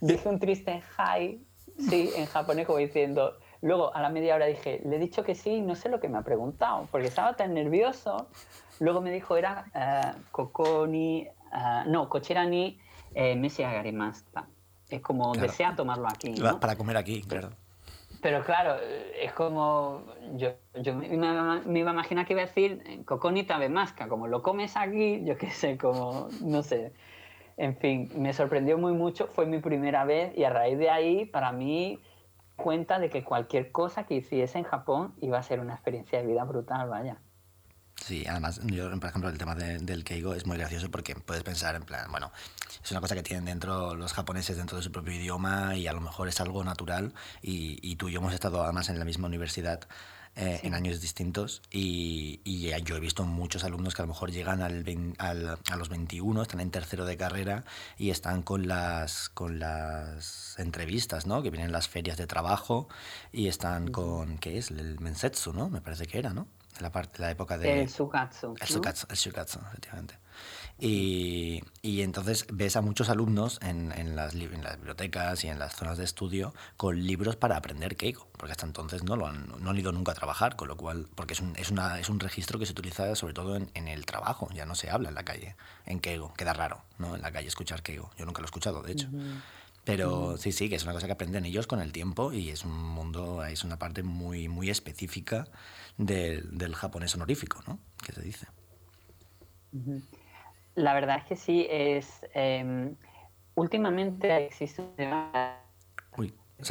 dije 0.00 0.28
un 0.28 0.38
triste 0.38 0.82
hi, 0.98 1.44
sí, 1.88 2.10
en 2.16 2.26
japonés, 2.26 2.66
como 2.66 2.78
diciendo. 2.78 3.38
Luego, 3.60 3.92
a 3.92 4.00
la 4.00 4.08
media 4.08 4.36
hora 4.36 4.46
dije, 4.46 4.80
le 4.84 4.96
he 4.96 4.98
dicho 5.00 5.24
que 5.24 5.34
sí, 5.34 5.60
no 5.60 5.74
sé 5.74 5.88
lo 5.88 5.98
que 5.98 6.08
me 6.08 6.16
ha 6.16 6.22
preguntado, 6.22 6.86
porque 6.92 7.08
estaba 7.08 7.34
tan 7.34 7.54
nervioso. 7.54 8.28
Luego 8.78 9.00
me 9.00 9.10
dijo, 9.10 9.36
era 9.36 9.64
uh, 9.74 10.16
Kokoni, 10.30 11.26
uh, 11.52 11.90
no, 11.90 12.08
Kochirani 12.08 12.78
eh, 13.14 13.36
Messi 13.36 13.62
Agarimasta. 13.62 14.46
Es 14.88 15.00
como 15.00 15.34
desea 15.34 15.76
tomarlo 15.76 16.08
aquí. 16.08 16.34
Para 16.60 16.76
comer 16.76 16.96
aquí, 16.96 17.22
claro. 17.22 17.50
Pero 18.20 18.42
claro, 18.42 18.76
es 19.20 19.32
como. 19.32 20.02
Yo, 20.36 20.50
yo 20.82 20.94
me, 20.94 21.06
iba 21.06 21.90
a 21.90 21.92
imaginar 21.92 22.26
que 22.26 22.32
iba 22.32 22.42
a 22.42 22.46
decir 22.46 23.04
coconita 23.04 23.58
de 23.58 23.68
masca, 23.68 24.08
como 24.08 24.26
lo 24.26 24.42
comes 24.42 24.76
aquí, 24.76 25.24
yo 25.24 25.36
qué 25.36 25.50
sé, 25.50 25.76
como. 25.76 26.28
No 26.40 26.62
sé. 26.62 26.92
En 27.56 27.76
fin, 27.76 28.10
me 28.16 28.32
sorprendió 28.32 28.78
muy 28.78 28.92
mucho, 28.92 29.26
fue 29.26 29.44
mi 29.44 29.58
primera 29.58 30.04
vez 30.04 30.36
y 30.36 30.44
a 30.44 30.50
raíz 30.50 30.78
de 30.78 30.90
ahí, 30.90 31.24
para 31.26 31.50
mí, 31.50 32.00
cuenta 32.54 33.00
de 33.00 33.10
que 33.10 33.24
cualquier 33.24 33.72
cosa 33.72 34.04
que 34.04 34.14
hiciese 34.14 34.58
en 34.58 34.64
Japón 34.64 35.12
iba 35.20 35.38
a 35.38 35.42
ser 35.42 35.58
una 35.58 35.74
experiencia 35.74 36.20
de 36.20 36.26
vida 36.26 36.44
brutal, 36.44 36.88
vaya. 36.88 37.18
Sí, 38.04 38.24
además, 38.26 38.60
yo, 38.64 38.88
por 38.98 39.08
ejemplo, 39.08 39.28
el 39.28 39.38
tema 39.38 39.54
del 39.54 40.04
keigo 40.04 40.34
es 40.34 40.46
muy 40.46 40.56
gracioso 40.56 40.90
porque 40.90 41.14
puedes 41.14 41.42
pensar 41.42 41.74
en 41.74 41.82
plan, 41.82 42.10
bueno, 42.10 42.32
es 42.82 42.90
una 42.90 43.00
cosa 43.00 43.14
que 43.14 43.22
tienen 43.22 43.44
dentro 43.44 43.94
los 43.94 44.12
japoneses 44.12 44.56
dentro 44.56 44.78
de 44.78 44.82
su 44.82 44.92
propio 44.92 45.14
idioma 45.14 45.76
y 45.76 45.86
a 45.88 45.92
lo 45.92 46.00
mejor 46.00 46.28
es 46.28 46.40
algo 46.40 46.64
natural 46.64 47.12
y, 47.42 47.78
y 47.82 47.96
tú 47.96 48.08
y 48.08 48.12
yo 48.12 48.20
hemos 48.20 48.32
estado 48.32 48.62
además 48.62 48.88
en 48.88 48.98
la 48.98 49.04
misma 49.04 49.26
universidad 49.26 49.80
eh, 50.36 50.60
en 50.62 50.74
años 50.74 51.00
distintos 51.00 51.62
y, 51.68 52.40
y, 52.44 52.70
yo 52.84 52.96
he 52.96 53.00
visto 53.00 53.24
muchos 53.24 53.64
alumnos 53.64 53.96
que 53.96 54.02
a 54.02 54.04
lo 54.04 54.12
mejor 54.12 54.30
llegan 54.30 54.62
al, 54.62 54.84
al, 55.18 55.58
a 55.68 55.76
los 55.76 55.88
21, 55.88 56.42
están 56.42 56.60
en 56.60 56.70
tercero 56.70 57.04
de 57.04 57.16
carrera 57.16 57.64
y 57.96 58.10
están 58.10 58.42
con 58.42 58.68
las, 58.68 59.30
con 59.30 59.58
las 59.58 60.54
entrevistas, 60.58 61.26
¿no? 61.26 61.42
Que 61.42 61.50
vienen 61.50 61.72
las 61.72 61.88
ferias 61.88 62.16
de 62.18 62.28
trabajo 62.28 62.88
y 63.32 63.48
están 63.48 63.88
con, 63.90 64.38
¿qué 64.38 64.58
es? 64.58 64.70
El 64.70 65.00
mensetsu, 65.00 65.52
¿no? 65.52 65.70
Me 65.70 65.80
parece 65.80 66.06
que 66.06 66.18
era, 66.18 66.32
¿no? 66.32 66.46
La, 66.80 66.90
parte, 66.90 67.20
la 67.20 67.30
época 67.30 67.58
de... 67.58 67.82
El 67.82 67.88
Shukatsu. 67.88 68.54
El 68.60 68.66
Shukatsu, 68.66 69.06
el 69.10 69.16
shukatsu 69.16 69.58
efectivamente. 69.68 70.18
Y, 70.80 71.64
y, 71.82 72.02
entonces 72.02 72.46
ves 72.52 72.76
a 72.76 72.82
muchos 72.82 73.08
alumnos 73.08 73.58
en, 73.62 73.90
en, 73.90 74.14
las, 74.14 74.34
en, 74.34 74.62
las, 74.62 74.76
bibliotecas 74.76 75.42
y 75.42 75.48
en 75.48 75.58
las 75.58 75.74
zonas 75.74 75.98
de 75.98 76.04
estudio 76.04 76.54
con 76.76 77.04
libros 77.04 77.34
para 77.34 77.56
aprender 77.56 77.96
Keiko, 77.96 78.28
porque 78.36 78.52
hasta 78.52 78.64
entonces 78.64 79.02
no, 79.02 79.16
lo 79.16 79.26
han, 79.26 79.52
no 79.58 79.70
han 79.70 79.76
ido 79.76 79.90
nunca 79.90 80.12
a 80.12 80.14
trabajar, 80.14 80.54
con 80.54 80.68
lo 80.68 80.76
cual, 80.76 81.08
porque 81.16 81.34
es 81.34 81.40
un, 81.40 81.56
es 81.56 81.72
una, 81.72 81.98
es 81.98 82.08
un 82.08 82.20
registro 82.20 82.60
que 82.60 82.66
se 82.66 82.72
utiliza 82.72 83.12
sobre 83.16 83.34
todo 83.34 83.56
en, 83.56 83.70
en, 83.74 83.88
el 83.88 84.06
trabajo, 84.06 84.48
ya 84.54 84.66
no 84.66 84.76
se 84.76 84.88
habla 84.88 85.08
en 85.08 85.16
la 85.16 85.24
calle, 85.24 85.56
en 85.84 85.98
Keiko, 85.98 86.32
queda 86.34 86.52
raro, 86.52 86.82
¿no? 86.98 87.16
En 87.16 87.22
la 87.22 87.32
calle 87.32 87.48
escuchar 87.48 87.82
Keiko, 87.82 88.12
yo 88.16 88.24
nunca 88.24 88.40
lo 88.40 88.44
he 88.44 88.50
escuchado, 88.50 88.82
de 88.82 88.92
hecho. 88.92 89.08
Pero 89.88 90.36
sí, 90.36 90.52
sí, 90.52 90.68
que 90.68 90.76
es 90.76 90.84
una 90.84 90.92
cosa 90.92 91.06
que 91.06 91.14
aprenden 91.14 91.46
ellos 91.46 91.66
con 91.66 91.80
el 91.80 91.92
tiempo 91.92 92.30
y 92.34 92.50
es 92.50 92.62
un 92.62 92.78
mundo, 92.78 93.42
es 93.42 93.64
una 93.64 93.78
parte 93.78 94.02
muy, 94.02 94.46
muy 94.46 94.68
específica 94.68 95.46
del, 95.98 96.74
japonés 96.74 97.14
honorífico, 97.14 97.60
¿no? 97.66 97.78
Que 98.04 98.12
se 98.12 98.22
dice. 98.22 98.46
La 100.74 100.94
verdad 100.94 101.18
es 101.18 101.24
que 101.24 101.36
sí, 101.36 101.66
es... 101.68 102.24
Em, 102.32 102.96
últimamente 103.54 104.46
existe 104.46 104.80
un 104.80 104.96
debate 104.96 105.58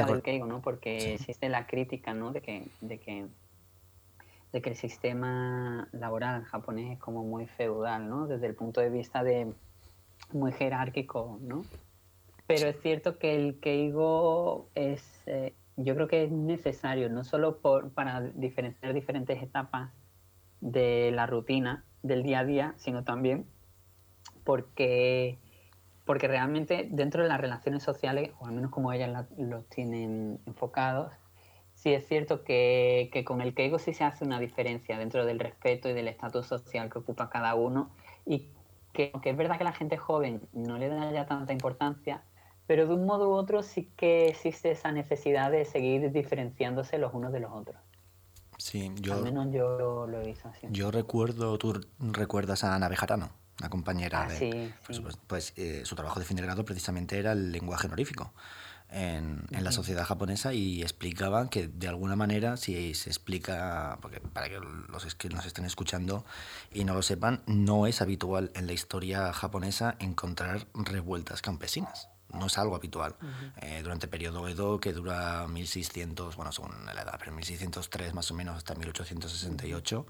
del 0.05 0.21
Keigo, 0.23 0.47
¿no? 0.47 0.61
Porque 0.61 1.13
existe 1.13 1.47
la 1.49 1.67
crítica, 1.67 2.13
¿no? 2.13 2.31
De 2.31 2.41
que, 2.41 2.67
de 2.81 2.99
que 2.99 3.27
de 4.51 4.61
que 4.61 4.69
el 4.69 4.75
sistema 4.75 5.87
laboral 5.91 6.43
japonés 6.45 6.93
es 6.93 6.99
como 6.99 7.23
muy 7.23 7.47
feudal, 7.47 8.09
¿no? 8.09 8.27
Desde 8.27 8.47
el 8.47 8.55
punto 8.55 8.81
de 8.81 8.89
vista 8.89 9.23
de 9.23 9.53
muy 10.31 10.51
jerárquico, 10.51 11.37
¿no? 11.41 11.63
Pero 12.47 12.69
es 12.69 12.79
cierto 12.81 13.19
que 13.19 13.35
el 13.35 13.59
Keigo 13.59 14.69
es, 14.73 15.03
eh, 15.25 15.53
yo 15.77 15.95
creo 15.95 16.07
que 16.07 16.23
es 16.23 16.31
necesario, 16.31 17.09
no 17.09 17.23
solo 17.23 17.59
por, 17.59 17.91
para 17.91 18.21
diferenciar 18.21 18.93
diferentes 18.93 19.41
etapas 19.41 19.91
de 20.59 21.11
la 21.11 21.27
rutina 21.27 21.85
del 22.01 22.23
día 22.23 22.39
a 22.39 22.45
día, 22.45 22.73
sino 22.77 23.03
también 23.03 23.45
porque, 24.43 25.37
porque 26.03 26.27
realmente 26.27 26.87
dentro 26.89 27.21
de 27.21 27.29
las 27.29 27.39
relaciones 27.39 27.83
sociales, 27.83 28.31
o 28.39 28.47
al 28.47 28.53
menos 28.53 28.71
como 28.71 28.91
ellas 28.91 29.27
los 29.37 29.67
tienen 29.69 30.39
enfocados, 30.47 31.13
sí 31.75 31.93
es 31.93 32.07
cierto 32.07 32.43
que, 32.43 33.11
que, 33.13 33.23
con 33.23 33.41
el 33.41 33.53
Keigo 33.53 33.77
sí 33.77 33.93
se 33.93 34.03
hace 34.03 34.25
una 34.25 34.39
diferencia 34.39 34.97
dentro 34.97 35.25
del 35.25 35.39
respeto 35.39 35.89
y 35.89 35.93
del 35.93 36.07
estatus 36.07 36.47
social 36.47 36.89
que 36.89 36.97
ocupa 36.97 37.29
cada 37.29 37.53
uno 37.53 37.91
y 38.25 38.49
que 38.93 39.11
aunque 39.13 39.29
es 39.29 39.37
verdad 39.37 39.59
que 39.59 39.63
la 39.63 39.73
gente 39.73 39.95
joven 39.95 40.41
no 40.53 40.79
le 40.79 40.89
da 40.89 41.11
ya 41.11 41.27
tanta 41.27 41.53
importancia, 41.53 42.23
pero 42.67 42.86
de 42.86 42.93
un 42.93 43.06
modo 43.06 43.30
u 43.30 43.32
otro 43.32 43.63
sí 43.63 43.89
que 43.95 44.27
existe 44.27 44.71
esa 44.71 44.91
necesidad 44.91 45.49
de 45.49 45.63
seguir 45.65 46.12
diferenciándose 46.12 46.97
los 46.97 47.13
unos 47.13 47.32
de 47.32 47.39
los 47.39 47.51
otros. 47.51 47.77
Sí, 48.58 48.91
yo... 48.99 49.13
Al 49.13 49.23
menos 49.23 49.47
yo 49.51 50.06
lo, 50.06 50.21
he 50.21 50.25
visto 50.25 50.49
así. 50.49 50.67
Yo 50.69 50.91
recuerdo, 50.91 51.58
tú 51.58 51.80
recuerdas 51.99 52.63
a 52.63 52.75
Ana 52.75 52.89
Bejarano, 52.89 53.30
una 53.60 53.69
compañera 53.69 54.23
ah, 54.23 54.27
de... 54.27 54.38
Sí, 54.38 54.73
sí. 54.89 55.03
Pues 55.27 55.53
eh, 55.56 55.82
su 55.86 55.95
trabajo 55.95 56.19
de 56.19 56.25
fin 56.25 56.36
de 56.36 56.43
grado 56.43 56.65
precisamente 56.65 57.17
era 57.17 57.32
el 57.32 57.51
lenguaje 57.51 57.88
honorífico. 57.88 58.34
en, 58.89 59.45
la 59.51 59.71
sociedad 59.71 60.03
japonesa 60.03 60.53
y 60.53 60.82
explicaban 60.82 61.49
que 61.49 61.67
de 61.67 61.88
alguna 61.88 62.15
manera, 62.15 62.58
si 62.58 62.93
se 62.95 63.10
explica, 63.10 63.99
porque 64.01 64.19
para 64.19 64.49
que 64.49 64.60
los 64.60 65.15
que 65.15 65.30
nos 65.30 65.45
estén 65.45 65.65
escuchando 65.65 66.25
y 66.73 66.84
no 66.84 66.93
lo 66.93 67.01
sepan, 67.01 67.43
no 67.45 67.86
es 67.86 68.01
habitual 68.01 68.51
en 68.56 68.65
la 68.65 68.73
historia 68.73 69.32
japonesa 69.32 69.95
encontrar 69.99 70.67
revueltas 70.73 71.41
campesinas 71.41 72.10
no 72.33 72.47
es 72.47 72.57
algo 72.57 72.75
habitual. 72.75 73.15
Eh, 73.61 73.81
durante 73.83 74.05
el 74.05 74.09
periodo 74.09 74.47
Edo, 74.47 74.79
que 74.79 74.93
dura 74.93 75.47
1600, 75.47 76.35
bueno, 76.35 76.51
según 76.51 76.85
la 76.85 77.01
edad, 77.01 77.15
pero 77.19 77.31
1603 77.31 78.13
más 78.13 78.29
o 78.31 78.33
menos 78.33 78.57
hasta 78.57 78.75
1868, 78.75 80.05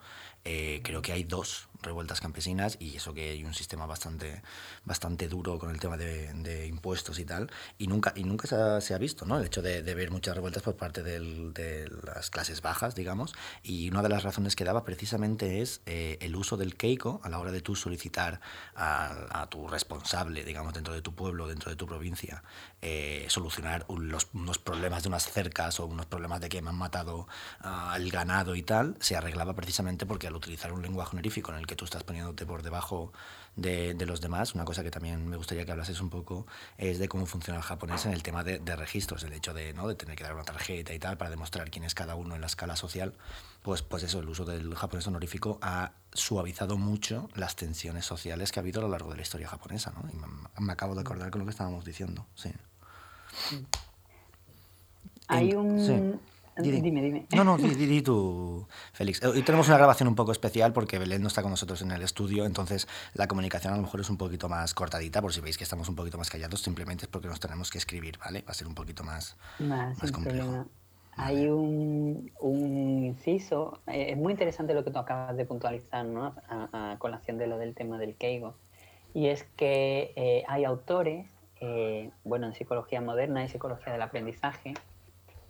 eh, 0.49 0.79
creo 0.81 1.01
que 1.01 1.11
hay 1.11 1.25
dos 1.25 1.67
revueltas 1.81 2.21
campesinas 2.21 2.77
y 2.79 2.95
eso 2.95 3.13
que 3.13 3.31
hay 3.31 3.43
un 3.43 3.53
sistema 3.53 3.85
bastante, 3.85 4.41
bastante 4.85 5.27
duro 5.27 5.59
con 5.59 5.71
el 5.71 5.79
tema 5.79 5.97
de, 5.97 6.65
impuestos 6.67 7.19
y 7.19 7.25
tal, 7.25 7.51
y 7.77 7.87
nunca, 7.87 8.13
y 8.15 8.23
nunca 8.23 8.79
se 8.81 8.93
ha, 8.93 8.97
visto 8.97 9.25
¿no? 9.25 9.37
el 9.37 9.45
hecho 9.45 9.61
de, 9.61 9.81
ver 9.81 10.09
muchas 10.09 10.35
revueltas 10.35 10.63
por 10.63 10.77
parte 10.77 11.03
de 11.03 11.89
las 12.03 12.29
clases 12.29 12.61
bajas, 12.61 12.95
digamos, 12.95 13.35
y 13.61 13.89
una 13.89 14.01
de 14.01 14.09
las 14.09 14.23
razones 14.23 14.55
que 14.55 14.63
daba 14.63 14.85
precisamente 14.85 15.61
es 15.61 15.81
eh, 15.85 16.17
el 16.21 16.35
uso 16.35 16.55
del 16.55 16.75
keiko 16.75 17.19
a 17.23 17.29
la 17.29 17.39
hora 17.39 17.51
de 17.51 17.59
tú 17.59 17.75
solicitar 17.75 18.39
a, 18.75 19.47
tu 19.49 19.67
responsable, 19.67 20.45
digamos, 20.45 20.73
dentro 20.73 20.93
de 20.93 21.01
tu 21.01 21.13
pueblo, 21.13 21.47
dentro 21.47 21.69
de 21.69 21.75
tu 21.75 21.85
provincia, 21.87 22.43
eh, 22.81 23.25
solucionar 23.29 23.85
los, 23.89 24.27
unos 24.33 24.59
problemas 24.59 25.03
de 25.03 25.09
unas 25.09 25.29
cercas 25.29 25.79
o 25.79 25.85
unos 25.85 26.05
problemas 26.05 26.39
de 26.39 26.49
que 26.49 26.61
me 26.61 26.69
han 26.69 26.77
matado 26.77 27.27
al 27.59 28.09
ganado 28.09 28.55
y 28.55 28.63
tal, 28.63 28.95
se 28.99 29.15
arreglaba 29.15 29.53
precisamente 29.53 30.05
porque 30.05 30.27
al 30.27 30.36
utilizar 30.37 30.71
un 30.71 30.81
lenguaje 30.81 31.11
honorífico 31.11 31.51
en 31.51 31.59
el 31.59 31.67
que 31.67 31.75
tú 31.75 31.85
estás 31.85 32.03
poniéndote 32.03 32.45
por 32.45 32.63
debajo 32.63 33.11
de, 33.55 33.95
los 34.05 34.21
demás, 34.21 34.53
una 34.53 34.65
cosa 34.65 34.83
que 34.83 34.91
también 34.91 35.27
me 35.27 35.35
gustaría 35.35 35.65
que 35.65 35.71
hablases 35.71 35.99
un 35.99 36.09
poco 36.09 36.45
es 36.77 36.99
de 36.99 37.09
cómo 37.09 37.25
funciona 37.25 37.57
el 37.57 37.63
japonés 37.63 38.05
en 38.05 38.13
el 38.13 38.21
tema 38.21 38.43
de, 38.43 38.75
registros, 38.75 39.23
el 39.23 39.33
hecho 39.33 39.53
de, 39.53 39.73
¿no? 39.73 39.87
de 39.87 39.95
tener 39.95 40.15
que 40.15 40.23
dar 40.23 40.35
una 40.35 40.43
tarjeta 40.43 40.93
y 40.93 40.99
tal 40.99 41.17
para 41.17 41.31
demostrar 41.31 41.71
quién 41.71 41.83
es 41.83 41.95
cada 41.95 42.15
uno 42.15 42.35
en 42.35 42.41
la 42.41 42.47
escala 42.47 42.75
social, 42.75 43.13
pues, 43.63 43.81
pues 43.81 44.03
eso, 44.03 44.19
el 44.19 44.29
uso 44.29 44.45
del 44.45 44.75
japonés 44.75 45.07
honorífico 45.07 45.57
ha 45.61 45.91
suavizado 46.13 46.77
mucho 46.77 47.29
las 47.35 47.55
tensiones 47.55 48.05
sociales 48.05 48.51
que 48.51 48.59
ha 48.59 48.61
habido 48.61 48.79
a 48.79 48.83
lo 48.83 48.89
largo 48.89 49.09
de 49.09 49.17
la 49.17 49.23
historia 49.23 49.47
japonesa. 49.47 49.91
¿no? 49.91 50.07
Y 50.09 50.61
me, 50.61 50.71
acabo 50.71 50.95
de 50.95 51.01
acordar 51.01 51.31
con 51.31 51.39
lo 51.39 51.45
que 51.45 51.51
estábamos 51.51 51.83
diciendo. 51.83 52.25
Sí. 52.35 52.51
Hay 55.27 55.53
un... 55.53 56.19
Dime, 56.59 56.81
dime. 56.81 57.25
No, 57.35 57.43
no, 57.43 57.57
di, 57.57 58.01
tú, 58.01 58.67
Félix. 58.93 59.23
Hoy 59.23 59.43
tenemos 59.43 59.67
una 59.67 59.77
grabación 59.77 60.09
un 60.09 60.15
poco 60.15 60.31
especial 60.31 60.73
porque 60.73 60.97
Belén 60.97 61.21
no 61.21 61.27
está 61.27 61.41
con 61.41 61.51
nosotros 61.51 61.81
en 61.81 61.91
el 61.91 62.01
estudio, 62.01 62.45
entonces 62.45 62.87
la 63.13 63.27
comunicación 63.27 63.73
a 63.73 63.75
lo 63.75 63.83
mejor 63.83 64.01
es 64.01 64.09
un 64.09 64.17
poquito 64.17 64.49
más 64.49 64.73
cortadita, 64.73 65.21
por 65.21 65.33
si 65.33 65.41
veis 65.41 65.57
que 65.57 65.63
estamos 65.63 65.87
un 65.89 65.95
poquito 65.95 66.17
más 66.17 66.29
callados, 66.29 66.61
simplemente 66.61 67.05
es 67.05 67.09
porque 67.09 67.27
nos 67.27 67.39
tenemos 67.39 67.69
que 67.69 67.77
escribir, 67.77 68.17
¿vale? 68.17 68.43
Va 68.47 68.51
a 68.51 68.53
ser 68.53 68.67
un 68.67 68.75
poquito 68.75 69.03
más, 69.03 69.37
más 69.59 70.11
complejo. 70.11 70.65
Hay 71.19 71.47
un, 71.47 72.31
un 72.39 73.03
inciso, 73.03 73.79
eh, 73.87 74.11
es 74.11 74.17
muy 74.17 74.33
interesante 74.33 74.75
lo 74.75 74.83
que 74.83 74.91
tú 74.91 74.99
acabas 74.99 75.35
de 75.35 75.45
puntualizar, 75.45 76.05
¿no? 76.05 76.35
A, 76.47 76.95
colación 76.99 77.39
de 77.39 77.47
lo 77.47 77.57
del 77.57 77.73
tema 77.73 77.97
del 77.97 78.15
Keigo. 78.15 78.53
Y 79.15 79.27
es 79.27 79.43
que 79.55 80.13
eh, 80.15 80.43
hay 80.47 80.63
autores, 80.63 81.27
eh, 81.59 82.11
bueno, 82.23 82.45
en 82.45 82.53
psicología 82.53 83.01
moderna 83.01 83.43
y 83.43 83.49
psicología 83.49 83.91
del 83.91 84.03
aprendizaje, 84.03 84.75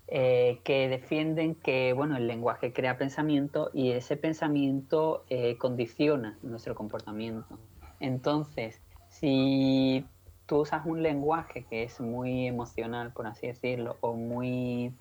eh, 0.09 0.61
que 0.63 0.87
defienden 0.87 1.53
que 1.55 1.91
bueno, 1.91 2.15
el 2.15 2.27
lenguaje 2.27 2.71
crea 2.71 2.97
pensamiento 2.97 3.71
y 3.73 3.91
ese 3.91 4.15
pensamiento 4.15 5.25
eh, 5.29 5.57
condiciona 5.57 6.37
nuestro 6.43 6.75
comportamiento. 6.75 7.59
Entonces, 7.99 8.81
si 9.09 10.05
tú 10.45 10.59
usas 10.59 10.85
un 10.85 11.03
lenguaje 11.03 11.65
que 11.65 11.83
es 11.83 11.99
muy 11.99 12.47
emocional, 12.47 13.11
por 13.11 13.27
así 13.27 13.47
decirlo, 13.47 13.97
o 13.99 14.13
muy 14.13 14.93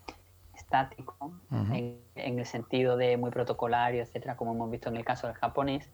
estático, 0.56 1.32
en, 1.52 2.00
el 2.16 2.46
sentido 2.46 2.96
de 2.96 3.16
muy 3.16 3.30
protocolario, 3.30 4.02
etcétera, 4.02 4.36
como 4.36 4.54
hemos 4.54 4.70
visto 4.72 4.88
en 4.88 4.96
el 4.96 5.04
caso 5.04 5.28
del 5.28 5.36
japonés, 5.36 5.88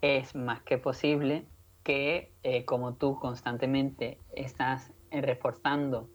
es 0.00 0.34
más 0.34 0.62
que 0.62 0.78
posible 0.78 1.44
que, 1.82 2.32
eh, 2.44 2.64
como 2.64 2.94
tú 2.94 3.18
constantemente 3.18 4.18
estás 4.32 4.90
reforzando 5.10 6.08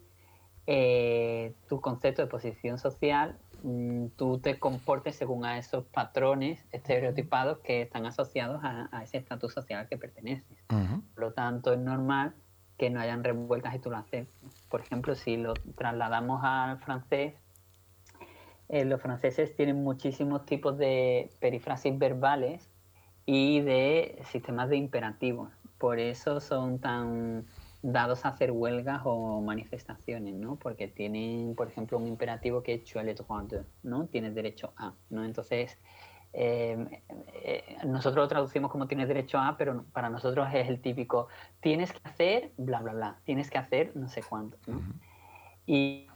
eh, 0.65 1.54
tu 1.67 1.82
concepto 1.82 2.21
de 2.21 2.28
posición 2.28 2.78
social, 2.78 3.38
mm, 3.63 4.08
tú 4.15 4.39
te 4.39 4.60
comportes 4.60 5.15
según 5.15 5.45
a 5.45 5.58
esos 5.58 5.86
patrones 5.86 6.65
estereotipados 6.71 7.60
que 7.60 7.82
están 7.82 8.06
asociados 8.06 8.62
a, 8.63 9.04
ese 9.04 9.17
estatus 9.17 9.54
social 9.54 9.82
al 9.82 9.88
que 9.89 9.97
perteneces. 9.97 10.58
Por 10.67 11.23
lo 11.23 11.34
tanto, 11.34 11.73
es 11.73 11.80
normal 11.80 12.34
que 12.78 12.89
no 12.89 12.99
hayan 12.99 13.23
revueltas 13.23 13.76
y 13.76 13.80
tú 13.80 13.89
lo 13.89 13.97
haces. 13.97 14.28
Por 14.69 14.82
ejemplo, 14.82 15.15
si 15.15 15.38
lo 15.38 15.54
trasladamos 15.76 16.41
al 16.43 16.80
francés, 16.80 17.36
eh, 18.69 18.86
los 18.86 19.02
franceses 19.02 19.56
tienen 19.56 19.84
muchísimos 19.84 20.45
tipos 20.45 20.78
de 20.78 21.30
perifrasis 21.39 21.97
verbales 21.97 22.69
y 23.26 23.62
de 23.62 24.21
sistemas 24.32 24.69
de 24.69 24.78
imperativos. 24.78 25.52
Por 25.78 25.99
eso 25.99 26.39
son 26.39 26.80
tan 26.80 27.45
dados 27.84 28.26
a 28.26 28.30
hacer 28.30 28.52
huelgas 28.52 29.02
o 29.04 29.41
manifestaciones, 29.41 30.34
¿no? 30.36 30.56
Porque 30.56 30.88
tienen, 30.88 31.54
por 31.54 31.67
ejemplo, 31.67 31.98
un 31.98 32.08
imperativo 32.08 32.63
que 32.63 32.76
es 32.76 32.84
tu 32.86 32.98
le 33.00 33.13
droit 33.13 33.50
de, 33.50 33.63
¿no? 33.84 34.08
Tienes 34.08 34.34
derecho 34.34 34.74
a, 34.78 34.93
¿no? 35.10 35.26
Entonces, 35.26 35.78
eh, 36.32 37.02
eh, 37.34 37.78
nosotros 37.86 38.24
lo 38.24 38.28
traducimos 38.30 38.72
como 38.72 38.88
tienes 38.88 39.10
derecho 39.10 39.38
a, 39.38 39.58
pero 39.58 39.84
para 39.91 40.10
nosotros 40.10 40.48
es 40.54 40.69
el 40.69 40.82
típico, 40.82 41.28
tienes 41.60 41.91
que 41.91 42.00
hacer, 42.06 42.54
bla, 42.58 42.80
bla, 42.82 42.93
bla, 42.93 43.19
tienes 43.26 43.50
que 43.50 43.58
hacer 43.58 43.91
no 43.96 44.08
sé 44.08 44.24
cuánto, 44.24 44.58
¿no? 44.65 44.82
Y... 45.65 46.08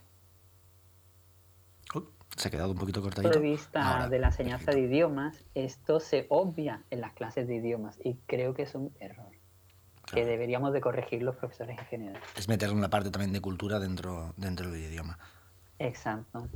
se 2.34 2.48
ha 2.48 2.50
quedado 2.50 2.72
un 2.72 2.78
poquito 2.78 3.02
cortadito. 3.02 3.28
Desde 3.28 3.42
de 3.42 3.50
vista 3.50 4.08
de 4.08 4.18
la 4.18 4.28
enseñanza 4.28 4.72
de 4.72 4.80
idiomas, 4.80 5.44
esto 5.54 6.00
se 6.00 6.24
obvia 6.30 6.82
en 6.88 7.02
las 7.02 7.12
clases 7.12 7.46
de 7.46 7.56
idiomas 7.56 8.00
y 8.02 8.14
creo 8.26 8.54
que 8.54 8.62
es 8.62 8.74
un 8.74 8.94
error 9.00 9.37
que 10.12 10.24
deberíamos 10.24 10.72
de 10.72 10.80
corregir 10.80 11.22
los 11.22 11.36
profesores 11.36 11.78
en 11.78 11.84
general. 11.86 12.22
Es 12.36 12.48
meter 12.48 12.72
una 12.72 12.90
parte 12.90 13.10
también 13.10 13.32
de 13.32 13.40
cultura 13.40 13.78
dentro, 13.78 14.34
dentro 14.36 14.70
del 14.70 14.82
idioma. 14.82 15.18
Exacto. 15.78 16.48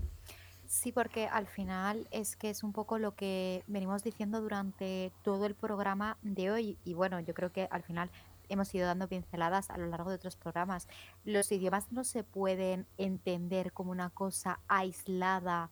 Sí, 0.67 0.91
porque 0.91 1.27
al 1.27 1.47
final 1.47 2.09
es 2.11 2.35
que 2.35 2.49
es 2.49 2.63
un 2.63 2.73
poco 2.73 2.99
lo 2.99 3.15
que 3.15 3.63
venimos 3.67 4.03
diciendo 4.03 4.41
durante 4.41 5.13
todo 5.23 5.45
el 5.45 5.55
programa 5.55 6.17
de 6.23 6.51
hoy 6.51 6.79
y 6.85 6.95
bueno, 6.95 7.21
yo 7.21 7.35
creo 7.35 7.53
que 7.53 7.69
al 7.71 7.83
final 7.83 8.11
hemos 8.49 8.75
ido 8.75 8.87
dando 8.87 9.09
pinceladas 9.09 9.71
a 9.71 9.77
lo 9.77 9.87
largo 9.87 10.11
de 10.11 10.17
otros 10.17 10.37
programas. 10.37 10.89
Los 11.25 11.53
idiomas 11.53 11.93
no 11.93 12.05
se 12.05 12.25
pueden 12.25 12.87
entender 12.97 13.73
como 13.73 13.91
una 13.91 14.11
cosa 14.11 14.61
aislada 14.69 15.71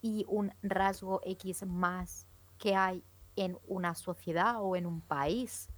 y 0.00 0.24
un 0.28 0.52
rasgo 0.62 1.20
X 1.24 1.66
más 1.66 2.26
que 2.58 2.76
hay 2.76 3.04
en 3.36 3.58
una 3.66 3.94
sociedad 3.94 4.56
o 4.60 4.76
en 4.76 4.86
un 4.86 5.00
país. 5.00 5.68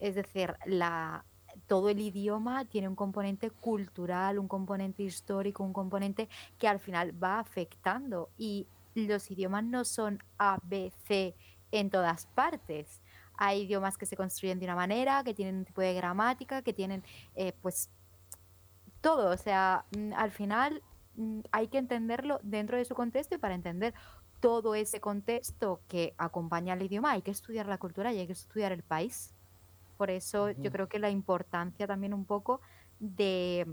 Es 0.00 0.14
decir, 0.14 0.54
la, 0.66 1.24
todo 1.66 1.88
el 1.88 2.00
idioma 2.00 2.64
tiene 2.64 2.88
un 2.88 2.96
componente 2.96 3.50
cultural, 3.50 4.38
un 4.38 4.48
componente 4.48 5.02
histórico, 5.02 5.62
un 5.62 5.72
componente 5.72 6.28
que 6.58 6.68
al 6.68 6.80
final 6.80 7.22
va 7.22 7.38
afectando. 7.38 8.30
Y 8.36 8.66
los 8.94 9.30
idiomas 9.30 9.64
no 9.64 9.84
son 9.84 10.22
A, 10.38 10.58
B, 10.62 10.92
C 11.06 11.34
en 11.70 11.90
todas 11.90 12.26
partes. 12.26 13.00
Hay 13.34 13.62
idiomas 13.62 13.96
que 13.96 14.06
se 14.06 14.16
construyen 14.16 14.58
de 14.58 14.66
una 14.66 14.74
manera, 14.74 15.22
que 15.24 15.34
tienen 15.34 15.56
un 15.56 15.64
tipo 15.64 15.80
de 15.80 15.94
gramática, 15.94 16.62
que 16.62 16.72
tienen, 16.72 17.04
eh, 17.34 17.52
pues, 17.62 17.90
todo. 19.00 19.30
O 19.30 19.36
sea, 19.36 19.84
mm, 19.96 20.12
al 20.14 20.30
final 20.30 20.82
mm, 21.16 21.40
hay 21.52 21.68
que 21.68 21.78
entenderlo 21.78 22.40
dentro 22.42 22.76
de 22.76 22.84
su 22.84 22.94
contexto 22.94 23.34
y 23.34 23.38
para 23.38 23.54
entender 23.54 23.94
todo 24.40 24.74
ese 24.74 25.00
contexto 25.00 25.80
que 25.88 26.14
acompaña 26.16 26.72
al 26.72 26.82
idioma 26.82 27.12
hay 27.12 27.22
que 27.22 27.30
estudiar 27.30 27.66
la 27.66 27.78
cultura 27.78 28.12
y 28.12 28.18
hay 28.18 28.26
que 28.26 28.32
estudiar 28.32 28.72
el 28.72 28.82
país. 28.82 29.34
Por 30.00 30.08
eso 30.08 30.50
yo 30.52 30.72
creo 30.72 30.88
que 30.88 30.98
la 30.98 31.10
importancia 31.10 31.86
también 31.86 32.14
un 32.14 32.24
poco 32.24 32.62
de 33.00 33.66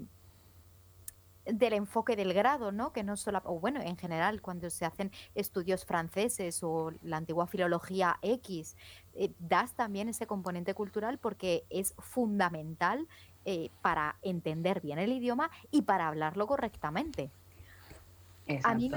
del 1.46 1.72
enfoque 1.72 2.18
del 2.18 2.34
grado, 2.34 2.74
¿no? 2.74 2.92
Que 2.92 3.02
no 3.02 3.16
solo, 3.16 3.42
o 3.46 3.62
bueno, 3.62 3.80
en 3.82 3.96
general, 3.96 4.42
cuando 4.42 4.70
se 4.70 4.84
hacen 4.84 5.10
estudios 5.36 5.86
franceses 5.86 6.62
o 6.63 6.92
la 7.02 7.16
antigua 7.16 7.48
filología 7.48 8.20
X, 8.22 8.76
eh, 9.13 9.32
das 9.40 9.74
también 9.74 10.10
ese 10.10 10.28
componente 10.28 10.74
cultural 10.74 11.18
porque 11.18 11.63
es 11.70 11.94
fundamental 11.98 13.08
eh, 13.46 13.70
para 13.82 14.18
entender 14.22 14.82
bien 14.82 15.00
el 15.00 15.13
idioma 15.13 15.50
y 15.72 15.84
para 15.84 16.10
hablarlo 16.10 16.46
correctamente. 16.46 17.32
A 18.66 18.76
mí, 18.76 18.92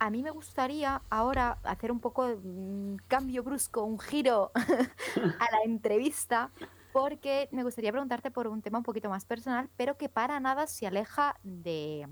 a 0.00 0.08
mí 0.08 0.22
me 0.22 0.30
gustaría 0.30 1.02
ahora 1.10 1.58
hacer 1.62 1.92
un 1.92 2.00
poco 2.00 2.24
un 2.24 3.00
cambio 3.06 3.42
brusco, 3.42 3.84
un 3.84 3.98
giro 3.98 4.50
a 4.54 5.52
la 5.52 5.62
entrevista, 5.64 6.50
porque 6.92 7.50
me 7.52 7.62
gustaría 7.62 7.92
preguntarte 7.92 8.30
por 8.30 8.48
un 8.48 8.62
tema 8.62 8.78
un 8.78 8.84
poquito 8.84 9.10
más 9.10 9.26
personal, 9.26 9.68
pero 9.76 9.98
que 9.98 10.08
para 10.08 10.40
nada 10.40 10.66
se 10.66 10.86
aleja 10.86 11.38
de, 11.42 12.08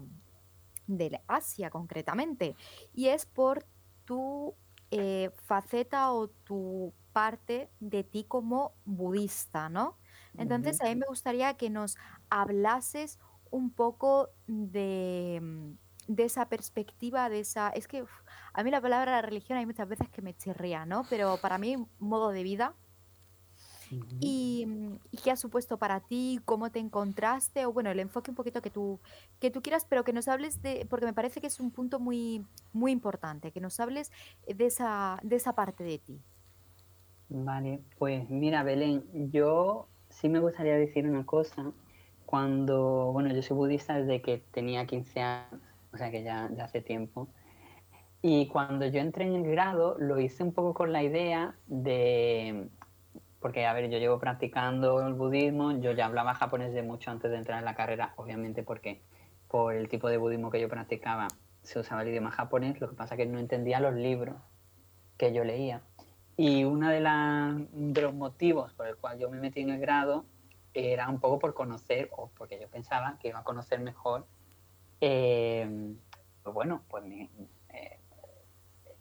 de 0.87 1.21
Asia 1.27 1.71
concretamente, 1.71 2.55
y 2.93 3.09
es 3.09 3.25
por 3.25 3.65
tu 4.05 4.55
eh, 4.91 5.31
faceta 5.47 6.13
o 6.13 6.29
tu 6.29 6.93
parte 7.15 7.71
de 7.81 8.05
ti 8.05 8.25
como 8.25 8.75
budista, 8.85 9.71
¿no? 9.71 9.97
Entonces, 10.37 10.81
a 10.83 10.85
mí 10.85 10.95
me 10.95 11.07
gustaría 11.09 11.55
que 11.55 11.71
nos 11.71 11.97
hablases 12.29 13.19
un 13.51 13.71
poco 13.71 14.29
de, 14.47 15.75
de 16.09 16.25
esa 16.25 16.49
perspectiva, 16.49 17.29
de 17.29 17.41
esa... 17.41 17.69
Es 17.71 17.87
que 17.87 18.05
a 18.53 18.63
mí 18.65 18.71
la 18.71 18.81
palabra 18.81 19.23
religión 19.23 19.59
hay 19.59 19.67
muchas 19.67 19.89
veces 19.89 20.09
que 20.09 20.23
me 20.23 20.35
chirría, 20.35 20.87
¿no? 20.87 21.05
Pero 21.09 21.37
para 21.41 21.59
mí, 21.59 21.77
modo 22.01 22.31
de 22.31 22.43
vida. 22.43 22.75
y, 24.21 24.67
y, 25.11 25.17
qué 25.19 25.31
ha 25.31 25.37
supuesto 25.37 25.79
para 25.79 26.01
ti? 26.01 26.41
¿Cómo 26.45 26.71
te 26.71 26.79
encontraste? 26.79 27.65
O 27.67 27.73
bueno, 27.73 27.91
el 27.91 28.01
enfoque 28.01 28.31
un 28.31 28.35
poquito 28.35 28.61
que 28.61 28.71
tú, 28.71 29.01
que 29.39 29.51
tú 29.51 29.63
quieras, 29.63 29.87
pero 29.89 30.03
que 30.03 30.13
nos 30.13 30.29
hables 30.29 30.61
de, 30.61 30.87
porque 30.91 31.07
me 31.07 31.15
parece 31.15 31.41
que 31.41 31.47
es 31.47 31.61
un 31.61 31.71
punto 31.71 32.01
muy, 32.01 32.45
muy 32.73 32.91
importante, 32.93 33.53
que 33.53 33.61
nos 33.61 33.79
hables 33.81 34.11
de 34.47 34.67
esa, 34.67 35.19
de 35.23 35.37
esa 35.37 35.55
parte 35.55 35.85
de 35.85 35.99
ti. 35.99 36.21
Vale, 37.31 37.83
pues 37.99 38.29
mira, 38.31 38.63
Belén, 38.63 39.05
yo 39.31 39.89
sí 40.09 40.29
me 40.29 40.41
gustaría 40.41 40.75
decir 40.75 41.07
una 41.07 41.27
cosa. 41.27 41.73
Cuando, 42.25 43.11
bueno, 43.13 43.33
yo 43.35 43.43
soy 43.43 43.57
budista 43.57 43.99
desde 43.99 44.21
que 44.21 44.39
tenía 44.51 44.87
15 44.87 45.21
años, 45.21 45.61
o 45.99 46.01
sea 46.01 46.13
que 46.13 46.23
ya, 46.23 46.49
hace 46.63 46.81
tiempo. 46.81 47.29
Y 48.23 48.47
cuando 48.47 48.87
yo 48.87 49.01
entré 49.01 49.25
en 49.25 49.35
el 49.35 49.51
grado, 49.51 49.97
lo 49.99 50.21
hice 50.21 50.45
un 50.45 50.53
poco 50.53 50.73
con 50.73 50.93
la 50.93 51.03
idea 51.03 51.57
de, 51.67 52.69
porque 53.41 53.67
a 53.67 53.73
ver, 53.73 53.91
yo 53.91 53.99
llevo 53.99 54.21
practicando 54.21 55.05
el 55.05 55.15
budismo, 55.15 55.73
yo 55.73 55.91
ya 55.91 56.07
hablaba 56.07 56.35
japonés 56.35 56.73
de 56.73 56.83
mucho 56.83 57.11
antes 57.11 57.33
de 57.33 57.37
entrar 57.37 57.59
en 57.59 57.65
la 57.65 57.75
carrera, 57.75 58.13
obviamente 58.17 58.63
porque 58.63 59.03
por 59.49 59.75
el 59.75 59.89
tipo 59.89 60.09
de 60.09 60.19
budismo 60.19 60.51
que 60.51 60.61
yo 60.61 60.69
practicaba 60.69 61.27
se 61.63 61.81
usaba 61.81 62.03
el 62.03 62.09
idioma 62.09 62.31
japonés, 62.31 62.81
lo 62.81 62.89
que 62.89 62.95
pasa 62.95 63.15
es 63.15 63.19
que 63.19 63.27
no 63.27 63.41
entendía 63.41 63.81
los 63.81 63.95
libros 63.95 64.37
que 65.17 65.33
yo 65.33 65.43
leía. 65.43 65.83
Y 66.37 66.63
uno 66.63 66.91
de, 66.91 67.01
de 67.73 68.03
los 68.03 68.15
motivos 68.15 68.73
por 68.75 68.87
el 68.87 68.97
cual 68.97 69.19
yo 69.19 69.29
me 69.31 69.41
metí 69.41 69.61
en 69.63 69.71
el 69.71 69.81
grado 69.81 70.27
era 70.75 71.09
un 71.09 71.19
poco 71.19 71.41
por 71.41 71.55
conocer, 71.55 72.09
o 72.17 72.31
porque 72.39 72.61
yo 72.61 72.69
pensaba 72.69 73.19
que 73.21 73.29
iba 73.29 73.41
a 73.41 73.45
conocer 73.45 73.81
mejor, 73.81 74.27
eh, 75.01 75.95
pues 76.43 76.55
bueno, 76.55 76.83
pues 76.89 77.05
eh, 77.05 77.99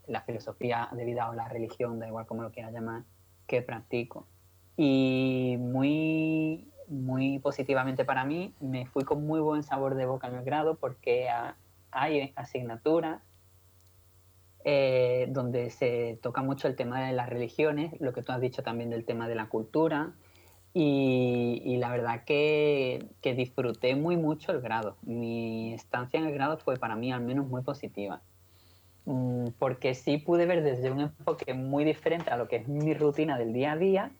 la 0.08 0.22
filosofía 0.22 0.90
de 0.92 1.06
vida 1.06 1.30
o 1.30 1.34
la 1.34 1.48
religión, 1.48 2.00
da 2.00 2.08
igual 2.08 2.26
como 2.26 2.44
lo 2.44 2.52
quiera 2.52 2.72
llamar, 2.72 3.04
que 3.46 3.62
practico. 3.62 4.28
Y 4.76 5.58
muy, 5.60 6.72
muy 6.88 7.40
positivamente 7.40 8.06
para 8.06 8.26
mí, 8.26 8.54
me 8.60 8.86
fui 8.86 9.04
con 9.04 9.26
muy 9.26 9.40
buen 9.40 9.64
sabor 9.64 9.96
de 9.96 10.06
boca 10.06 10.28
en 10.28 10.36
el 10.36 10.44
grado 10.44 10.76
porque 10.76 11.28
hay 11.92 12.34
asignaturas 12.36 13.22
eh, 14.70 15.28
donde 15.30 15.70
se 15.70 16.20
toca 16.22 16.42
mucho 16.42 16.68
el 16.68 16.76
tema 16.76 17.08
de 17.08 17.14
las 17.14 17.30
religiones, 17.30 17.94
lo 18.02 18.12
que 18.12 18.22
tú 18.22 18.34
has 18.34 18.42
dicho 18.42 18.64
también 18.64 18.90
del 18.90 19.06
tema 19.06 19.30
de 19.30 19.36
la 19.36 19.48
cultura, 19.48 20.12
y, 20.74 21.78
la 21.78 21.90
verdad 21.90 22.24
que, 22.24 23.08
que, 23.22 23.34
disfruté 23.34 23.96
muy 23.96 24.16
mucho 24.16 24.52
el 24.52 24.62
grado. 24.62 24.96
Mi 25.02 25.74
estancia 25.74 26.20
en 26.20 26.28
el 26.28 26.34
grado 26.34 26.58
fue 26.58 26.78
para 26.78 26.96
mí 26.96 27.12
al 27.12 27.22
menos 27.22 27.48
muy 27.48 27.64
positiva, 27.64 28.22
mm, 29.06 29.48
porque 29.58 29.96
sí 29.96 30.18
pude 30.18 30.46
ver 30.46 30.64
desde 30.64 30.92
un 30.92 31.02
enfoque 31.02 31.54
muy 31.54 31.84
diferente 31.84 32.30
a 32.30 32.38
lo 32.38 32.48
que 32.48 32.58
es 32.58 32.68
mi 32.68 32.94
rutina 32.94 33.38
del 33.38 33.54
día 33.54 33.72
a 33.72 33.78
día, 33.78 34.12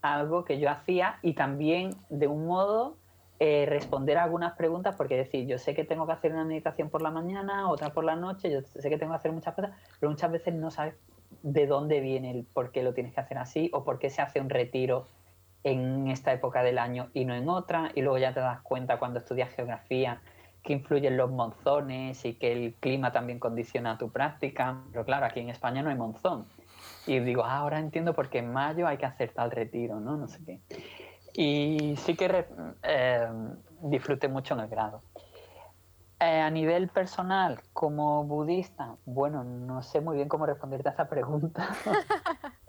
algo 0.00 0.44
que 0.44 0.58
yo 0.58 0.70
hacía 0.70 1.18
y 1.22 1.34
también 1.34 1.90
de 2.08 2.28
un 2.28 2.46
modo 2.46 2.96
eh, 3.38 3.66
responder 3.68 4.16
a 4.16 4.24
algunas 4.24 4.54
preguntas, 4.54 4.94
porque 4.96 5.16
decir, 5.16 5.46
yo 5.46 5.58
sé 5.58 5.74
que 5.74 5.84
tengo 5.84 6.06
que 6.06 6.12
hacer 6.12 6.32
una 6.32 6.44
meditación 6.44 6.88
por 6.88 7.02
la 7.02 7.10
mañana, 7.10 7.68
otra 7.68 7.92
por 7.92 8.04
la 8.04 8.16
noche, 8.16 8.50
yo 8.50 8.62
sé 8.62 8.88
que 8.88 8.96
tengo 8.96 9.12
que 9.12 9.16
hacer 9.16 9.32
muchas 9.32 9.54
cosas, 9.54 9.72
pero 10.00 10.10
muchas 10.10 10.32
veces 10.32 10.54
no 10.54 10.70
sabes 10.70 10.94
de 11.42 11.66
dónde 11.66 12.00
viene 12.00 12.30
el 12.30 12.44
por 12.44 12.72
qué 12.72 12.82
lo 12.82 12.94
tienes 12.94 13.12
que 13.12 13.20
hacer 13.20 13.36
así 13.36 13.68
o 13.74 13.84
por 13.84 13.98
qué 13.98 14.08
se 14.08 14.22
hace 14.22 14.40
un 14.40 14.48
retiro 14.48 15.08
en 15.64 16.08
esta 16.08 16.32
época 16.32 16.62
del 16.62 16.78
año 16.78 17.08
y 17.12 17.24
no 17.24 17.34
en 17.34 17.48
otra, 17.48 17.90
y 17.94 18.02
luego 18.02 18.18
ya 18.18 18.32
te 18.32 18.40
das 18.40 18.60
cuenta 18.60 18.98
cuando 18.98 19.18
estudias 19.18 19.50
geografía 19.50 20.20
que 20.62 20.72
influyen 20.72 21.16
los 21.16 21.30
monzones 21.30 22.24
y 22.24 22.34
que 22.34 22.52
el 22.52 22.74
clima 22.74 23.12
también 23.12 23.38
condiciona 23.38 23.96
tu 23.96 24.10
práctica, 24.10 24.82
pero 24.90 25.04
claro, 25.04 25.26
aquí 25.26 25.40
en 25.40 25.48
España 25.48 25.82
no 25.82 25.90
hay 25.90 25.96
monzón. 25.96 26.44
Y 27.06 27.20
digo, 27.20 27.44
ah, 27.44 27.58
ahora 27.58 27.78
entiendo 27.78 28.14
por 28.14 28.28
qué 28.28 28.38
en 28.38 28.52
mayo 28.52 28.86
hay 28.86 28.98
que 28.98 29.06
hacer 29.06 29.32
tal 29.32 29.52
retiro, 29.52 30.00
¿no? 30.00 30.16
No 30.16 30.26
sé 30.26 30.40
qué. 30.44 30.60
Y 31.34 31.94
sí 31.98 32.16
que 32.16 32.46
eh, 32.82 33.28
mucho 34.28 34.54
en 34.54 34.60
el 34.60 34.68
grado. 34.68 35.02
Eh, 36.18 36.40
a 36.40 36.50
nivel 36.50 36.88
personal, 36.88 37.60
como 37.72 38.24
budista, 38.24 38.96
bueno, 39.04 39.44
no 39.44 39.82
sé 39.82 40.00
muy 40.00 40.16
bien 40.16 40.28
cómo 40.28 40.46
responderte 40.46 40.88
a 40.88 40.92
esa 40.92 41.08
pregunta. 41.08 41.68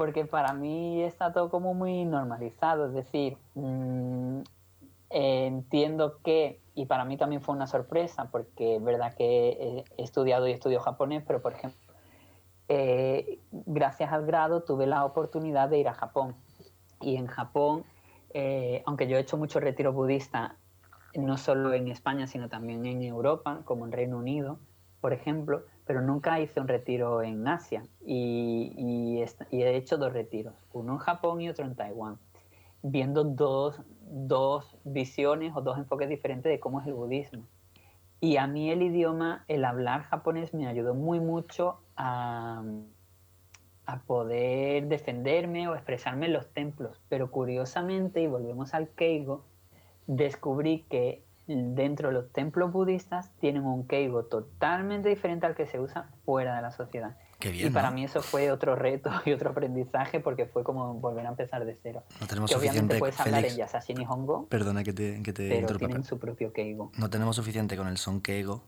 Porque 0.00 0.24
para 0.24 0.54
mí 0.54 1.02
está 1.02 1.30
todo 1.30 1.50
como 1.50 1.74
muy 1.74 2.06
normalizado. 2.06 2.86
Es 2.86 2.94
decir, 2.94 3.36
mm, 3.54 4.38
entiendo 5.10 6.20
que, 6.24 6.58
y 6.74 6.86
para 6.86 7.04
mí 7.04 7.18
también 7.18 7.42
fue 7.42 7.54
una 7.54 7.66
sorpresa, 7.66 8.30
porque 8.30 8.76
es 8.76 8.82
verdad 8.82 9.12
que 9.14 9.84
he 9.98 10.02
estudiado 10.02 10.48
y 10.48 10.52
estudio 10.52 10.80
japonés, 10.80 11.22
pero 11.26 11.42
por 11.42 11.52
ejemplo, 11.52 11.78
eh, 12.68 13.40
gracias 13.52 14.10
al 14.10 14.24
grado 14.24 14.62
tuve 14.62 14.86
la 14.86 15.04
oportunidad 15.04 15.68
de 15.68 15.80
ir 15.80 15.88
a 15.88 15.92
Japón 15.92 16.34
y 17.02 17.16
en 17.16 17.26
Japón, 17.26 17.84
eh, 18.32 18.82
aunque 18.86 19.06
yo 19.06 19.18
he 19.18 19.20
hecho 19.20 19.36
muchos 19.36 19.62
retiros 19.62 19.94
budistas, 19.94 20.52
no 21.14 21.36
solo 21.36 21.74
en 21.74 21.88
España, 21.88 22.26
sino 22.26 22.48
también 22.48 22.86
en 22.86 23.02
Europa, 23.02 23.60
como 23.66 23.84
en 23.84 23.92
Reino 23.92 24.16
Unido, 24.16 24.60
por 25.02 25.12
ejemplo, 25.12 25.64
pero 25.90 26.02
nunca 26.02 26.38
hice 26.38 26.60
un 26.60 26.68
retiro 26.68 27.20
en 27.20 27.48
Asia 27.48 27.82
y, 28.06 29.24
he 29.50 29.76
hecho 29.76 29.98
dos 29.98 30.12
retiros, 30.12 30.54
uno 30.72 30.92
en 30.92 30.98
Japón 30.98 31.40
y 31.40 31.48
otro 31.48 31.64
en 31.64 31.74
Taiwán, 31.74 32.16
viendo 32.80 33.24
dos, 33.24 33.82
dos 34.02 34.76
visiones 34.84 35.52
o 35.56 35.62
dos 35.62 35.78
enfoques 35.78 36.08
diferentes 36.08 36.48
de 36.48 36.60
cómo 36.60 36.80
es 36.80 36.86
el 36.86 36.94
budismo. 36.94 37.42
Y 38.20 38.36
a 38.36 38.46
mí 38.46 38.70
el 38.70 38.82
idioma, 38.82 39.44
el 39.48 39.64
hablar 39.64 40.02
japonés 40.02 40.54
me 40.54 40.68
ayudó 40.68 40.94
muy 40.94 41.18
mucho 41.18 41.80
a, 41.96 42.62
a 43.86 44.02
poder 44.02 44.86
defenderme 44.86 45.66
o 45.66 45.74
expresarme 45.74 46.26
en 46.26 46.34
los 46.34 46.52
templos. 46.52 47.02
Pero 47.08 47.32
curiosamente, 47.32 48.22
y 48.22 48.28
volvemos 48.28 48.74
al 48.74 48.90
Keigo, 48.90 49.42
descubrí 50.06 50.84
que 50.88 51.24
dentro 51.54 52.08
de 52.08 52.14
los 52.14 52.32
templos 52.32 52.72
budistas 52.72 53.30
tienen 53.40 53.64
un 53.64 53.86
Keigo 53.86 54.24
totalmente 54.24 55.08
diferente 55.08 55.46
al 55.46 55.54
que 55.54 55.66
se 55.66 55.80
usa 55.80 56.10
fuera 56.24 56.56
de 56.56 56.62
la 56.62 56.70
sociedad. 56.70 57.16
y 57.42 57.70
para 57.70 57.90
mí 57.90 58.04
eso 58.04 58.22
fue 58.22 58.50
otro 58.50 58.76
reto 58.76 59.10
y 59.24 59.32
otro 59.32 59.50
aprendizaje 59.50 60.20
porque 60.20 60.46
fue 60.46 60.62
como 60.62 60.94
volver 60.94 61.26
a 61.26 61.30
empezar 61.30 61.64
de 61.64 61.76
cero. 61.82 62.04
No 62.20 62.26
tenemos 62.26 62.50
que 62.50 62.56
obviamente 62.56 62.98
puedes 62.98 63.18
hablar 63.20 63.44
en 63.44 63.56
Yasashi 63.56 63.94
Nihongo, 63.94 64.46
Perdona 64.46 64.84
que 64.84 64.92
te, 64.92 65.22
que 65.22 65.32
te 65.32 65.48
pero 65.48 65.78
tienen 65.78 66.04
su 66.04 66.18
propio 66.18 66.52
Keigo. 66.52 66.92
No 66.96 67.10
tenemos 67.10 67.36
suficiente 67.36 67.76
con 67.76 67.88
el 67.88 67.98
son 67.98 68.20
Keigo 68.20 68.62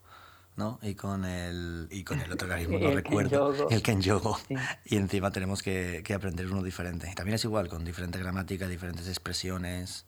¿no? 0.57 0.79
Y 0.83 0.95
con 0.95 1.25
el, 1.25 1.88
y 1.90 2.05
con 2.05 2.21
el 2.21 2.31
otro 2.31 2.49
que 2.49 2.66
no 2.79 2.90
recuerdo, 2.90 3.68
el 3.71 3.83
Kenyogo. 3.83 4.37
Sí. 4.49 4.55
Y 4.85 4.97
encima 4.97 5.31
tenemos 5.31 5.62
que, 5.62 6.03
que, 6.05 6.12
aprender 6.14 6.47
uno 6.47 6.62
diferente. 6.62 7.09
Y 7.11 7.14
también 7.14 7.37
es 7.37 7.45
igual, 7.45 7.68
con 7.68 7.85
diferente 7.85 8.18
gramática, 8.18 8.68
diferentes 8.68 9.09
expresiones. 9.09 10.05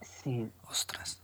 Sí. 0.00 0.50
Ostras. 0.68 1.20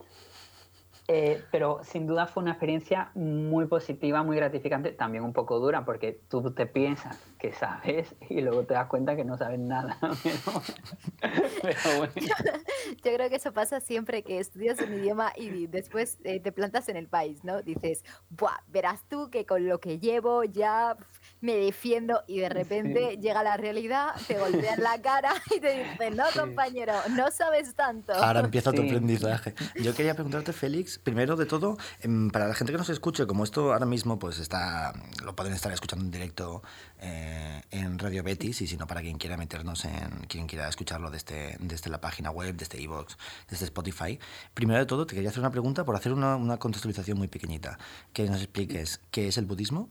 Eh, 1.12 1.42
pero 1.50 1.80
sin 1.82 2.06
duda 2.06 2.28
fue 2.28 2.40
una 2.40 2.52
experiencia 2.52 3.10
muy 3.16 3.66
positiva, 3.66 4.22
muy 4.22 4.36
gratificante, 4.36 4.92
también 4.92 5.24
un 5.24 5.32
poco 5.32 5.58
dura, 5.58 5.84
porque 5.84 6.20
tú 6.28 6.52
te 6.52 6.66
piensas 6.66 7.18
que 7.36 7.52
sabes 7.52 8.14
y 8.28 8.40
luego 8.42 8.62
te 8.62 8.74
das 8.74 8.86
cuenta 8.86 9.16
que 9.16 9.24
no 9.24 9.36
sabes 9.36 9.58
nada. 9.58 9.98
Pero, 11.62 11.98
bueno. 11.98 12.12
yo, 13.04 13.12
creo 13.12 13.28
que 13.28 13.34
eso 13.34 13.52
pasa 13.52 13.80
siempre 13.80 14.22
que 14.22 14.38
estudias 14.38 14.80
un 14.80 14.94
idioma 14.94 15.32
y 15.34 15.66
después 15.66 16.20
eh, 16.22 16.38
te 16.38 16.52
plantas 16.52 16.88
en 16.88 16.96
el 16.96 17.08
país, 17.08 17.42
¿no? 17.42 17.60
Dices, 17.60 18.04
Buah, 18.28 18.60
verás 18.68 19.02
tú 19.08 19.30
que 19.30 19.44
con 19.44 19.66
lo 19.66 19.80
que 19.80 19.98
llevo 19.98 20.44
ya 20.44 20.96
me 21.40 21.56
defiendo 21.56 22.22
y 22.26 22.40
de 22.40 22.48
repente 22.48 23.18
llega 23.20 23.42
la 23.42 23.56
realidad, 23.56 24.14
te 24.26 24.38
golpean 24.38 24.82
la 24.82 25.00
cara 25.00 25.32
y 25.56 25.60
te 25.60 25.84
dicen, 25.84 26.16
no, 26.16 26.24
compañero, 26.34 26.94
no 27.10 27.30
sabes 27.30 27.74
tanto. 27.74 28.12
Ahora 28.14 28.40
empieza 28.40 28.72
tu 28.72 28.82
aprendizaje. 28.82 29.54
Yo 29.82 29.94
quería 29.94 30.14
preguntarte, 30.14 30.52
Félix, 30.52 30.98
primero 30.98 31.36
de 31.36 31.46
todo, 31.46 31.76
em, 32.00 32.30
para 32.30 32.46
la 32.48 32.54
gente 32.54 32.72
que 32.72 32.78
nos 32.78 32.90
escuche, 32.90 33.26
como 33.26 33.44
esto 33.44 33.72
ahora 33.72 33.86
mismo 33.86 34.18
pues 34.18 34.38
está, 34.38 34.92
lo 35.24 35.34
pueden 35.34 35.52
estar 35.52 35.72
escuchando 35.72 36.04
en 36.04 36.10
directo 36.10 36.62
eh, 37.00 37.62
en 37.70 37.98
Radio 37.98 38.22
Betis 38.22 38.60
y 38.60 38.66
si 38.66 38.76
no 38.76 38.86
para 38.86 39.00
quien 39.00 39.18
quiera 39.18 39.36
meternos 39.36 39.84
en, 39.84 40.26
quien 40.28 40.46
quiera 40.46 40.68
escucharlo 40.68 41.10
desde, 41.10 41.56
desde 41.60 41.90
la 41.90 42.00
página 42.00 42.30
web, 42.30 42.54
desde 42.56 42.80
iVoox, 42.82 43.16
desde 43.48 43.64
Spotify. 43.64 44.18
Primero 44.54 44.80
de 44.80 44.86
todo, 44.86 45.06
te 45.06 45.14
quería 45.14 45.30
hacer 45.30 45.40
una 45.40 45.50
pregunta 45.50 45.84
por 45.84 45.96
hacer 45.96 46.12
una, 46.12 46.36
una 46.36 46.58
contextualización 46.58 47.16
muy 47.16 47.28
pequeñita. 47.28 47.78
Que 48.12 48.28
nos 48.28 48.42
expliques 48.42 49.00
qué 49.10 49.28
es 49.28 49.38
el 49.38 49.46
budismo 49.46 49.88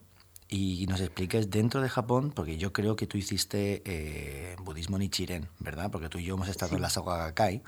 y 0.50 0.88
nos 0.88 1.00
expliques 1.00 1.52
dentro 1.52 1.80
de 1.82 1.90
Japón, 1.90 2.32
porque 2.36 2.58
yo 2.58 2.74
creo 2.74 2.96
que 2.96 3.06
tú 3.06 3.18
hiciste 3.18 3.84
eh, 3.86 4.56
budismo 4.60 4.98
nichiren, 4.98 5.48
¿verdad? 5.60 5.92
Porque 5.92 6.10
tú 6.10 6.18
y 6.18 6.24
yo 6.24 6.34
hemos 6.34 6.50
estado 6.50 6.76
en 6.76 6.82
la 6.82 6.90
Saga 6.90 7.18
Gakkai 7.18 7.62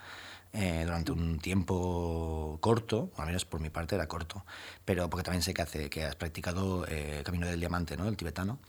eh, 0.54 0.82
durante 0.84 1.12
un 1.12 1.40
tiempo 1.40 2.58
corto, 2.60 3.12
al 3.18 3.28
menos 3.28 3.46
por 3.46 3.62
mi 3.62 3.70
parte 3.70 3.96
era 3.96 4.08
corto, 4.08 4.44
pero 4.84 5.10
porque 5.10 5.24
también 5.24 5.44
sé 5.44 5.54
que, 5.54 5.62
hace, 5.62 5.90
que 5.90 6.06
has 6.06 6.16
practicado 6.16 6.86
eh, 6.88 7.22
Camino 7.24 7.48
del 7.48 7.60
Diamante, 7.60 7.96
¿no? 7.98 8.08
El 8.08 8.18
tibetano. 8.18 8.60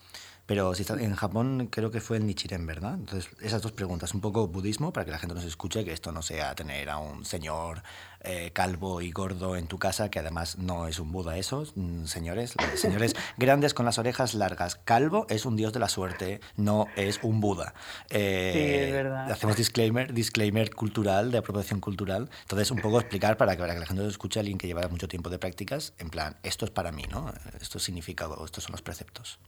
Pero 0.53 0.74
si 0.74 0.82
está, 0.82 1.00
en 1.03 1.14
Japón 1.14 1.68
creo 1.70 1.90
que 1.90 2.03
fue 2.03 2.18
el 2.18 2.26
Nichiren, 2.26 2.66
¿verdad? 2.66 2.92
Entonces, 2.92 3.30
esas 3.40 3.62
dos 3.62 3.72
preguntas, 3.72 4.12
un 4.12 4.20
poco 4.20 4.48
budismo, 4.48 4.92
para 4.92 5.07
que 5.07 5.11
la 5.11 5.18
gente 5.18 5.34
nos 5.34 5.44
escuche, 5.44 5.82
que 5.82 5.94
esto 5.94 6.12
no 6.12 6.20
sea 6.20 6.55
tener 6.55 6.90
a 6.90 6.98
un 6.98 7.24
señor 7.24 7.82
eh, 8.20 8.50
calvo 8.53 9.00
y 9.00 9.11
gordo 9.12 9.57
en 9.57 9.66
tu 9.66 9.78
casa, 9.78 10.11
que 10.11 10.18
además 10.18 10.59
no 10.59 10.88
es 10.88 10.98
un 10.98 11.11
Buda 11.11 11.38
eso, 11.38 11.64
mm, 11.74 12.05
señores, 12.05 12.53
señores 12.74 13.14
grandes 13.38 13.72
con 13.72 13.86
las 13.86 13.96
orejas 13.96 14.34
largas. 14.34 14.74
Calvo 14.74 15.24
es 15.30 15.46
un 15.46 15.57
dios 15.57 15.72
de 15.72 15.80
la 15.80 15.88
suerte, 15.88 16.42
no 16.59 16.86
es 16.96 17.20
un 17.22 17.40
Buda. 17.40 17.72
Eh, 18.11 18.50
sí, 18.53 18.88
es 18.88 18.92
verdad. 18.92 19.32
Hacemos 19.32 19.57
disclaimer, 19.57 20.12
disclaimer 20.12 20.74
cultural, 20.74 21.30
de 21.30 21.38
apropiación 21.38 21.80
cultural. 21.80 22.28
Entonces, 22.42 22.70
un 22.70 22.82
poco 22.82 23.00
explicar 23.00 23.38
para 23.38 23.57
que, 23.57 23.62
para 23.62 23.72
que 23.72 23.80
la 23.80 23.86
gente 23.86 24.03
nos 24.03 24.12
escuche, 24.12 24.38
alguien 24.38 24.59
que 24.59 24.66
lleva 24.66 24.86
mucho 24.88 25.09
tiempo 25.09 25.30
de 25.30 25.38
prácticas, 25.38 25.94
en 25.96 26.11
plan, 26.11 26.36
esto 26.42 26.66
es 26.66 26.70
para 26.70 26.92
mí, 26.92 27.05
¿no? 27.11 27.32
Esto 27.59 27.78
significa, 27.78 28.28
estos 28.44 28.64
son 28.64 28.72
los 28.72 28.82
preceptos. 28.82 29.38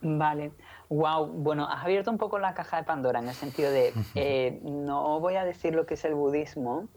Vale, 0.00 0.52
wow. 0.88 1.26
Bueno, 1.26 1.68
has 1.68 1.84
abierto 1.84 2.10
un 2.10 2.18
poco 2.18 2.38
la 2.38 2.54
caja 2.54 2.78
de 2.78 2.84
Pandora 2.84 3.18
en 3.18 3.28
el 3.28 3.34
sentido 3.34 3.70
de 3.70 3.92
eh, 4.14 4.60
no 4.62 5.20
voy 5.20 5.36
a 5.36 5.44
decir 5.44 5.74
lo 5.74 5.86
que 5.86 5.94
es 5.94 6.04
el 6.04 6.14
budismo, 6.14 6.88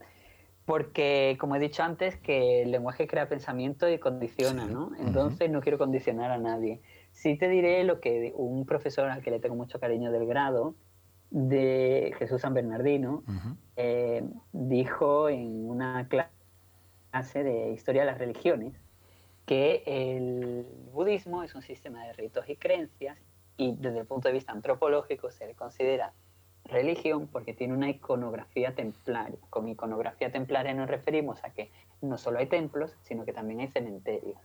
porque 0.64 1.36
como 1.40 1.56
he 1.56 1.58
dicho 1.58 1.82
antes, 1.82 2.16
que 2.16 2.62
el 2.62 2.70
lenguaje 2.70 3.06
crea 3.06 3.28
pensamiento 3.28 3.88
y 3.88 3.98
condiciona, 3.98 4.66
¿no? 4.66 4.92
Entonces 4.98 5.50
no 5.50 5.60
quiero 5.60 5.78
condicionar 5.78 6.30
a 6.30 6.38
nadie. 6.38 6.80
Sí 7.12 7.36
te 7.36 7.48
diré 7.48 7.82
lo 7.84 8.00
que 8.00 8.32
un 8.36 8.64
profesor 8.64 9.10
al 9.10 9.22
que 9.22 9.30
le 9.30 9.40
tengo 9.40 9.56
mucho 9.56 9.80
cariño 9.80 10.12
del 10.12 10.26
grado, 10.26 10.76
de 11.30 12.14
Jesús 12.18 12.42
San 12.42 12.54
Bernardino, 12.54 13.24
eh, 13.76 14.22
dijo 14.52 15.28
en 15.28 15.68
una 15.68 16.06
clase 16.08 17.42
de 17.42 17.72
historia 17.72 18.02
de 18.02 18.06
las 18.06 18.18
religiones 18.18 18.81
que 19.46 19.82
el 19.86 20.66
budismo 20.92 21.42
es 21.42 21.54
un 21.54 21.62
sistema 21.62 22.06
de 22.06 22.12
ritos 22.12 22.48
y 22.48 22.56
creencias 22.56 23.18
y 23.56 23.74
desde 23.76 24.00
el 24.00 24.06
punto 24.06 24.28
de 24.28 24.34
vista 24.34 24.52
antropológico 24.52 25.30
se 25.30 25.46
le 25.46 25.54
considera 25.54 26.12
religión 26.64 27.26
porque 27.26 27.54
tiene 27.54 27.74
una 27.74 27.90
iconografía 27.90 28.74
templaria. 28.74 29.38
Con 29.50 29.68
iconografía 29.68 30.30
templaria 30.30 30.74
nos 30.74 30.88
referimos 30.88 31.42
a 31.44 31.50
que 31.50 31.70
no 32.00 32.18
solo 32.18 32.38
hay 32.38 32.46
templos, 32.46 32.96
sino 33.02 33.24
que 33.24 33.32
también 33.32 33.60
hay 33.60 33.68
cementerios. 33.68 34.38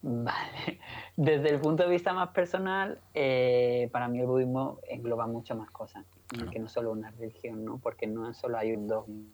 Vale. 0.00 0.78
Desde 1.16 1.50
el 1.50 1.60
punto 1.60 1.82
de 1.82 1.90
vista 1.90 2.12
más 2.12 2.28
personal, 2.28 3.00
eh, 3.14 3.88
para 3.92 4.08
mí 4.08 4.20
el 4.20 4.26
budismo 4.26 4.78
engloba 4.88 5.26
mucho 5.26 5.56
más 5.56 5.70
cosas, 5.70 6.04
que 6.52 6.58
no 6.58 6.68
solo 6.68 6.92
una 6.92 7.10
religión, 7.10 7.64
¿no? 7.64 7.78
porque 7.78 8.06
no 8.06 8.32
solo 8.32 8.58
hay 8.58 8.72
un 8.72 8.86
dogma, 8.86 9.24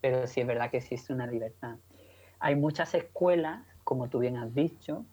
pero 0.00 0.26
sí 0.26 0.40
es 0.40 0.46
verdad 0.46 0.70
que 0.70 0.78
existe 0.78 1.12
una 1.12 1.26
libertad. 1.26 1.76
Hay 2.40 2.56
muchas 2.56 2.94
escuelas 2.94 3.64
como 3.84 4.08
tú 4.08 4.18
bien 4.18 4.36
has 4.36 4.54
dicho. 4.54 5.04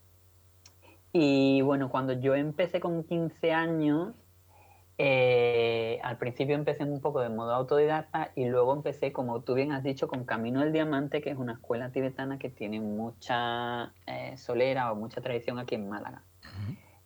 Y 1.12 1.62
bueno, 1.62 1.90
cuando 1.90 2.14
yo 2.14 2.36
empecé 2.36 2.80
con 2.80 3.04
15 3.04 3.52
años, 3.52 4.14
eh, 5.02 5.98
al 6.04 6.18
principio 6.18 6.56
empecé 6.56 6.84
un 6.84 7.00
poco 7.00 7.22
de 7.22 7.30
modo 7.30 7.54
autodidacta 7.54 8.32
y 8.36 8.48
luego 8.50 8.74
empecé, 8.74 9.14
como 9.14 9.42
tú 9.42 9.54
bien 9.54 9.72
has 9.72 9.82
dicho, 9.82 10.08
con 10.08 10.26
Camino 10.26 10.60
del 10.60 10.74
Diamante, 10.74 11.22
que 11.22 11.32
es 11.32 11.38
una 11.38 11.54
escuela 11.54 11.92
tibetana 11.92 12.38
que 12.38 12.50
tiene 12.50 12.80
mucha 12.80 13.94
eh, 14.06 14.36
solera 14.38 14.92
o 14.92 14.96
mucha 14.96 15.22
tradición 15.22 15.58
aquí 15.58 15.76
en 15.76 15.90
Málaga. 15.90 16.24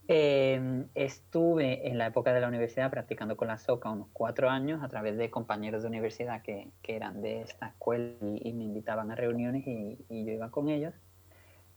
Em, 0.07 0.89
estuve 0.95 1.87
en 1.87 1.97
la 1.97 2.07
época 2.07 2.33
de 2.33 2.41
la 2.41 2.49
universidad 2.49 2.91
practicando 2.91 3.37
con 3.37 3.47
la 3.47 3.57
SOCA 3.57 3.91
unos 3.91 4.07
cuatro 4.11 4.49
años 4.49 4.83
a 4.83 4.89
través 4.89 5.15
de 5.15 5.29
compañeros 5.29 5.83
de 5.83 5.87
universidad 5.87 6.41
que, 6.41 6.71
que 6.81 6.95
eran 6.95 7.21
de 7.21 7.41
esta 7.41 7.67
escuela 7.67 8.11
y, 8.21 8.51
me 8.53 8.65
invitaban 8.65 9.11
a 9.11 9.15
reuniones 9.15 9.65
y, 9.65 10.03
y 10.09 10.25
yo 10.25 10.33
iba 10.33 10.51
con 10.51 10.67
ellos 10.67 10.93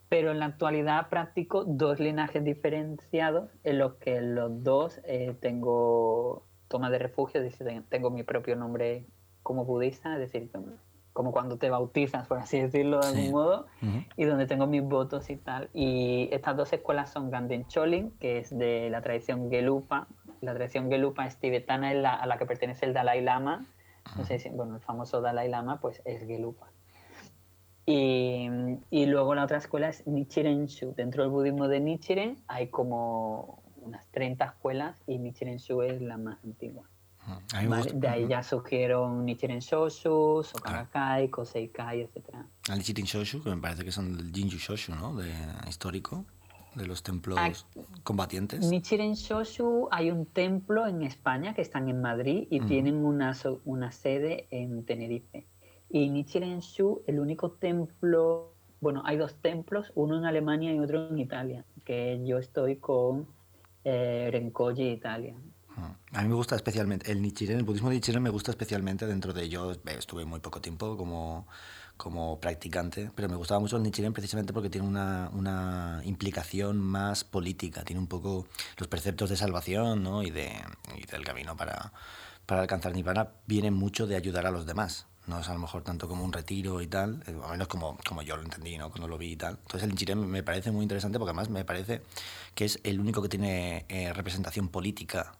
pero 0.09 0.31
en 0.31 0.39
la 0.39 0.45
actualidad 0.45 1.09
practico 1.09 1.63
dos 1.65 1.99
linajes 1.99 2.43
diferenciados 2.43 3.49
en 3.63 3.79
los 3.79 3.95
que 3.95 4.21
los 4.21 4.63
dos 4.63 5.01
eh, 5.03 5.35
tengo 5.39 6.45
toma 6.67 6.89
de 6.89 6.99
refugio, 6.99 7.41
es 7.41 7.57
decir, 7.57 7.83
tengo 7.89 8.09
mi 8.09 8.23
propio 8.23 8.55
nombre 8.55 9.05
como 9.43 9.65
budista, 9.65 10.13
es 10.13 10.19
decir, 10.19 10.49
como 11.13 11.31
cuando 11.31 11.57
te 11.57 11.69
bautizas, 11.69 12.27
por 12.27 12.37
así 12.37 12.59
decirlo 12.59 12.99
de 12.99 13.07
algún 13.07 13.31
modo, 13.31 13.67
y 14.17 14.25
donde 14.25 14.45
tengo 14.45 14.67
mis 14.67 14.83
votos 14.83 15.29
y 15.29 15.37
tal. 15.37 15.69
Y 15.73 16.29
estas 16.31 16.57
dos 16.57 16.71
escuelas 16.73 17.11
son 17.11 17.31
Ganden 17.31 17.65
Cholin, 17.67 18.11
que 18.19 18.39
es 18.39 18.55
de 18.55 18.89
la 18.89 19.01
tradición 19.01 19.49
Gelupa. 19.49 20.07
La 20.41 20.53
tradición 20.53 20.89
Gelupa 20.89 21.25
es 21.25 21.37
tibetana, 21.37 21.89
a 21.89 22.25
la 22.25 22.37
que 22.37 22.45
pertenece 22.45 22.85
el 22.85 22.93
Dalai 22.93 23.21
Lama. 23.21 23.65
No 24.17 24.25
sé 24.25 24.39
si, 24.39 24.49
bueno, 24.49 24.75
el 24.75 24.81
famoso 24.81 25.21
Dalai 25.21 25.49
Lama, 25.49 25.79
pues 25.79 26.01
es 26.05 26.25
Gelupa. 26.27 26.67
Y, 27.89 28.49
y, 28.89 29.05
luego 29.05 29.33
la 29.33 29.45
otra 29.45 29.59
escuela 29.59 29.87
es 29.87 30.05
Nichiren 30.05 30.65
Shu. 30.65 30.93
Dentro 30.93 31.23
del 31.23 31.31
budismo 31.31 31.69
de 31.69 31.79
Nichiren 31.79 32.37
hay 32.47 32.67
como 32.67 33.63
unas 33.77 34.05
30 34.11 34.43
escuelas 34.43 35.01
y 35.07 35.17
Nichiren 35.17 35.57
Shu 35.57 35.81
es 35.81 36.01
la 36.01 36.17
más 36.17 36.37
antigua. 36.43 36.83
De 37.93 38.07
ahí 38.07 38.27
ya 38.27 38.41
surgieron 38.41 39.25
Nichiren 39.25 39.59
Shoshu, 39.59 40.43
Sokagakai, 40.43 41.29
Koseikai, 41.29 42.01
etc. 42.01 42.35
Al 42.69 42.77
Nichiren 42.77 43.05
Shoshu, 43.05 43.43
que 43.43 43.49
me 43.49 43.57
parece 43.57 43.83
que 43.83 43.91
son 43.91 44.15
del 44.15 44.31
Jinju 44.31 44.57
Shoshu, 44.57 44.95
¿no? 44.95 45.15
De, 45.15 45.33
histórico, 45.67 46.25
de 46.75 46.87
los 46.87 47.03
templos 47.03 47.37
ah, 47.39 47.51
combatientes. 48.03 48.61
Nichiren 48.69 49.13
Shoshu 49.13 49.89
hay 49.91 50.09
un 50.09 50.25
templo 50.25 50.87
en 50.87 51.03
España 51.03 51.53
que 51.53 51.61
están 51.61 51.89
en 51.89 52.01
Madrid 52.01 52.47
y 52.49 52.61
tienen 52.61 53.03
una, 53.03 53.35
una 53.65 53.91
sede 53.91 54.47
en 54.49 54.85
Tenerife. 54.85 55.45
Y 55.89 56.09
Nichiren 56.09 56.59
Shu, 56.59 57.03
el 57.07 57.19
único 57.19 57.51
templo, 57.51 58.53
bueno, 58.81 59.01
hay 59.05 59.17
dos 59.17 59.35
templos, 59.35 59.91
uno 59.95 60.17
en 60.17 60.25
Alemania 60.25 60.73
y 60.73 60.79
otro 60.79 61.07
en 61.07 61.17
Italia, 61.17 61.65
que 61.85 62.21
yo 62.25 62.37
estoy 62.37 62.75
con 62.77 63.27
eh, 63.83 64.51
Italia. 64.77 65.35
Ah, 65.77 65.95
a 66.13 66.21
mí 66.23 66.27
me 66.27 66.35
gusta 66.35 66.55
especialmente, 66.55 67.11
el 67.11 67.21
Nichiren, 67.21 67.57
el 67.57 67.63
budismo 67.63 67.89
de 67.89 67.95
Nichiren 67.95 68.21
me 68.21 68.29
gusta 68.29 68.51
especialmente 68.51 69.05
dentro 69.05 69.31
de 69.31 69.47
yo, 69.47 69.71
estuve 69.85 70.25
muy 70.25 70.39
poco 70.39 70.59
tiempo 70.59 70.97
como, 70.97 71.47
como 71.95 72.39
practicante, 72.39 73.11
pero 73.15 73.29
me 73.29 73.35
gustaba 73.35 73.61
mucho 73.61 73.77
el 73.77 73.83
Nichiren 73.83 74.11
precisamente 74.11 74.51
porque 74.51 74.69
tiene 74.69 74.87
una, 74.87 75.29
una, 75.33 76.01
implicación 76.03 76.79
más 76.79 77.23
política, 77.23 77.83
tiene 77.83 78.01
un 78.01 78.07
poco 78.07 78.47
los 78.77 78.87
preceptos 78.87 79.29
de 79.29 79.37
salvación 79.37 80.03
¿no? 80.03 80.21
y, 80.23 80.31
de, 80.31 80.51
y 80.97 81.05
del 81.05 81.23
camino 81.23 81.55
para, 81.55 81.93
para 82.45 82.61
alcanzar 82.61 82.93
Nirvana, 82.93 83.29
viene 83.45 83.71
mucho 83.71 84.05
de 84.05 84.15
ayudar 84.17 84.47
a 84.47 84.51
los 84.51 84.65
demás 84.65 85.07
no 85.27 85.39
es 85.39 85.49
a 85.49 85.53
lo 85.53 85.59
mejor 85.59 85.83
tanto 85.83 86.07
como 86.07 86.23
un 86.23 86.33
retiro 86.33 86.81
y 86.81 86.87
tal, 86.87 87.23
eh, 87.27 87.35
al 87.43 87.51
menos 87.51 87.67
como, 87.67 87.97
como 88.07 88.21
yo 88.21 88.35
lo 88.37 88.43
entendí, 88.43 88.77
¿no? 88.77 88.89
Cuando 88.89 89.07
lo 89.07 89.17
vi 89.17 89.33
y 89.33 89.35
tal. 89.35 89.57
Entonces 89.61 89.83
el 89.83 89.89
Nichiren 89.89 90.27
me 90.27 90.43
parece 90.43 90.71
muy 90.71 90.83
interesante 90.83 91.19
porque 91.19 91.31
además 91.31 91.49
me 91.49 91.65
parece 91.65 92.01
que 92.55 92.65
es 92.65 92.79
el 92.83 92.99
único 92.99 93.21
que 93.21 93.29
tiene 93.29 93.85
eh, 93.89 94.13
representación 94.13 94.69
política 94.69 95.33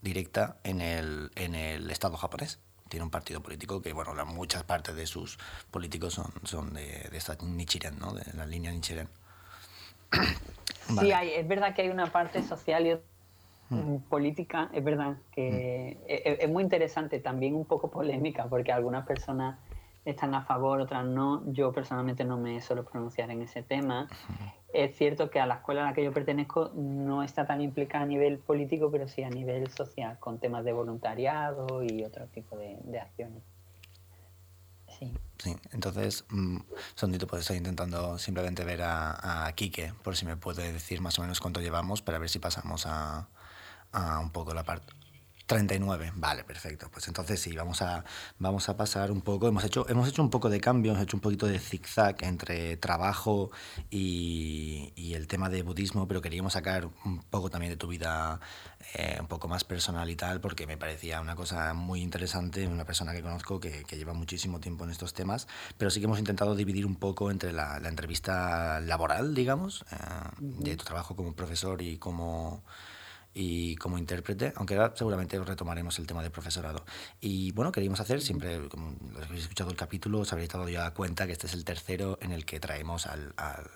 directa 0.00 0.56
en 0.64 0.80
el, 0.80 1.30
en 1.34 1.54
el 1.54 1.90
Estado 1.90 2.16
japonés. 2.16 2.60
Tiene 2.88 3.04
un 3.04 3.10
partido 3.10 3.42
político 3.42 3.80
que, 3.80 3.92
bueno, 3.92 4.14
muchas 4.26 4.64
partes 4.64 4.94
de 4.94 5.06
sus 5.06 5.38
políticos 5.70 6.14
son, 6.14 6.32
son 6.44 6.74
de, 6.74 7.08
de 7.10 7.16
esta 7.16 7.36
Nichiren, 7.42 7.98
¿no? 7.98 8.12
De 8.12 8.24
la 8.34 8.46
línea 8.46 8.72
Nichiren. 8.72 9.08
Sí, 11.00 11.12
hay, 11.12 11.30
es 11.30 11.46
verdad 11.46 11.74
que 11.74 11.82
hay 11.82 11.88
una 11.88 12.10
parte 12.10 12.42
social 12.42 12.86
y 12.86 12.90
Mm. 13.72 13.98
política, 14.08 14.70
es 14.72 14.84
verdad 14.84 15.16
que 15.32 15.98
mm. 16.00 16.10
e, 16.10 16.14
e, 16.14 16.38
es, 16.44 16.50
muy 16.50 16.62
interesante, 16.62 17.20
también 17.20 17.54
un 17.54 17.64
poco 17.64 17.90
polémica, 17.90 18.46
porque 18.46 18.72
algunas 18.72 19.06
personas 19.06 19.58
están 20.04 20.34
a 20.34 20.42
favor, 20.42 20.80
otras 20.80 21.04
no. 21.04 21.42
Yo 21.52 21.72
personalmente 21.72 22.24
no 22.24 22.36
me 22.36 22.60
suelo 22.60 22.84
pronunciar 22.84 23.30
en 23.30 23.42
ese 23.42 23.62
tema. 23.62 24.08
Es 24.72 24.96
cierto 24.96 25.30
que 25.30 25.38
a 25.38 25.46
la 25.46 25.56
escuela 25.56 25.82
a 25.82 25.90
la 25.90 25.94
que 25.94 26.02
yo 26.02 26.12
pertenezco 26.12 26.72
no 26.74 27.22
está 27.22 27.46
tan 27.46 27.60
implicada 27.60 28.04
a 28.04 28.06
nivel 28.06 28.38
político, 28.38 28.90
pero 28.90 29.06
sí 29.06 29.22
a 29.22 29.30
nivel 29.30 29.68
social, 29.68 30.18
con 30.18 30.38
temas 30.38 30.64
de 30.64 30.72
voluntariado 30.72 31.82
y 31.84 32.02
otro 32.04 32.26
tipo 32.28 32.56
de, 32.56 32.98
acciones. 32.98 33.42
Sí. 34.88 35.12
Sí, 35.38 35.56
entonces, 35.72 36.24
mmm, 36.30 36.58
Sondito, 36.94 37.26
pues 37.26 37.40
estoy 37.40 37.56
intentando 37.56 38.18
simplemente 38.18 38.64
ver 38.64 38.82
a, 38.82 39.46
a 39.46 39.52
Quique, 39.52 39.92
por 40.02 40.16
si 40.16 40.24
me 40.24 40.36
puede 40.36 40.72
decir 40.72 41.00
más 41.00 41.18
o 41.18 41.22
menos 41.22 41.40
cuánto 41.40 41.60
llevamos, 41.60 42.02
para 42.02 42.18
ver 42.18 42.28
si 42.28 42.38
pasamos 42.38 42.86
a, 42.86 43.28
a 43.92 44.18
un 44.18 44.30
poco 44.30 44.54
la 44.54 44.64
parte 44.64 44.92
39, 45.52 46.12
vale, 46.16 46.44
perfecto. 46.44 46.88
Pues 46.90 47.08
entonces 47.08 47.38
sí, 47.38 47.54
vamos 47.54 47.82
a, 47.82 48.04
vamos 48.38 48.70
a 48.70 48.76
pasar 48.76 49.10
un 49.10 49.20
poco. 49.20 49.48
Hemos 49.48 49.64
hecho, 49.64 49.86
hemos 49.88 50.08
hecho 50.08 50.22
un 50.22 50.30
poco 50.30 50.48
de 50.48 50.60
cambio, 50.60 50.92
hemos 50.92 51.02
hecho 51.02 51.16
un 51.16 51.20
poquito 51.20 51.46
de 51.46 51.58
zigzag 51.58 52.16
entre 52.24 52.78
trabajo 52.78 53.50
y, 53.90 54.92
y 54.96 55.12
el 55.12 55.26
tema 55.26 55.50
de 55.50 55.62
budismo, 55.62 56.08
pero 56.08 56.22
queríamos 56.22 56.54
sacar 56.54 56.88
un 57.04 57.22
poco 57.28 57.50
también 57.50 57.70
de 57.70 57.76
tu 57.76 57.88
vida 57.88 58.40
eh, 58.94 59.18
un 59.20 59.26
poco 59.26 59.46
más 59.46 59.64
personal 59.64 60.08
y 60.08 60.16
tal, 60.16 60.40
porque 60.40 60.66
me 60.66 60.78
parecía 60.78 61.20
una 61.20 61.36
cosa 61.36 61.74
muy 61.74 62.00
interesante, 62.00 62.66
una 62.66 62.86
persona 62.86 63.12
que 63.12 63.20
conozco 63.20 63.60
que, 63.60 63.84
lleva 63.92 64.14
muchísimo 64.14 64.58
tiempo 64.58 64.84
en 64.84 64.90
estos 64.90 65.12
temas, 65.12 65.48
pero 65.76 65.90
sí 65.90 66.00
que 66.00 66.06
hemos 66.06 66.18
intentado 66.18 66.54
dividir 66.54 66.86
un 66.86 66.96
poco 66.96 67.30
entre 67.30 67.52
la, 67.52 67.78
la 67.78 67.90
entrevista 67.90 68.80
laboral, 68.80 69.34
digamos, 69.34 69.84
eh, 69.92 69.96
de 70.38 70.76
tu 70.76 70.84
trabajo 70.84 71.14
como 71.14 71.34
profesor 71.34 71.82
y 71.82 71.98
como 71.98 72.62
y 73.34 73.76
como 73.76 73.98
intérprete, 73.98 74.52
aunque 74.56 74.74
ahora 74.74 74.92
seguramente 74.94 75.38
retomaremos 75.38 75.98
el 75.98 76.06
tema 76.06 76.22
de 76.22 76.30
profesorado. 76.30 76.84
Y 77.20 77.52
bueno, 77.52 77.72
queríamos 77.72 78.00
hacer, 78.00 78.20
siempre, 78.20 78.68
como 78.68 78.96
los 79.12 79.26
habéis 79.26 79.42
escuchado 79.42 79.70
el 79.70 79.76
capítulo, 79.76 80.20
os 80.20 80.32
habréis 80.32 80.50
dado 80.50 80.68
ya 80.68 80.90
cuenta 80.92 81.26
que 81.26 81.32
este 81.32 81.46
es 81.46 81.54
el 81.54 81.64
tercero 81.64 82.18
en 82.20 82.32
el 82.32 82.44
que 82.44 82.60
traemos 82.60 83.06
al, 83.06 83.32
al 83.36 83.70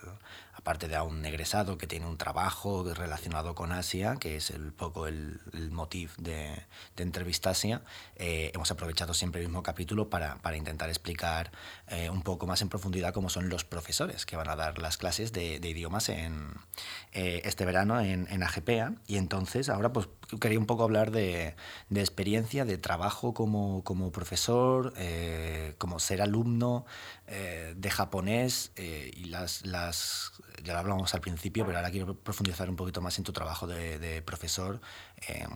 aparte 0.55 0.89
de 0.89 0.97
a 0.97 1.03
un 1.03 1.25
egresado 1.25 1.79
que 1.79 1.87
tiene 1.87 2.07
un 2.07 2.17
trabajo 2.17 2.93
relacionado 2.93 3.55
con 3.55 3.73
Asia, 3.73 4.17
que 4.19 4.37
es 4.37 4.51
el 4.51 4.73
poco 4.73 5.07
el, 5.07 5.41
el 5.53 5.71
motivo 5.71 6.13
de, 6.19 6.65
de 6.97 7.03
entrevista 7.03 7.51
Asia, 7.51 7.83
eh, 8.17 8.51
hemos 8.55 8.71
aprovechado 8.71 9.15
siempre 9.15 9.41
el 9.41 9.47
mismo 9.47 9.63
capítulo 9.63 10.11
para, 10.11 10.37
para 10.43 10.57
intentar 10.57 10.89
explicar 10.89 11.53
eh, 11.89 12.11
un 12.11 12.23
poco 12.23 12.47
más 12.47 12.63
en 12.63 12.69
profundidad 12.69 13.15
cómo 13.15 13.31
son 13.31 13.49
los 13.49 13.65
profesores 13.65 14.27
que 14.27 14.37
van 14.37 14.49
a 14.49 14.57
dar 14.57 14.79
las 14.79 14.97
clases 14.97 15.33
de, 15.33 15.61
de 15.61 15.69
idiomas 15.69 16.09
en 16.09 16.55
eh, 17.13 17.43
este 17.45 17.65
verano 17.65 18.01
en, 18.01 18.27
en 18.31 18.43
AGPEA. 18.43 18.95
Y 19.07 19.19
entonces 19.19 19.46
ahora 19.69 19.93
pues 19.93 20.09
quería 20.41 20.59
un 20.59 20.67
poco 20.67 20.85
hablar 20.85 21.11
de, 21.11 21.55
de 21.89 22.01
experiencia, 22.01 22.65
de 22.65 22.79
trabajo 22.79 23.35
como, 23.35 23.83
como 23.85 24.13
profesor, 24.13 24.93
eh, 24.97 25.75
como 25.79 25.99
ser 25.99 26.21
alumno 26.23 26.85
eh, 27.27 27.75
de 27.77 27.91
japonés 27.91 28.73
y 28.77 29.25
las, 29.27 29.65
las 29.65 30.33
ya 30.65 30.73
lo 30.73 30.79
hablábamos 30.81 31.15
al 31.15 31.21
principio, 31.21 31.65
pero 31.65 31.79
ahora 31.79 31.91
quiero 31.91 32.15
profundizar 32.15 32.69
un 32.69 32.77
poquito 32.77 33.01
más 33.01 33.19
en 33.19 33.25
tu 33.25 33.33
trabajo 33.33 33.67
de, 33.67 33.99
de 33.99 34.23
profesor, 34.23 34.81
eh, 35.29 35.47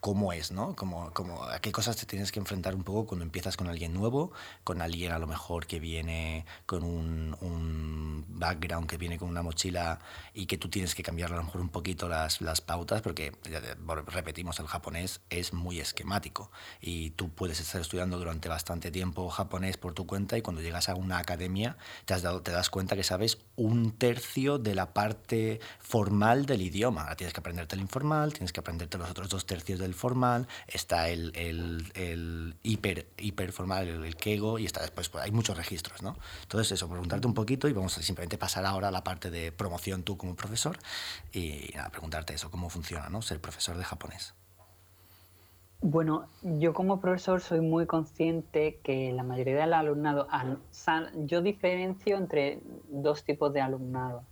cómo 0.00 0.32
es, 0.32 0.52
¿no? 0.52 0.74
Cómo, 0.76 1.12
cómo, 1.12 1.44
a 1.44 1.60
qué 1.60 1.72
cosas 1.72 1.96
te 1.96 2.06
tienes 2.06 2.32
que 2.32 2.38
enfrentar 2.38 2.74
un 2.74 2.84
poco 2.84 3.06
cuando 3.06 3.24
empiezas 3.24 3.56
con 3.56 3.68
alguien 3.68 3.92
nuevo, 3.92 4.32
con 4.64 4.82
alguien 4.82 5.12
a 5.12 5.18
lo 5.18 5.26
mejor 5.26 5.66
que 5.66 5.80
viene 5.80 6.46
con 6.66 6.84
un, 6.84 7.36
un 7.40 8.24
background, 8.28 8.88
que 8.88 8.96
viene 8.96 9.18
con 9.18 9.28
una 9.28 9.42
mochila 9.42 10.00
y 10.34 10.46
que 10.46 10.58
tú 10.58 10.68
tienes 10.68 10.94
que 10.94 11.02
cambiar 11.02 11.32
a 11.32 11.36
lo 11.36 11.44
mejor 11.44 11.60
un 11.60 11.68
poquito 11.68 12.08
las, 12.08 12.40
las 12.40 12.60
pautas, 12.60 13.02
porque 13.02 13.32
repetimos, 14.06 14.58
el 14.60 14.66
japonés 14.66 15.20
es 15.30 15.52
muy 15.52 15.80
esquemático 15.80 16.50
y 16.80 17.10
tú 17.10 17.30
puedes 17.30 17.60
estar 17.60 17.80
estudiando 17.80 18.18
durante 18.18 18.48
bastante 18.48 18.90
tiempo 18.90 19.28
japonés 19.28 19.76
por 19.76 19.94
tu 19.94 20.06
cuenta 20.06 20.38
y 20.38 20.42
cuando 20.42 20.62
llegas 20.62 20.88
a 20.88 20.94
una 20.94 21.18
academia 21.18 21.76
te, 22.04 22.14
has 22.14 22.22
dado, 22.22 22.42
te 22.42 22.52
das 22.52 22.70
cuenta 22.70 22.96
que 22.96 23.04
sabes 23.04 23.38
un 23.56 23.92
tercio 23.92 24.49
de 24.58 24.74
la 24.74 24.92
parte 24.92 25.60
formal 25.78 26.46
del 26.46 26.62
idioma. 26.62 27.02
Ahora 27.02 27.16
tienes 27.16 27.32
que 27.32 27.40
aprenderte 27.40 27.74
el 27.76 27.80
informal, 27.80 28.32
tienes 28.32 28.52
que 28.52 28.60
aprenderte 28.60 28.98
los 28.98 29.10
otros 29.10 29.28
dos 29.28 29.46
tercios 29.46 29.78
del 29.78 29.94
formal, 29.94 30.48
está 30.66 31.08
el, 31.08 31.32
el, 31.34 31.92
el 31.94 32.56
hiper, 32.62 33.06
hiper 33.18 33.52
formal, 33.52 33.88
el, 33.88 34.04
el 34.04 34.16
kego, 34.16 34.58
y 34.58 34.66
está 34.66 34.80
después, 34.80 35.08
pues, 35.08 35.24
hay 35.24 35.30
muchos 35.30 35.56
registros, 35.56 36.02
¿no? 36.02 36.16
Entonces 36.42 36.72
eso, 36.72 36.88
preguntarte 36.88 37.26
un 37.26 37.34
poquito 37.34 37.68
y 37.68 37.72
vamos 37.72 37.96
a 37.98 38.02
simplemente 38.02 38.38
pasar 38.38 38.64
ahora 38.66 38.88
a 38.88 38.90
la 38.90 39.04
parte 39.04 39.30
de 39.30 39.52
promoción 39.52 40.02
tú 40.02 40.16
como 40.16 40.34
profesor 40.34 40.78
y 41.32 41.70
nada, 41.74 41.90
preguntarte 41.90 42.34
eso, 42.34 42.50
cómo 42.50 42.70
funciona, 42.70 43.08
¿no? 43.08 43.22
Ser 43.22 43.40
profesor 43.40 43.76
de 43.76 43.84
japonés. 43.84 44.34
Bueno, 45.82 46.28
yo 46.42 46.74
como 46.74 47.00
profesor 47.00 47.40
soy 47.40 47.62
muy 47.62 47.86
consciente 47.86 48.80
que 48.82 49.12
la 49.12 49.22
mayoría 49.22 49.56
del 49.56 49.72
alumnado, 49.72 50.28
yo 51.24 51.40
diferencio 51.40 52.18
entre 52.18 52.60
dos 52.90 53.24
tipos 53.24 53.50
de 53.54 53.62
alumnado. 53.62 54.22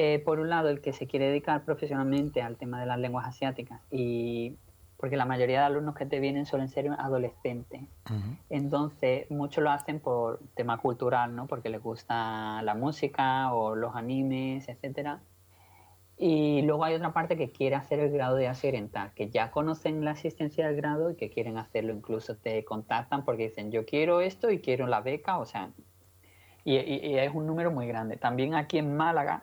Eh, 0.00 0.22
por 0.24 0.38
un 0.38 0.48
lado, 0.48 0.68
el 0.68 0.80
que 0.80 0.92
se 0.92 1.08
quiere 1.08 1.26
dedicar 1.26 1.64
profesionalmente 1.64 2.40
al 2.40 2.56
tema 2.56 2.78
de 2.78 2.86
las 2.86 3.00
lenguas 3.00 3.26
asiáticas 3.26 3.80
y 3.90 4.54
porque 4.96 5.16
la 5.16 5.24
mayoría 5.24 5.58
de 5.58 5.66
alumnos 5.66 5.96
que 5.96 6.06
te 6.06 6.20
vienen 6.20 6.46
suelen 6.46 6.68
ser 6.68 6.88
adolescentes. 6.96 7.80
Uh 8.08 8.12
-huh. 8.12 8.36
Entonces, 8.48 9.28
muchos 9.28 9.64
lo 9.64 9.72
hacen 9.72 9.98
por 9.98 10.38
tema 10.54 10.78
cultural, 10.78 11.34
¿no? 11.34 11.48
Porque 11.48 11.68
les 11.68 11.82
gusta 11.82 12.62
la 12.62 12.74
música 12.76 13.52
o 13.52 13.74
los 13.74 13.96
animes, 13.96 14.68
etcétera. 14.68 15.18
Y 16.16 16.62
luego 16.62 16.84
hay 16.84 16.94
otra 16.94 17.12
parte 17.12 17.36
que 17.36 17.50
quiere 17.50 17.74
hacer 17.74 17.98
el 17.98 18.12
grado 18.12 18.36
de 18.36 18.46
Asia 18.46 18.68
Oriental, 18.68 19.10
que 19.16 19.30
ya 19.30 19.50
conocen 19.50 20.04
la 20.04 20.12
existencia 20.12 20.68
del 20.68 20.76
grado 20.76 21.10
y 21.10 21.16
que 21.16 21.28
quieren 21.28 21.58
hacerlo. 21.58 21.92
Incluso 21.92 22.36
te 22.36 22.64
contactan 22.64 23.24
porque 23.24 23.48
dicen, 23.48 23.72
yo 23.72 23.84
quiero 23.84 24.20
esto 24.20 24.48
y 24.52 24.60
quiero 24.60 24.86
la 24.86 25.00
beca, 25.00 25.38
o 25.38 25.44
sea, 25.44 25.70
y, 26.64 26.76
y, 26.76 27.00
y 27.04 27.18
es 27.18 27.34
un 27.34 27.48
número 27.48 27.72
muy 27.72 27.88
grande. 27.88 28.16
También 28.16 28.54
aquí 28.54 28.78
en 28.78 28.96
Málaga 28.96 29.42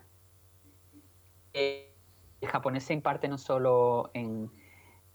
el 1.56 2.48
japonés 2.48 2.84
se 2.84 2.92
imparte 2.92 3.28
no 3.28 3.38
solo 3.38 4.10
en, 4.14 4.50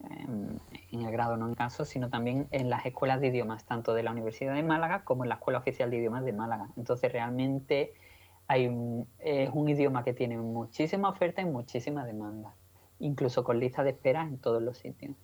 en, 0.09 0.59
en, 0.91 1.01
el 1.01 1.11
grado 1.11 1.37
no 1.37 1.47
en 1.47 1.55
caso, 1.55 1.85
sino 1.85 2.09
también 2.09 2.47
en 2.51 2.69
las 2.69 2.85
escuelas 2.85 3.21
de 3.21 3.27
idiomas, 3.27 3.65
tanto 3.65 3.93
de 3.93 4.03
la 4.03 4.11
Universidad 4.11 4.55
de 4.55 4.63
Málaga 4.63 5.03
como 5.03 5.23
en 5.23 5.29
la 5.29 5.35
Escuela 5.35 5.59
Oficial 5.59 5.89
de 5.91 5.97
Idiomas 5.97 6.25
de 6.25 6.33
Málaga. 6.33 6.69
Entonces 6.77 7.11
realmente 7.11 7.93
hay 8.47 8.65
es 9.19 9.49
un 9.53 9.69
idioma 9.69 10.03
que 10.03 10.13
tiene 10.13 10.37
muchísima 10.37 11.09
oferta 11.09 11.41
y 11.41 11.45
muchísima 11.45 12.05
demanda, 12.05 12.55
incluso 12.99 13.43
con 13.43 13.59
lista 13.59 13.83
de 13.83 13.91
espera 13.91 14.23
en 14.23 14.39
todos 14.39 14.61
los 14.61 14.77
sitios. 14.77 15.15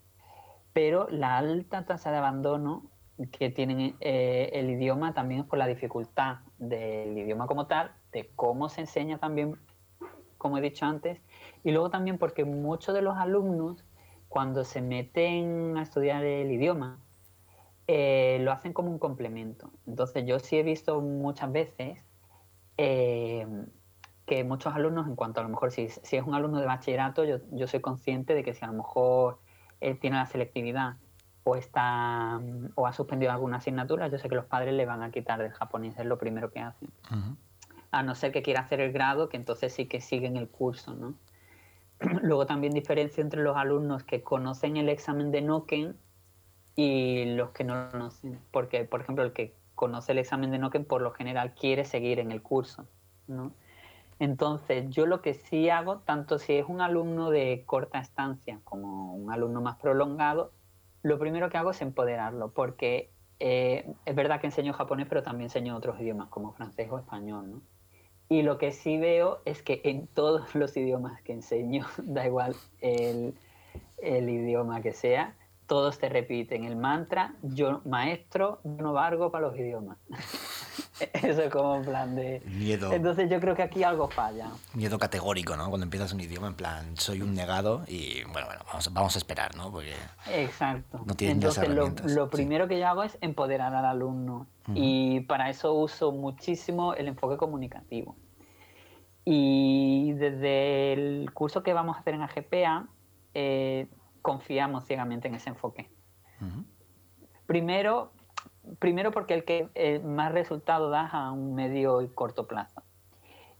Pero 0.72 1.08
la 1.10 1.38
alta 1.38 1.86
tasa 1.86 2.12
de 2.12 2.18
abandono 2.18 2.84
que 3.32 3.50
tiene 3.50 3.96
eh, 4.00 4.52
el 4.54 4.70
idioma 4.70 5.14
también 5.14 5.42
es 5.42 5.48
por 5.48 5.58
la 5.58 5.68
dificultad 5.68 6.38
del 6.60 7.18
idioma 7.18 7.48
como 7.48 7.66
tal, 7.66 7.92
de 8.12 8.30
cómo 8.36 8.70
se 8.70 8.82
enseña 8.82 9.18
también 9.18 9.58
como 10.38 10.58
he 10.58 10.62
dicho 10.62 10.86
antes, 10.86 11.20
y 11.64 11.72
luego 11.72 11.90
también 11.90 12.18
porque 12.18 12.46
muchos 12.46 12.94
de 12.96 13.02
los 13.02 13.18
alumnos, 13.18 13.84
cuando 14.30 14.64
se 14.64 14.82
meten 14.82 15.78
a 15.78 15.84
estudiar 15.84 16.24
el 16.24 16.52
idioma, 16.52 17.00
eh, 17.88 18.40
lo 18.42 18.52
hacen 18.52 18.74
como 18.74 18.92
un 18.92 19.00
complemento. 19.00 19.72
Entonces 19.86 20.26
yo 20.26 20.40
sí 20.40 20.58
he 20.58 20.64
visto 20.64 21.02
muchas 21.02 21.52
veces 21.52 22.04
eh, 22.78 23.48
que 24.26 24.44
muchos 24.44 24.76
alumnos, 24.76 25.08
en 25.08 25.16
cuanto 25.16 25.40
a 25.40 25.44
lo 25.44 25.50
mejor 25.50 25.72
si, 25.72 25.84
es 25.84 26.24
un 26.26 26.36
alumno 26.36 26.60
de 26.60 26.66
bachillerato, 26.66 27.24
yo, 27.24 27.38
yo, 27.52 27.68
soy 27.68 27.80
consciente 27.80 28.36
de 28.36 28.44
que 28.44 28.54
si 28.54 28.66
a 28.66 28.68
lo 28.68 28.74
mejor 28.74 29.40
él 29.80 29.98
tiene 30.00 30.18
la 30.18 30.26
selectividad 30.26 30.98
o, 31.46 31.56
está, 31.56 32.42
o 32.76 32.88
ha 32.88 32.92
suspendido 32.92 33.32
alguna 33.32 33.58
asignatura, 33.58 34.10
yo 34.10 34.18
sé 34.18 34.28
que 34.28 34.36
los 34.36 34.46
padres 34.46 34.74
le 34.74 34.86
van 34.86 35.02
a 35.02 35.12
quitar 35.12 35.42
del 35.42 35.54
japonés, 35.54 35.98
es 35.98 36.06
lo 36.06 36.18
primero 36.18 36.52
que 36.52 36.60
hacen. 36.60 36.90
A 37.92 38.04
no 38.04 38.16
ser 38.16 38.32
que 38.32 38.42
quiera 38.42 38.62
hacer 38.62 38.80
el 38.82 38.92
grado, 38.92 39.30
que 39.30 39.38
entonces 39.38 39.74
sí 39.74 39.86
que 39.88 40.02
siguen 40.02 40.38
el 40.38 40.50
curso, 40.50 40.94
¿no? 40.94 41.16
Luego 42.22 42.46
también 42.46 42.74
diferencio 42.74 43.24
entre 43.24 43.42
los 43.42 43.58
alumnos 43.58 44.04
que 44.04 44.22
conocen 44.22 44.78
el 44.78 44.90
examen 44.90 45.32
de 45.32 45.42
Noken 45.42 45.98
y 46.76 47.26
los 47.36 47.52
que 47.52 47.64
no 47.64 47.76
lo 47.76 47.90
conocen, 47.90 48.40
porque, 48.52 48.84
por 48.86 49.02
ejemplo, 49.02 49.24
el 49.24 49.34
que 49.34 49.56
conoce 49.76 50.12
el 50.12 50.20
examen 50.20 50.52
de 50.52 50.60
Noken 50.60 50.86
por 50.86 51.02
lo 51.02 51.12
general 51.12 51.54
quiere 51.54 51.86
seguir 51.86 52.20
en 52.20 52.32
el 52.32 52.42
curso, 52.42 52.88
¿no? 53.28 53.52
Entonces, 54.20 54.90
yo 54.90 55.06
lo 55.06 55.22
que 55.22 55.36
sí 55.36 55.70
hago, 55.70 56.00
tanto 56.00 56.40
si 56.40 56.54
es 56.54 56.66
un 56.68 56.82
alumno 56.82 57.30
de 57.30 57.64
corta 57.66 58.00
estancia 58.00 58.60
como 58.64 59.14
un 59.14 59.32
alumno 59.32 59.62
más 59.62 59.78
prolongado, 59.78 60.52
lo 61.04 61.20
primero 61.20 61.50
que 61.50 61.58
hago 61.58 61.72
es 61.72 61.82
empoderarlo, 61.82 62.52
porque 62.52 63.12
eh, 63.40 63.94
es 64.06 64.16
verdad 64.16 64.42
que 64.42 64.48
enseño 64.48 64.74
japonés, 64.74 65.08
pero 65.08 65.22
también 65.22 65.46
enseño 65.46 65.76
otros 65.76 66.00
idiomas 66.00 66.30
como 66.30 66.52
francés 66.54 66.90
o 66.92 66.98
español, 66.98 67.52
¿no? 67.52 67.62
Y 68.30 68.42
lo 68.42 68.58
que 68.58 68.72
sí 68.72 68.98
veo 68.98 69.40
es 69.46 69.62
que 69.62 69.82
en 69.84 70.08
todos 70.08 70.54
los 70.56 70.76
idiomas 70.76 71.22
que 71.22 71.34
enseño, 71.34 71.86
da 72.04 72.26
igual 72.26 72.56
el, 72.82 73.34
el 73.98 74.30
idioma 74.30 74.82
que 74.82 74.94
sea, 74.94 75.36
todos 75.68 76.00
te 76.00 76.08
repiten 76.08 76.64
el 76.64 76.78
mantra, 76.78 77.36
yo 77.44 77.82
maestro, 77.86 78.62
yo 78.64 78.82
no 78.82 78.94
valgo 78.94 79.32
para 79.32 79.48
los 79.48 79.58
idiomas. 79.58 79.98
Eso 81.14 81.44
es 81.44 81.52
como 81.52 81.76
en 81.76 81.84
plan 81.84 82.16
de... 82.16 82.42
Miedo. 82.46 82.92
Entonces 82.92 83.30
yo 83.30 83.40
creo 83.40 83.54
que 83.54 83.62
aquí 83.62 83.84
algo 83.84 84.08
falla. 84.10 84.50
Miedo 84.74 84.98
categórico, 84.98 85.56
¿no? 85.56 85.70
Cuando 85.70 85.84
empiezas 85.84 86.14
un 86.14 86.22
idioma, 86.22 86.48
en 86.48 86.56
plan, 86.56 86.98
soy 86.98 87.22
un 87.22 87.36
negado 87.36 87.84
y 87.88 88.24
bueno, 88.24 88.48
bueno, 88.48 88.64
vamos, 88.66 88.92
vamos 88.94 89.16
a 89.16 89.20
esperar, 89.20 89.56
¿no? 89.56 89.70
Porque... 89.70 89.94
Exacto. 90.34 91.04
No 91.06 91.14
Entonces 91.20 91.70
lo, 91.70 91.94
lo, 92.06 92.30
primero 92.30 92.66
sí. 92.66 92.70
que 92.70 92.80
yo 92.80 92.88
hago 92.88 93.04
es 93.04 93.18
empoderar 93.22 93.76
al 93.76 93.86
alumno 93.86 94.48
uh 94.68 94.72
-huh. 94.72 94.74
y 94.76 95.20
para 95.22 95.50
eso 95.50 95.74
uso 95.74 96.12
muchísimo 96.14 96.94
el 96.94 97.10
enfoque 97.10 97.38
comunicativo. 97.38 98.16
Y 99.26 100.14
desde 100.14 100.94
el 100.94 101.32
curso 101.34 101.62
que 101.62 101.74
vamos 101.74 101.98
a 101.98 102.00
hacer 102.00 102.14
en 102.14 102.22
AGPA, 102.22 102.88
eh, 103.34 103.88
confiamos 104.28 104.84
ciegamente 104.84 105.30
en 105.30 105.36
ese 105.36 105.52
enfoque. 105.52 105.90
Uh 106.42 106.46
-huh. 106.48 106.66
Primero, 107.46 108.12
primero 108.78 109.12
porque 109.12 109.34
el 109.34 109.46
que 109.46 109.70
eh, 109.74 110.00
más 110.00 110.34
resultado 110.34 110.90
da 110.90 111.08
a 111.08 111.32
un 111.32 111.56
medio 111.56 112.02
y 112.02 112.10
corto 112.10 112.46
plazo. 112.46 112.84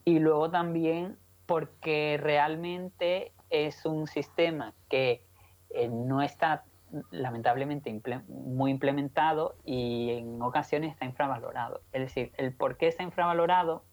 Y 0.04 0.20
luego 0.20 0.52
también 0.52 1.18
porque 1.46 2.20
realmente 2.22 3.32
es 3.50 3.86
un 3.86 4.08
sistema 4.08 4.74
que 4.90 5.24
eh, 5.70 5.88
no 5.88 6.22
está 6.22 6.66
lamentablemente 7.12 7.90
imple 7.90 8.20
muy 8.28 8.72
implementado 8.72 9.56
y 9.64 10.10
en 10.20 10.42
ocasiones 10.42 10.92
está 10.92 11.06
infravalorado. 11.06 11.80
Es 11.94 12.02
decir, 12.02 12.34
el 12.36 12.54
por 12.54 12.76
qué 12.76 12.88
está 12.90 13.04
infravalorado, 13.04 13.86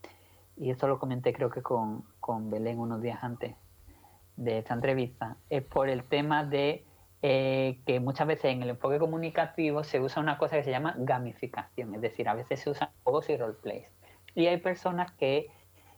y 0.57 0.71
esto 0.71 0.89
lo 0.89 0.99
comenté 0.99 1.33
creo 1.33 1.51
que 1.51 1.63
con, 1.63 2.03
con 2.19 2.51
Belén 2.51 2.81
unos 2.81 3.01
días 3.01 3.23
antes 3.23 3.55
de 4.37 4.59
esta 4.59 4.75
entrevista, 4.75 5.37
es 5.51 5.63
por 5.63 5.89
el 5.89 6.05
tema 6.05 6.45
de 6.45 6.85
eh, 7.23 7.79
que 7.87 8.01
muchas 8.01 8.27
veces 8.27 8.47
en 8.47 8.63
el 8.63 8.71
enfoque 8.71 8.99
comunicativo 8.99 9.83
se 9.85 10.01
usa 10.01 10.23
una 10.23 10.37
cosa 10.37 10.57
que 10.57 10.65
se 10.65 10.71
llama 10.71 10.95
gamificación, 10.99 11.95
es 11.95 12.01
decir, 12.01 12.29
a 12.29 12.35
veces 12.35 12.61
se 12.61 12.71
usan 12.71 12.91
juegos 13.03 13.31
y 13.31 13.37
roleplays. 13.37 13.89
Y 14.35 14.47
hay 14.47 14.59
personas 14.59 15.13
que 15.13 15.49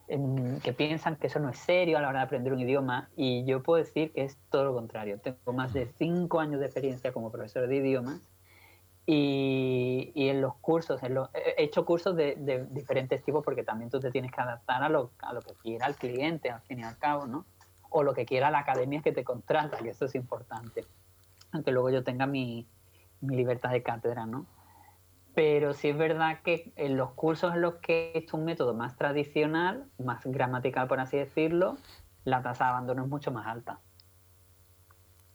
em, 0.07 0.59
que 0.61 0.71
piensan 0.71 1.17
que 1.17 1.27
eso 1.27 1.39
no 1.39 1.49
es 1.49 1.57
serio 1.57 1.97
a 1.97 2.01
la 2.01 2.09
hora 2.09 2.19
de 2.19 2.25
aprender 2.25 2.53
un 2.53 2.61
idioma 2.61 3.09
y 3.17 3.43
yo 3.45 3.61
puedo 3.61 3.83
decir 3.83 4.13
que 4.13 4.23
es 4.23 4.37
todo 4.49 4.63
lo 4.63 4.73
contrario. 4.73 5.19
Tengo 5.19 5.53
más 5.53 5.73
de 5.73 5.87
cinco 5.97 6.39
años 6.39 6.59
de 6.59 6.67
experiencia 6.67 7.11
como 7.11 7.29
profesor 7.31 7.67
de 7.67 7.75
idiomas 7.75 8.21
y, 9.09 10.11
en 10.15 10.41
los 10.41 10.55
cursos, 10.55 11.01
he 11.01 11.63
hecho 11.63 11.85
cursos 11.85 12.15
de, 12.15 12.67
diferentes 12.69 13.23
tipos 13.23 13.43
porque 13.43 13.63
también 13.63 13.89
tú 13.89 14.01
te 14.01 14.11
tienes 14.11 14.31
que 14.31 14.41
adaptar 14.41 14.83
a 14.83 14.89
lo, 14.89 15.11
a 15.19 15.33
lo 15.33 15.41
que 15.41 15.53
quiera 15.55 15.87
el 15.87 15.95
cliente, 15.95 16.49
al 16.49 16.61
fin 16.61 16.79
y 16.79 16.83
al 16.83 16.97
cabo, 16.97 17.25
¿no? 17.25 17.45
O 17.89 18.03
lo 18.03 18.13
que 18.13 18.25
quiera 18.25 18.51
la 18.51 18.59
academia 18.59 19.01
que 19.01 19.11
te 19.11 19.23
contrata, 19.23 19.77
que 19.77 19.89
eso 19.89 20.05
es 20.05 20.15
importante. 20.15 20.85
Aunque 21.51 21.71
luego 21.71 21.89
yo 21.89 22.03
tenga 22.03 22.25
mi, 22.25 22.67
mi 23.21 23.35
libertad 23.35 23.71
de 23.71 23.83
cátedra, 23.83 24.25
¿no? 24.25 24.45
Pero 25.33 25.73
sí 25.73 25.89
es 25.89 25.97
verdad 25.97 26.39
que 26.43 26.73
en 26.75 26.97
los 26.97 27.11
cursos 27.11 27.53
en 27.53 27.61
los 27.61 27.75
que 27.75 28.11
es 28.15 28.33
un 28.33 28.43
método 28.43 28.73
más 28.73 28.95
tradicional, 28.95 29.85
más 29.99 30.25
gramatical, 30.25 30.87
por 30.87 30.99
así 30.99 31.17
decirlo, 31.17 31.77
la 32.23 32.41
tasa 32.41 32.65
de 32.65 32.69
abandono 32.71 33.03
es 33.03 33.09
mucho 33.09 33.31
más 33.31 33.47
alta 33.47 33.79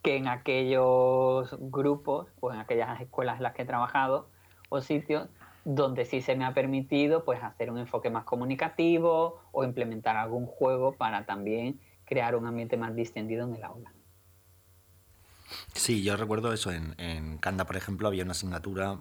que 0.02 0.16
en 0.16 0.28
aquellos 0.28 1.56
grupos 1.58 2.28
o 2.40 2.52
en 2.52 2.58
aquellas 2.58 3.00
escuelas 3.00 3.36
en 3.36 3.44
las 3.44 3.54
que 3.54 3.62
he 3.62 3.66
trabajado 3.66 4.28
o 4.68 4.80
sitios 4.80 5.28
donde 5.64 6.04
sí 6.04 6.20
se 6.20 6.34
me 6.34 6.44
ha 6.44 6.54
permitido 6.54 7.24
pues 7.24 7.42
hacer 7.42 7.70
un 7.70 7.78
enfoque 7.78 8.10
más 8.10 8.24
comunicativo 8.24 9.40
o 9.52 9.64
implementar 9.64 10.16
algún 10.16 10.46
juego 10.46 10.92
para 10.92 11.24
también 11.24 11.80
crear 12.04 12.36
un 12.36 12.46
ambiente 12.46 12.76
más 12.76 12.94
distendido 12.94 13.44
en 13.46 13.54
el 13.54 13.64
aula. 13.64 13.92
Sí, 15.74 16.02
yo 16.02 16.16
recuerdo 16.16 16.52
eso. 16.52 16.70
En, 16.70 16.94
en 16.98 17.38
Canda, 17.38 17.66
por 17.66 17.76
ejemplo, 17.76 18.08
había 18.08 18.22
una 18.24 18.32
asignatura, 18.32 18.98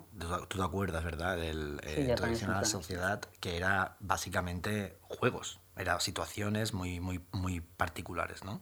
tú 0.47 0.57
te 0.57 0.63
acuerdas, 0.63 1.03
¿verdad? 1.03 1.37
Del 1.37 1.79
eh, 1.83 2.13
tradicional 2.15 2.61
la 2.61 2.65
sociedad, 2.65 3.21
que 3.39 3.57
era 3.57 3.97
básicamente 3.99 4.97
juegos. 5.01 5.59
Eran 5.77 6.01
situaciones 6.01 6.73
muy, 6.73 6.99
muy, 6.99 7.23
muy 7.31 7.61
particulares, 7.61 8.43
¿no? 8.43 8.61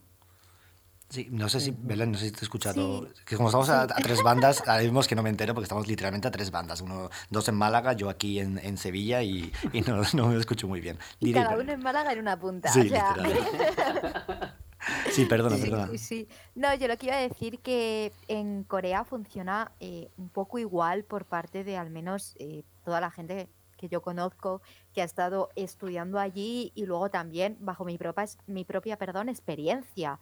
Sí, 1.09 1.27
no 1.31 1.49
sé 1.49 1.59
si, 1.59 1.71
Belén, 1.71 2.11
no 2.11 2.19
sé 2.19 2.25
si 2.25 2.31
te 2.31 2.41
he 2.41 2.43
escuchado. 2.43 3.07
Que 3.25 3.35
como 3.35 3.49
estamos 3.49 3.67
a, 3.69 3.87
tres 3.87 4.21
bandas, 4.21 4.61
ahora 4.67 4.83
mismo 4.83 5.01
que 5.01 5.15
no 5.15 5.23
me 5.23 5.29
entero 5.29 5.55
porque 5.55 5.63
estamos 5.63 5.87
literalmente 5.87 6.27
a 6.27 6.31
tres 6.31 6.51
bandas. 6.51 6.81
Uno, 6.81 7.09
dos 7.31 7.49
en 7.49 7.55
Málaga, 7.55 7.93
yo 7.93 8.09
aquí 8.09 8.39
en, 8.39 8.59
en 8.59 8.77
Sevilla 8.77 9.23
y, 9.23 9.51
y 9.73 9.81
no, 9.81 10.03
no, 10.13 10.27
me 10.27 10.37
escucho 10.37 10.67
muy 10.67 10.81
bien. 10.81 10.99
Y 11.19 11.33
cada 11.33 11.57
uno 11.57 11.71
en 11.71 11.81
Málaga 11.81 12.13
en 12.13 12.19
una 12.19 12.39
punta. 12.39 12.71
Sí, 12.71 12.91
sí 15.11 15.25
perdona, 15.25 15.57
perdona. 15.57 15.87
Sí, 15.87 15.97
sí. 15.97 16.27
No, 16.53 16.75
yo 16.75 16.87
lo 16.87 16.95
que 16.97 17.07
iba 17.07 17.15
a 17.15 17.21
decir 17.21 17.57
que 17.59 18.13
en 18.27 18.63
Corea 18.63 19.03
funciona 19.03 19.71
eh, 19.79 20.11
un 20.17 20.29
poco 20.29 20.59
igual 20.59 21.05
por 21.05 21.25
parte 21.25 21.63
de 21.63 21.75
al 21.75 21.89
menos 21.89 22.35
eh, 22.37 22.61
toda 22.85 23.01
la 23.01 23.09
gente 23.09 23.49
que 23.79 23.87
yo 23.87 24.01
conozco, 24.01 24.61
que 24.93 25.01
ha 25.01 25.05
estado 25.05 25.49
estudiando 25.55 26.19
allí 26.19 26.71
y 26.75 26.85
luego 26.85 27.09
también 27.09 27.57
bajo 27.61 27.85
mi 27.85 27.97
propia, 27.97 28.25
mi 28.45 28.65
propia 28.65 28.97
perdón, 28.97 29.29
experiencia. 29.29 30.19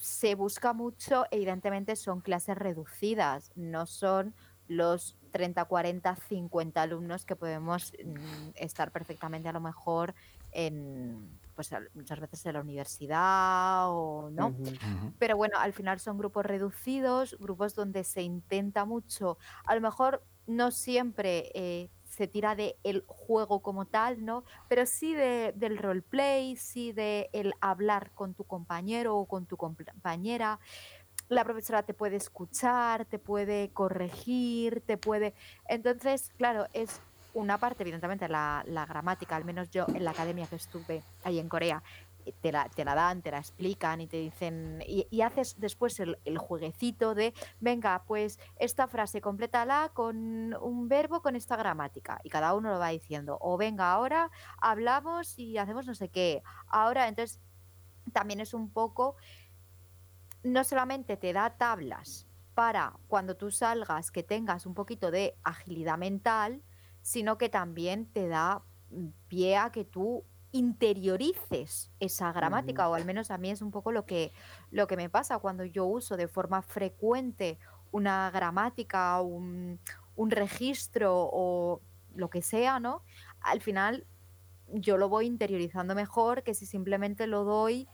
Se 0.00 0.36
busca 0.36 0.72
mucho, 0.72 1.24
evidentemente 1.32 1.96
son 1.96 2.20
clases 2.20 2.56
reducidas, 2.56 3.50
no 3.56 3.86
son 3.86 4.34
los 4.68 5.16
30, 5.32 5.64
40, 5.64 6.16
50 6.16 6.82
alumnos 6.82 7.24
que 7.24 7.34
podemos 7.34 7.92
mm, 7.92 8.50
estar 8.54 8.92
perfectamente 8.92 9.48
a 9.48 9.52
lo 9.52 9.60
mejor 9.60 10.14
en 10.52 11.40
pues 11.54 11.70
muchas 11.94 12.18
veces 12.18 12.46
en 12.46 12.54
la 12.54 12.60
universidad 12.60 13.90
o 13.90 14.30
no. 14.30 14.54
Pero 15.18 15.36
bueno, 15.36 15.58
al 15.58 15.74
final 15.74 16.00
son 16.00 16.16
grupos 16.16 16.46
reducidos, 16.46 17.36
grupos 17.38 17.74
donde 17.74 18.04
se 18.04 18.22
intenta 18.22 18.86
mucho, 18.86 19.36
a 19.64 19.74
lo 19.74 19.80
mejor 19.82 20.24
no 20.46 20.70
siempre 20.70 21.50
eh, 21.54 21.90
se 22.12 22.28
tira 22.28 22.54
de 22.54 22.76
el 22.84 23.04
juego 23.06 23.60
como 23.60 23.86
tal, 23.86 24.22
¿no? 24.22 24.44
Pero 24.68 24.84
sí 24.84 25.14
de, 25.14 25.54
del 25.56 25.78
roleplay, 25.78 26.56
sí 26.56 26.92
de 26.92 27.30
el 27.32 27.54
hablar 27.62 28.10
con 28.14 28.34
tu 28.34 28.44
compañero 28.44 29.16
o 29.16 29.24
con 29.24 29.46
tu 29.46 29.56
compañera. 29.56 30.60
La 31.28 31.42
profesora 31.42 31.84
te 31.84 31.94
puede 31.94 32.16
escuchar, 32.16 33.06
te 33.06 33.18
puede 33.18 33.70
corregir, 33.70 34.82
te 34.84 34.98
puede... 34.98 35.32
Entonces, 35.66 36.30
claro, 36.36 36.66
es 36.74 37.00
una 37.32 37.56
parte, 37.56 37.82
evidentemente, 37.82 38.28
la, 38.28 38.62
la 38.66 38.84
gramática, 38.84 39.34
al 39.34 39.46
menos 39.46 39.70
yo 39.70 39.86
en 39.88 40.04
la 40.04 40.10
academia 40.10 40.46
que 40.46 40.56
estuve 40.56 41.02
ahí 41.24 41.38
en 41.38 41.48
Corea, 41.48 41.82
te 42.40 42.52
la, 42.52 42.68
te 42.68 42.84
la 42.84 42.94
dan, 42.94 43.22
te 43.22 43.30
la 43.30 43.38
explican 43.38 44.00
y 44.00 44.06
te 44.06 44.18
dicen, 44.18 44.82
y, 44.86 45.20
haces 45.22 45.58
después 45.58 45.98
el, 46.00 46.38
jueguecito 46.38 47.14
de, 47.14 47.34
venga, 47.60 48.04
pues 48.06 48.38
esta 48.56 48.88
frase 48.88 49.20
complétala 49.20 49.90
con 49.94 50.54
un 50.54 50.88
verbo 50.88 51.22
con 51.22 51.36
esta 51.36 51.56
gramática, 51.56 52.20
y 52.24 52.28
cada 52.28 52.54
uno 52.54 52.70
lo 52.70 52.78
va 52.78 52.88
diciendo, 52.88 53.38
o 53.40 53.56
venga, 53.56 53.92
ahora 53.92 54.30
hablamos 54.60 55.38
y 55.38 55.58
hacemos 55.58 55.86
no 55.86 55.94
sé 55.94 56.08
qué, 56.08 56.42
ahora, 56.66 57.08
entonces, 57.08 57.40
también 58.12 58.40
es 58.40 58.54
un 58.54 58.70
poco, 58.70 59.16
no 60.42 60.64
solamente 60.64 61.16
te 61.16 61.32
da 61.32 61.56
tablas 61.56 62.26
para 62.54 62.98
cuando 63.06 63.36
tú 63.36 63.50
salgas 63.50 64.10
que 64.10 64.22
tengas 64.22 64.66
un 64.66 64.74
poquito 64.74 65.10
de 65.10 65.36
agilidad 65.42 65.98
mental, 65.98 66.62
sino 67.00 67.38
que 67.38 67.48
también 67.48 68.06
te 68.12 68.28
da 68.28 68.62
pie 69.28 69.56
a 69.56 69.70
que 69.70 69.84
tú 69.84 70.24
interiorices 70.52 71.90
esa 71.98 72.32
gramática, 72.32 72.88
o 72.88 72.94
al 72.94 73.04
menos 73.04 73.30
a 73.30 73.38
mí 73.38 73.50
es 73.50 73.62
un 73.62 73.70
poco 73.70 73.90
lo 73.90 74.04
que, 74.06 74.32
lo 74.70 74.86
que 74.86 74.96
me 74.96 75.10
pasa 75.10 75.38
cuando 75.38 75.64
yo 75.64 75.86
uso 75.86 76.16
de 76.16 76.28
forma 76.28 76.62
frecuente 76.62 77.58
una 77.90 78.30
gramática, 78.30 79.20
un, 79.20 79.80
un 80.14 80.30
registro 80.30 81.28
o 81.32 81.80
lo 82.14 82.30
que 82.30 82.42
sea, 82.42 82.80
¿no? 82.80 83.02
Al 83.40 83.60
final 83.60 84.06
yo 84.68 84.96
lo 84.96 85.08
voy 85.08 85.26
interiorizando 85.26 85.94
mejor 85.94 86.42
que 86.42 86.54
si 86.54 86.66
simplemente 86.66 87.26
lo 87.26 87.44
doy 87.44 87.88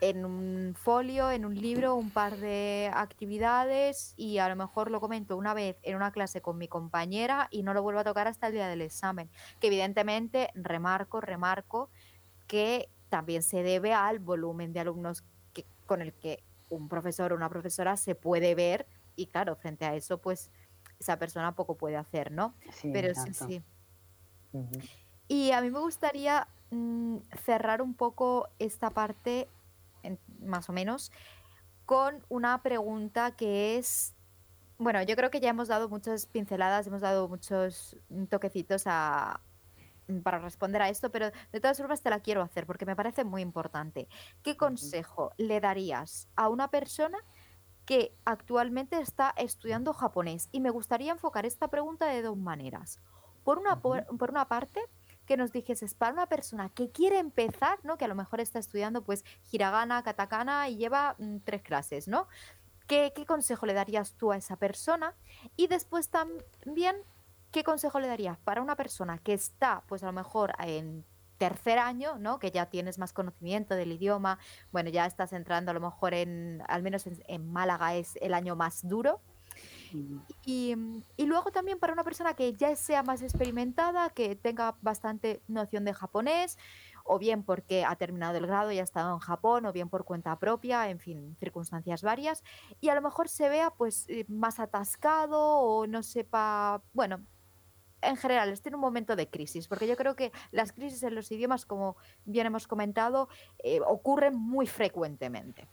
en 0.00 0.24
un 0.24 0.74
folio, 0.76 1.30
en 1.30 1.44
un 1.44 1.54
libro, 1.54 1.94
un 1.96 2.10
par 2.10 2.36
de 2.36 2.90
actividades 2.92 4.14
y 4.16 4.38
a 4.38 4.48
lo 4.48 4.56
mejor 4.56 4.90
lo 4.90 5.00
comento 5.00 5.36
una 5.36 5.54
vez 5.54 5.76
en 5.82 5.96
una 5.96 6.12
clase 6.12 6.40
con 6.40 6.58
mi 6.58 6.68
compañera 6.68 7.48
y 7.50 7.62
no 7.62 7.74
lo 7.74 7.82
vuelvo 7.82 8.00
a 8.00 8.04
tocar 8.04 8.28
hasta 8.28 8.48
el 8.48 8.54
día 8.54 8.68
del 8.68 8.82
examen. 8.82 9.30
Que 9.60 9.68
evidentemente 9.68 10.50
remarco, 10.54 11.20
remarco 11.20 11.90
que 12.46 12.88
también 13.08 13.42
se 13.42 13.62
debe 13.62 13.92
al 13.92 14.18
volumen 14.18 14.72
de 14.72 14.80
alumnos 14.80 15.24
que, 15.52 15.66
con 15.86 16.00
el 16.02 16.12
que 16.12 16.42
un 16.68 16.88
profesor 16.88 17.32
o 17.32 17.36
una 17.36 17.48
profesora 17.48 17.96
se 17.96 18.14
puede 18.14 18.54
ver 18.54 18.86
y 19.16 19.26
claro, 19.26 19.56
frente 19.56 19.84
a 19.84 19.94
eso 19.94 20.18
pues 20.18 20.50
esa 21.00 21.18
persona 21.18 21.54
poco 21.54 21.76
puede 21.76 21.96
hacer, 21.96 22.32
¿no? 22.32 22.54
Pero 22.82 23.14
sí, 23.14 23.34
sí. 23.34 23.62
Y 25.28 25.52
a 25.52 25.60
mí 25.60 25.70
me 25.70 25.78
gustaría 25.78 26.48
mm, 26.70 27.18
cerrar 27.44 27.82
un 27.82 27.94
poco 27.94 28.48
esta 28.58 28.90
parte 28.90 29.48
más 30.40 30.68
o 30.68 30.72
menos, 30.72 31.12
con 31.86 32.24
una 32.28 32.62
pregunta 32.62 33.34
que 33.36 33.78
es, 33.78 34.14
bueno, 34.76 35.02
yo 35.02 35.16
creo 35.16 35.30
que 35.30 35.40
ya 35.40 35.50
hemos 35.50 35.68
dado 35.68 35.88
muchas 35.88 36.26
pinceladas, 36.26 36.86
hemos 36.86 37.00
dado 37.00 37.28
muchos 37.28 37.96
toquecitos 38.28 38.82
a, 38.86 39.40
para 40.22 40.38
responder 40.38 40.82
a 40.82 40.88
esto, 40.88 41.10
pero 41.10 41.30
de 41.52 41.60
todas 41.60 41.78
formas 41.78 42.02
te 42.02 42.10
la 42.10 42.20
quiero 42.20 42.42
hacer 42.42 42.66
porque 42.66 42.86
me 42.86 42.96
parece 42.96 43.24
muy 43.24 43.42
importante. 43.42 44.08
¿Qué 44.42 44.56
consejo 44.56 45.32
le 45.36 45.60
darías 45.60 46.28
a 46.36 46.48
una 46.48 46.68
persona 46.70 47.18
que 47.84 48.14
actualmente 48.24 49.00
está 49.00 49.32
estudiando 49.36 49.92
japonés? 49.92 50.48
Y 50.52 50.60
me 50.60 50.70
gustaría 50.70 51.12
enfocar 51.12 51.46
esta 51.46 51.68
pregunta 51.68 52.06
de 52.06 52.22
dos 52.22 52.36
maneras. 52.36 53.00
Por 53.44 53.58
una, 53.58 53.80
por 53.80 54.30
una 54.30 54.46
parte, 54.46 54.80
que 55.28 55.36
nos 55.36 55.52
dijeses 55.52 55.92
para 55.92 56.14
una 56.14 56.26
persona 56.26 56.70
que 56.70 56.90
quiere 56.90 57.18
empezar, 57.18 57.78
¿no? 57.82 57.98
Que 57.98 58.06
a 58.06 58.08
lo 58.08 58.14
mejor 58.14 58.40
está 58.40 58.58
estudiando 58.58 59.02
pues 59.04 59.26
hiragana, 59.52 60.02
katakana 60.02 60.70
y 60.70 60.76
lleva 60.78 61.16
mm, 61.18 61.40
tres 61.44 61.60
clases, 61.60 62.08
¿no? 62.08 62.28
¿Qué, 62.86 63.12
¿Qué 63.14 63.26
consejo 63.26 63.66
le 63.66 63.74
darías 63.74 64.14
tú 64.14 64.32
a 64.32 64.38
esa 64.38 64.56
persona? 64.56 65.14
Y 65.54 65.66
después 65.66 66.08
también, 66.08 66.96
¿qué 67.50 67.62
consejo 67.62 68.00
le 68.00 68.08
darías 68.08 68.38
para 68.38 68.62
una 68.62 68.74
persona 68.74 69.18
que 69.18 69.34
está 69.34 69.82
pues 69.86 70.02
a 70.02 70.06
lo 70.06 70.14
mejor 70.14 70.54
en 70.60 71.04
tercer 71.36 71.78
año, 71.78 72.18
¿no? 72.18 72.38
Que 72.38 72.50
ya 72.50 72.70
tienes 72.70 72.98
más 72.98 73.12
conocimiento 73.12 73.74
del 73.74 73.92
idioma, 73.92 74.38
bueno, 74.72 74.88
ya 74.88 75.04
estás 75.04 75.34
entrando 75.34 75.72
a 75.72 75.74
lo 75.74 75.80
mejor 75.80 76.14
en, 76.14 76.62
al 76.68 76.82
menos 76.82 77.04
en 77.06 77.52
Málaga 77.52 77.94
es 77.96 78.16
el 78.22 78.32
año 78.32 78.56
más 78.56 78.88
duro, 78.88 79.20
y, 80.44 80.74
luego 81.18 81.50
también 81.50 81.78
para 81.78 81.92
una 81.92 82.04
persona 82.04 82.34
que 82.34 82.52
ya 82.52 82.74
sea 82.76 83.02
más 83.02 83.22
experimentada, 83.22 84.10
que 84.10 84.36
tenga 84.36 84.76
bastante 84.82 85.42
noción 85.48 85.84
de 85.84 85.94
japonés, 85.94 86.58
o 87.04 87.18
bien 87.18 87.42
porque 87.42 87.84
ha 87.84 87.96
terminado 87.96 88.36
el 88.36 88.46
grado 88.46 88.70
y 88.70 88.78
ha 88.78 88.82
estado 88.82 89.14
en 89.14 89.20
Japón, 89.20 89.66
o 89.66 89.72
bien 89.72 89.88
por 89.88 90.04
cuenta 90.04 90.38
propia, 90.38 90.90
en 90.90 90.98
fin, 90.98 91.36
circunstancias 91.40 92.02
varias, 92.02 92.44
y 92.80 92.88
a 92.90 92.94
lo 92.94 93.02
mejor 93.02 93.28
se 93.28 93.48
vea 93.48 93.70
pues 93.70 94.06
eh, 94.08 94.24
más 94.28 94.60
atascado 94.60 95.40
o 95.40 95.86
no 95.86 96.02
sepa, 96.02 96.82
bueno, 96.92 97.20
en 98.00 98.16
general, 98.16 98.50
esté 98.50 98.68
en 98.68 98.76
un 98.76 98.80
momento 98.80 99.16
de 99.16 99.28
crisis, 99.28 99.66
porque 99.66 99.86
yo 99.86 99.96
creo 99.96 100.14
que 100.14 100.32
las 100.52 100.72
crisis 100.72 101.02
en 101.02 101.14
los 101.14 101.30
idiomas, 101.32 101.66
como 101.66 101.96
bien 102.24 102.46
hemos 102.46 102.66
comentado, 102.66 103.28
eh, 103.58 103.80
ocurren 103.86 104.36
muy 104.36 104.66
frecuentemente. 104.66 105.68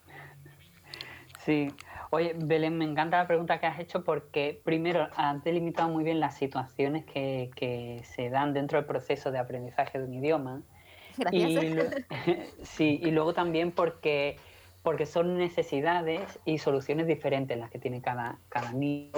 Sí, 1.45 1.71
Oye, 2.15 2.33
Belén, 2.33 2.77
me 2.77 2.85
encanta 2.85 3.17
la 3.17 3.27
pregunta 3.27 3.59
que 3.59 3.65
has 3.65 3.77
hecho 3.77 4.05
porque, 4.05 4.61
primero, 4.63 5.09
has 5.17 5.43
delimitado 5.43 5.89
muy 5.89 6.05
bien 6.05 6.21
las 6.21 6.37
situaciones 6.37 7.03
que, 7.03 8.01
se 8.05 8.29
dan 8.29 8.53
dentro 8.53 8.77
del 8.77 8.85
proceso 8.85 9.31
de 9.31 9.37
aprendizaje 9.37 9.99
de 9.99 10.05
un 10.05 10.13
idioma 10.13 10.61
Gracias. 11.17 12.05
sí, 12.63 13.01
y 13.03 13.11
luego 13.11 13.33
también 13.33 13.73
porque, 13.73 14.37
porque 14.81 15.05
son 15.05 15.37
necesidades 15.37 16.39
y 16.45 16.57
soluciones 16.57 17.05
diferentes 17.05 17.57
las 17.57 17.69
que 17.69 17.79
tiene 17.79 18.01
cada, 18.01 18.39
cada 18.47 18.71
niño 18.71 19.11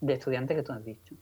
de 0.00 0.12
estudiante 0.12 0.54
que 0.54 0.62
tú 0.62 0.72
has 0.72 0.84
dicho. 0.84 1.16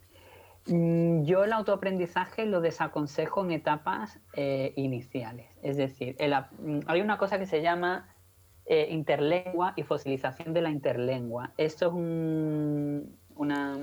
Mm, 0.66 1.24
yo 1.24 1.44
el 1.44 1.54
autoaprendizaje 1.54 2.44
lo 2.44 2.60
desaconsejo 2.60 3.42
en 3.46 3.52
etapas 3.52 4.20
eh, 4.34 4.74
iniciales. 4.76 5.46
Es 5.62 5.78
decir, 5.78 6.16
mm, 6.18 6.80
hay 6.86 7.00
una 7.00 7.16
cosa 7.16 7.38
que 7.38 7.46
se 7.46 7.62
llama 7.62 8.13
eh, 8.66 8.88
interlengua 8.90 9.74
y 9.76 9.82
fosilización 9.82 10.54
de 10.54 10.62
la 10.62 10.70
interlengua. 10.70 11.52
Esto 11.56 11.86
es 11.86 11.92
una 13.36 13.76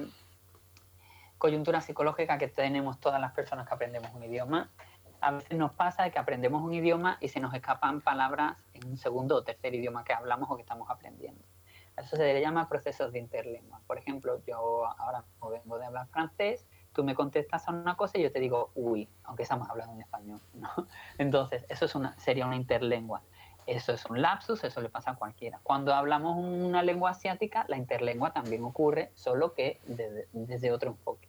coyuntura 1.37 1.81
psicológica 1.81 2.37
que 2.37 2.47
tenemos 2.47 2.99
todas 2.99 3.19
las 3.19 3.31
personas 3.33 3.67
que 3.67 3.73
aprendemos 3.73 4.11
un 4.13 4.23
idioma. 4.23 4.69
A 5.21 5.31
veces 5.31 5.57
nos 5.57 5.71
pasa 5.73 6.09
que 6.09 6.19
aprendemos 6.19 6.61
un 6.61 6.73
idioma 6.73 7.17
y 7.19 7.29
se 7.29 7.39
nos 7.39 7.53
escapan 7.53 8.01
palabras 8.01 8.57
en 8.73 8.87
un 8.87 8.97
segundo 8.97 9.35
o 9.35 9.43
tercer 9.43 9.73
idioma 9.75 10.03
que 10.03 10.13
hablamos 10.13 10.49
o 10.49 10.55
que 10.55 10.61
estamos 10.61 10.89
aprendiendo. 10.89 11.43
Eso 11.97 12.15
se 12.15 12.23
le 12.23 12.41
llama 12.41 12.67
procesos 12.69 13.11
de 13.11 13.19
interlengua. 13.19 13.81
Por 13.85 13.97
ejemplo, 13.97 14.41
yo 14.47 14.85
ahora 14.99 15.23
vengo 15.51 15.77
de 15.77 15.85
hablar 15.85 16.07
francés, 16.07 16.65
tú 16.93 17.03
me 17.03 17.15
contestas 17.15 17.67
a 17.67 17.71
una 17.71 17.95
cosa 17.95 18.17
y 18.17 18.23
yo 18.23 18.31
te 18.31 18.39
digo 18.39 18.71
uy, 18.75 19.09
aunque 19.23 19.43
estamos 19.43 19.69
hablando 19.69 19.93
en 19.93 20.01
español. 20.01 20.39
¿no? 20.53 20.69
Entonces, 21.17 21.65
eso 21.69 21.85
es 21.85 21.95
una, 21.95 22.17
sería 22.19 22.45
una 22.45 22.55
interlengua. 22.55 23.21
Eso 23.67 23.93
es 23.93 24.05
un 24.05 24.21
lapsus, 24.21 24.63
eso 24.63 24.81
le 24.81 24.89
pasa 24.89 25.11
a 25.11 25.15
cualquiera. 25.15 25.59
Cuando 25.63 25.93
hablamos 25.93 26.37
una 26.37 26.83
lengua 26.83 27.11
asiática, 27.11 27.65
la 27.67 27.77
interlengua 27.77 28.33
también 28.33 28.63
ocurre, 28.63 29.11
solo 29.15 29.53
que 29.53 29.79
desde, 29.85 30.71
otro 30.71 30.91
enfoque. 30.91 31.27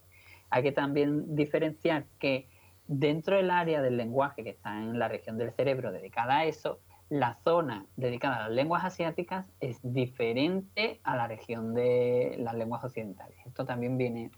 Hay 0.50 0.62
que 0.62 0.72
también 0.72 1.34
diferenciar 1.34 2.04
que 2.18 2.48
dentro 2.88 3.36
del 3.36 3.50
área 3.50 3.80
del 3.82 3.96
lenguaje 3.96 4.44
que 4.44 4.50
está 4.50 4.76
en 4.76 4.98
la 4.98 5.08
región 5.08 5.38
del 5.38 5.52
cerebro 5.52 5.92
dedicada 5.92 6.38
a 6.38 6.44
eso, 6.44 6.80
la 7.08 7.38
zona 7.44 7.86
dedicada 7.96 8.36
a 8.36 8.48
las 8.48 8.52
lenguas 8.52 8.84
asiáticas 8.84 9.46
es 9.60 9.78
diferente 9.82 11.00
a 11.04 11.16
la 11.16 11.26
región 11.26 11.74
de 11.74 12.36
las 12.38 12.54
lenguas 12.54 12.82
occidentales. 12.84 13.36
Esto 13.44 13.66
también 13.66 13.98
viene, 13.98 14.30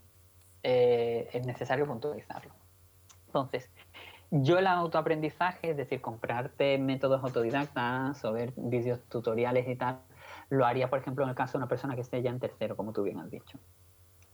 eh, 0.63 1.29
es 1.31 1.45
necesario 1.45 1.87
puntualizarlo. 1.87 2.53
Entonces, 3.27 3.69
yo 4.43 4.57
el 4.57 4.67
autoaprendizaje, 4.67 5.71
es 5.71 5.77
decir, 5.77 6.01
comprarte 6.01 6.77
métodos 6.77 7.23
autodidactas 7.23 8.23
o 8.25 8.33
ver 8.33 8.53
vídeos 8.55 8.99
tutoriales 9.09 9.67
y 9.67 9.75
tal, 9.75 9.99
lo 10.49 10.65
haría, 10.65 10.89
por 10.89 10.99
ejemplo, 10.99 11.23
en 11.23 11.29
el 11.29 11.35
caso 11.35 11.53
de 11.53 11.59
una 11.59 11.67
persona 11.67 11.95
que 11.95 12.01
esté 12.01 12.21
ya 12.21 12.29
en 12.29 12.39
tercero, 12.39 12.75
como 12.75 12.93
tú 12.93 13.03
bien 13.03 13.19
has 13.19 13.29
dicho 13.29 13.59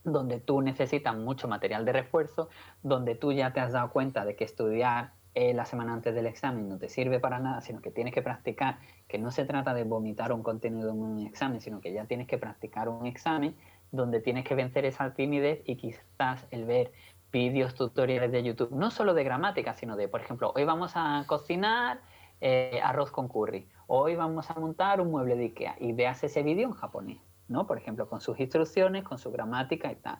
donde 0.03 0.39
tú 0.39 0.61
necesitas 0.61 1.15
mucho 1.15 1.47
material 1.47 1.85
de 1.85 1.93
refuerzo, 1.93 2.49
donde 2.81 3.13
tú 3.13 3.31
ya 3.33 3.53
te 3.53 3.59
has 3.59 3.71
dado 3.71 3.91
cuenta 3.91 4.25
de 4.25 4.35
que 4.35 4.43
estudiar 4.43 5.13
eh, 5.33 5.53
la 5.53 5.65
semana 5.65 5.93
antes 5.93 6.13
del 6.13 6.25
examen 6.25 6.67
no 6.67 6.77
te 6.77 6.89
sirve 6.89 7.19
para 7.19 7.39
nada, 7.39 7.61
sino 7.61 7.81
que 7.81 7.89
tienes 7.89 8.13
que 8.13 8.21
practicar, 8.21 8.79
que 9.07 9.17
no 9.17 9.31
se 9.31 9.45
trata 9.45 9.73
de 9.73 9.83
vomitar 9.83 10.33
un 10.33 10.43
contenido 10.43 10.89
en 10.91 10.99
un 10.99 11.25
examen, 11.25 11.61
sino 11.61 11.79
que 11.79 11.93
ya 11.93 12.05
tienes 12.05 12.27
que 12.27 12.37
practicar 12.37 12.89
un 12.89 13.05
examen 13.05 13.55
donde 13.91 14.19
tienes 14.21 14.45
que 14.45 14.55
vencer 14.55 14.85
esa 14.85 15.13
timidez 15.13 15.61
y 15.65 15.75
quizás 15.75 16.45
el 16.51 16.65
ver 16.65 16.91
vídeos, 17.31 17.75
tutoriales 17.75 18.31
de 18.31 18.43
YouTube, 18.43 18.71
no 18.71 18.91
solo 18.91 19.13
de 19.13 19.23
gramática, 19.23 19.73
sino 19.73 19.95
de, 19.95 20.07
por 20.07 20.21
ejemplo, 20.21 20.51
hoy 20.55 20.65
vamos 20.65 20.93
a 20.95 21.23
cocinar 21.27 22.01
eh, 22.41 22.79
arroz 22.83 23.11
con 23.11 23.27
curry, 23.27 23.67
hoy 23.87 24.15
vamos 24.15 24.49
a 24.49 24.55
montar 24.55 24.99
un 24.99 25.11
mueble 25.11 25.35
de 25.35 25.45
Ikea 25.45 25.75
y 25.79 25.93
veas 25.93 26.23
ese 26.23 26.43
vídeo 26.43 26.67
en 26.67 26.73
japonés, 26.73 27.19
¿no? 27.47 27.67
Por 27.67 27.77
ejemplo, 27.77 28.09
con 28.09 28.21
sus 28.21 28.39
instrucciones, 28.39 29.03
con 29.03 29.17
su 29.17 29.31
gramática 29.31 29.91
y 29.91 29.95
tal. 29.95 30.19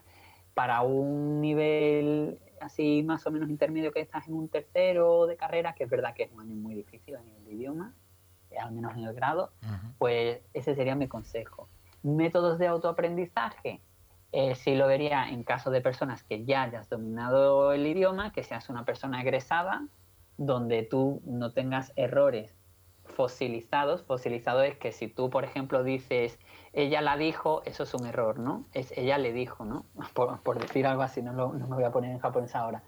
Para 0.54 0.82
un 0.82 1.42
nivel 1.42 2.40
así 2.62 3.04
más 3.04 3.26
o 3.26 3.32
menos 3.32 3.50
intermedio 3.50 3.92
que 3.92 4.02
estás 4.02 4.28
en 4.28 4.36
un 4.36 4.50
tercero 4.50 5.26
de 5.26 5.36
carrera, 5.36 5.74
que 5.74 5.86
es 5.86 5.90
verdad 5.90 6.14
que 6.14 6.24
es 6.24 6.32
un 6.32 6.42
año 6.42 6.56
muy 6.56 6.76
difícil 6.76 7.16
a 7.16 7.22
nivel 7.22 7.44
de 7.44 7.54
idioma, 7.54 7.94
eh, 8.52 8.58
al 8.60 8.72
menos 8.72 8.96
en 8.96 9.04
el 9.04 9.14
grado, 9.14 9.52
pues 9.98 10.42
ese 10.54 10.76
sería 10.76 10.96
mi 10.96 11.08
consejo. 11.08 11.70
Métodos 12.04 12.60
de 12.60 12.68
autoaprendizaje, 12.68 13.82
eh, 14.32 14.56
sí 14.56 14.76
lo 14.76 14.88
vería 14.88 15.30
en 15.30 15.44
caso 15.44 15.72
de 15.72 15.82
personas 15.82 16.24
que 16.24 16.46
ya 16.46 16.64
hayas 16.64 16.90
dominado 16.90 17.74
el 17.74 17.86
idioma, 17.86 18.32
que 18.32 18.44
seas 18.44 18.70
una 18.70 18.86
persona 18.86 19.22
egresada, 19.22 19.88
donde 20.38 20.84
tú 20.84 21.22
no 21.26 21.52
tengas 21.52 21.92
errores 21.96 22.56
fosilizados. 23.04 24.04
Fosilizado 24.04 24.62
es 24.64 24.78
que 24.78 24.92
si 24.92 25.08
tú, 25.08 25.30
por 25.30 25.44
ejemplo, 25.44 25.84
dices 25.84 26.40
ella 26.74 27.02
la 27.02 27.18
dijo, 27.18 27.62
eso 27.66 27.84
es 27.84 27.94
un 27.94 28.06
error, 28.08 28.40
¿no? 28.40 28.66
Es 28.74 28.94
ella 28.98 29.18
le 29.18 29.34
dijo, 29.34 29.66
¿no? 29.66 29.86
Por, 30.14 30.60
decir 30.60 30.88
algo 30.88 31.02
así, 31.04 31.22
no, 31.22 31.34
no 31.34 31.68
me 31.68 31.76
voy 31.76 31.84
a 31.84 31.92
poner 31.92 32.12
en 32.12 32.20
japonés 32.20 32.56
ahora. 32.56 32.84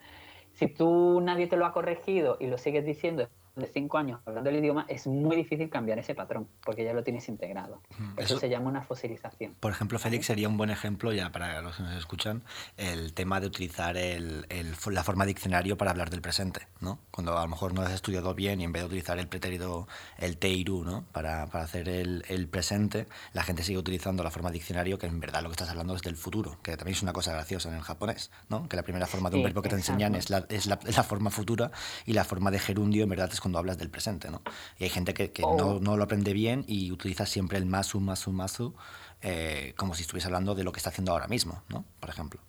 Si 0.53 0.67
tú 0.67 1.19
nadie 1.21 1.47
te 1.47 1.57
lo 1.57 1.65
ha 1.65 1.73
corregido 1.73 2.37
y 2.39 2.47
lo 2.47 2.57
sigues 2.57 2.85
diciendo 2.85 3.27
de 3.55 3.67
cinco 3.67 3.97
años 3.97 4.19
hablando 4.25 4.49
el 4.49 4.57
idioma, 4.57 4.85
es 4.89 5.05
muy 5.05 5.35
difícil 5.35 5.69
cambiar 5.69 5.99
ese 5.99 6.15
patrón, 6.15 6.47
porque 6.65 6.83
ya 6.83 6.93
lo 6.93 7.03
tienes 7.03 7.27
integrado. 7.29 7.81
Eso, 8.17 8.39
se 8.39 8.49
llama 8.49 8.69
una 8.69 8.81
fosilización. 8.81 9.55
Por 9.59 9.71
ejemplo, 9.71 9.99
Félix 9.99 10.25
sería 10.25 10.49
un 10.49 10.57
buen 10.57 10.69
ejemplo, 10.69 11.13
ya 11.13 11.31
para 11.31 11.61
los 11.61 11.75
que 11.75 11.83
nos 11.83 11.95
escuchan, 11.95 12.43
el 12.77 13.13
tema 13.13 13.39
de 13.39 13.47
utilizar 13.47 13.95
el, 13.97 14.47
la 14.91 15.03
forma 15.03 15.25
diccionario 15.25 15.77
para 15.77 15.91
hablar 15.91 16.09
del 16.09 16.21
presente, 16.21 16.67
¿no? 16.81 16.99
Cuando 17.11 17.37
a 17.37 17.43
lo 17.43 17.47
mejor 17.47 17.73
no 17.73 17.81
has 17.81 17.91
estudiado 17.91 18.33
bien 18.33 18.61
y 18.61 18.63
en 18.63 18.71
vez 18.71 18.81
de 18.81 18.87
utilizar 18.87 19.19
el 19.19 19.27
pretérito, 19.27 19.87
el 20.17 20.37
teiru, 20.37 20.83
¿no? 20.83 21.05
Para, 21.11 21.47
para 21.47 21.65
hacer 21.65 21.89
el, 21.89 22.25
el, 22.29 22.47
presente, 22.47 23.07
la 23.33 23.43
gente 23.43 23.63
sigue 23.63 23.77
utilizando 23.77 24.23
la 24.23 24.31
forma 24.31 24.49
diccionario, 24.49 24.97
que 24.97 25.05
en 25.05 25.19
verdad 25.19 25.43
lo 25.43 25.49
que 25.49 25.53
estás 25.53 25.69
hablando 25.69 25.95
es 25.95 26.01
del 26.01 26.15
futuro, 26.15 26.57
que 26.63 26.75
también 26.75 26.95
es 26.95 27.03
una 27.03 27.13
cosa 27.13 27.33
graciosa 27.33 27.69
en 27.69 27.75
el 27.75 27.81
japonés, 27.81 28.31
¿no? 28.49 28.67
Que 28.67 28.75
la 28.75 28.83
primera 28.83 29.05
forma 29.05 29.29
de 29.29 29.37
un 29.37 29.43
verbo 29.43 29.61
que 29.61 29.69
te 29.69 29.75
enseñan 29.75 30.15
es, 30.15 30.29
la, 30.29 30.45
es 30.49 30.65
la, 30.65 30.79
la, 30.83 31.03
forma 31.03 31.29
futura 31.29 31.71
y 32.05 32.13
la 32.13 32.23
forma 32.23 32.49
de 32.49 32.59
gerundio 32.59 33.03
en 33.03 33.09
verdad 33.09 33.29
es 33.31 33.42
cuando 33.43 33.59
hablas 33.59 33.77
del 33.77 33.89
presente, 33.89 34.31
¿no? 34.31 34.41
Y 34.79 34.85
hay 34.85 34.89
gente 34.89 35.13
que, 35.13 35.31
que 35.31 35.41
no, 35.41 35.81
no, 35.81 35.97
lo 35.97 36.03
aprende 36.05 36.31
bien 36.31 36.63
y 36.65 36.91
utiliza 36.91 37.25
siempre 37.25 37.57
el 37.57 37.65
masu, 37.65 37.99
masu, 37.99 38.31
masu, 38.31 38.73
eh, 39.21 39.73
como 39.75 39.95
si 39.95 40.03
estuviese 40.03 40.27
hablando 40.27 40.55
de 40.55 40.63
lo 40.63 40.71
que 40.71 40.77
está 40.77 40.91
haciendo 40.91 41.11
ahora 41.11 41.27
mismo, 41.27 41.61
¿no? 41.67 41.83
Por 41.99 42.09
ejemplo. 42.09 42.39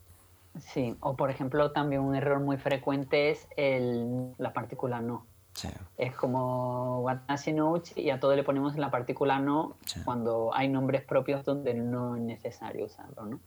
Sí, 0.61 0.97
o 1.01 1.16
por 1.16 1.30
ejemplo 1.30 1.72
también 1.72 2.01
un 2.01 2.14
error 2.14 2.38
muy 2.38 2.59
frecuente 2.59 3.32
es 3.32 3.49
el, 3.57 4.32
la 4.38 4.53
partícula 4.53 5.01
no. 5.01 5.26
Sí. 5.55 5.68
Es 5.99 6.14
como 6.14 7.01
watashi 7.01 7.53
no 7.53 7.72
uchi 7.72 8.01
y 8.01 8.11
a 8.11 8.20
todo 8.20 8.36
le 8.36 8.45
ponemos 8.45 8.76
la 8.76 8.90
partícula 8.90 9.40
no 9.40 9.76
cuando 10.05 10.53
hay 10.55 10.68
nombres 10.68 11.03
propios 11.03 11.45
donde 11.45 11.74
no 11.74 12.14
es 12.14 12.22
necesario 12.22 12.86
usarlo, 12.86 13.26
¿no? 13.26 13.40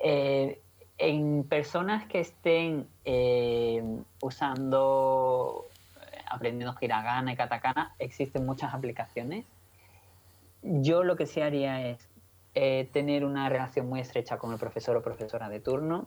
eh, 0.00 0.60
en 0.98 1.44
personas 1.44 2.06
que 2.06 2.20
estén 2.20 2.86
eh, 3.04 3.82
usando 4.20 5.66
aprendiendo 6.30 6.76
hiragana 6.80 7.32
y 7.32 7.36
katakana, 7.36 7.94
existen 7.98 8.46
muchas 8.46 8.72
aplicaciones. 8.72 9.44
Yo 10.62 11.04
lo 11.04 11.16
que 11.16 11.26
sí 11.26 11.40
haría 11.40 11.86
es 11.88 12.08
eh, 12.54 12.88
tener 12.92 13.24
una 13.24 13.48
relación 13.48 13.88
muy 13.88 14.00
estrecha 14.00 14.38
con 14.38 14.52
el 14.52 14.58
profesor 14.58 14.96
o 14.96 15.02
profesora 15.02 15.48
de 15.48 15.60
turno. 15.60 16.06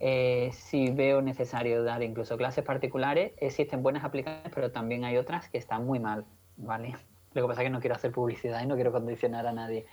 Eh, 0.00 0.50
si 0.52 0.90
veo 0.90 1.22
necesario 1.22 1.82
dar 1.82 2.02
incluso 2.02 2.36
clases 2.36 2.64
particulares, 2.64 3.32
existen 3.38 3.82
buenas 3.82 4.04
aplicaciones, 4.04 4.52
pero 4.54 4.70
también 4.70 5.04
hay 5.04 5.16
otras 5.16 5.48
que 5.48 5.58
están 5.58 5.86
muy 5.86 5.98
mal, 5.98 6.24
¿vale? 6.56 6.96
Lo 7.32 7.42
que 7.42 7.48
pasa 7.48 7.62
es 7.62 7.66
que 7.66 7.70
no 7.70 7.80
quiero 7.80 7.96
hacer 7.96 8.12
publicidad 8.12 8.62
y 8.62 8.66
no 8.66 8.74
quiero 8.74 8.92
condicionar 8.92 9.46
a 9.46 9.52
nadie. 9.52 9.86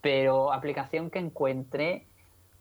Pero 0.00 0.52
aplicación 0.52 1.10
que 1.10 1.18
encuentre 1.18 2.06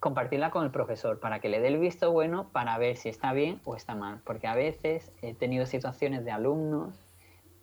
compartirla 0.05 0.51
con 0.51 0.63
el 0.63 0.69
profesor 0.69 1.19
para 1.19 1.39
que 1.39 1.49
le 1.49 1.59
dé 1.59 1.69
el 1.69 1.79
visto 1.79 2.11
bueno 2.11 2.49
para 2.51 2.77
ver 2.77 2.95
si 2.95 3.09
está 3.09 3.33
bien 3.33 3.59
o 3.65 3.75
está 3.75 3.95
mal. 3.95 4.21
Porque 4.23 4.45
a 4.45 4.53
veces 4.53 5.11
he 5.23 5.33
tenido 5.33 5.65
situaciones 5.65 6.23
de 6.23 6.29
alumnos 6.29 6.93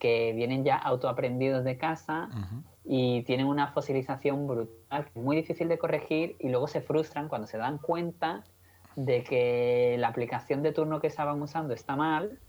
que 0.01 0.32
vienen 0.32 0.64
ya 0.64 0.74
autoaprendidos 0.74 1.62
de 1.62 1.78
casa 1.78 2.28
y 2.84 3.22
tienen 3.22 3.47
una 3.47 3.68
fosilización 3.68 4.49
brutal, 4.49 5.07
muy 5.14 5.36
difícil 5.36 5.68
de 5.68 5.78
corregir 5.78 6.34
y 6.40 6.49
luego 6.49 6.66
se 6.66 6.80
frustran 6.80 7.28
cuando 7.28 7.47
se 7.47 7.59
dan 7.59 7.78
cuenta 7.78 8.43
de 8.97 9.22
que 9.22 9.95
la 10.01 10.09
aplicación 10.09 10.64
de 10.64 10.72
turno 10.72 11.01
que 11.01 11.07
estaban 11.07 11.40
usando 11.40 11.74
está 11.74 11.95
mal, 11.95 12.40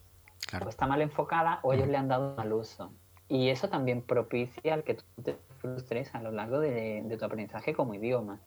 o 0.66 0.70
está 0.70 0.88
mal 0.88 1.04
enfocada 1.04 1.60
o 1.62 1.72
ellos 1.72 1.88
le 1.88 1.98
han 1.98 2.08
dado 2.08 2.36
mal 2.36 2.52
uso. 2.52 2.92
Y 3.28 3.50
eso 3.50 3.70
también 3.70 4.02
propicia 4.02 4.74
el 4.74 4.84
que 4.84 4.96
tú 4.96 5.04
te 5.24 5.38
frustres 5.60 6.16
a 6.16 6.24
lo 6.24 6.32
largo 6.32 6.60
de 6.60 7.16
tu 7.20 7.24
aprendizaje 7.24 7.76
como 7.76 7.94
idioma. 7.94 8.40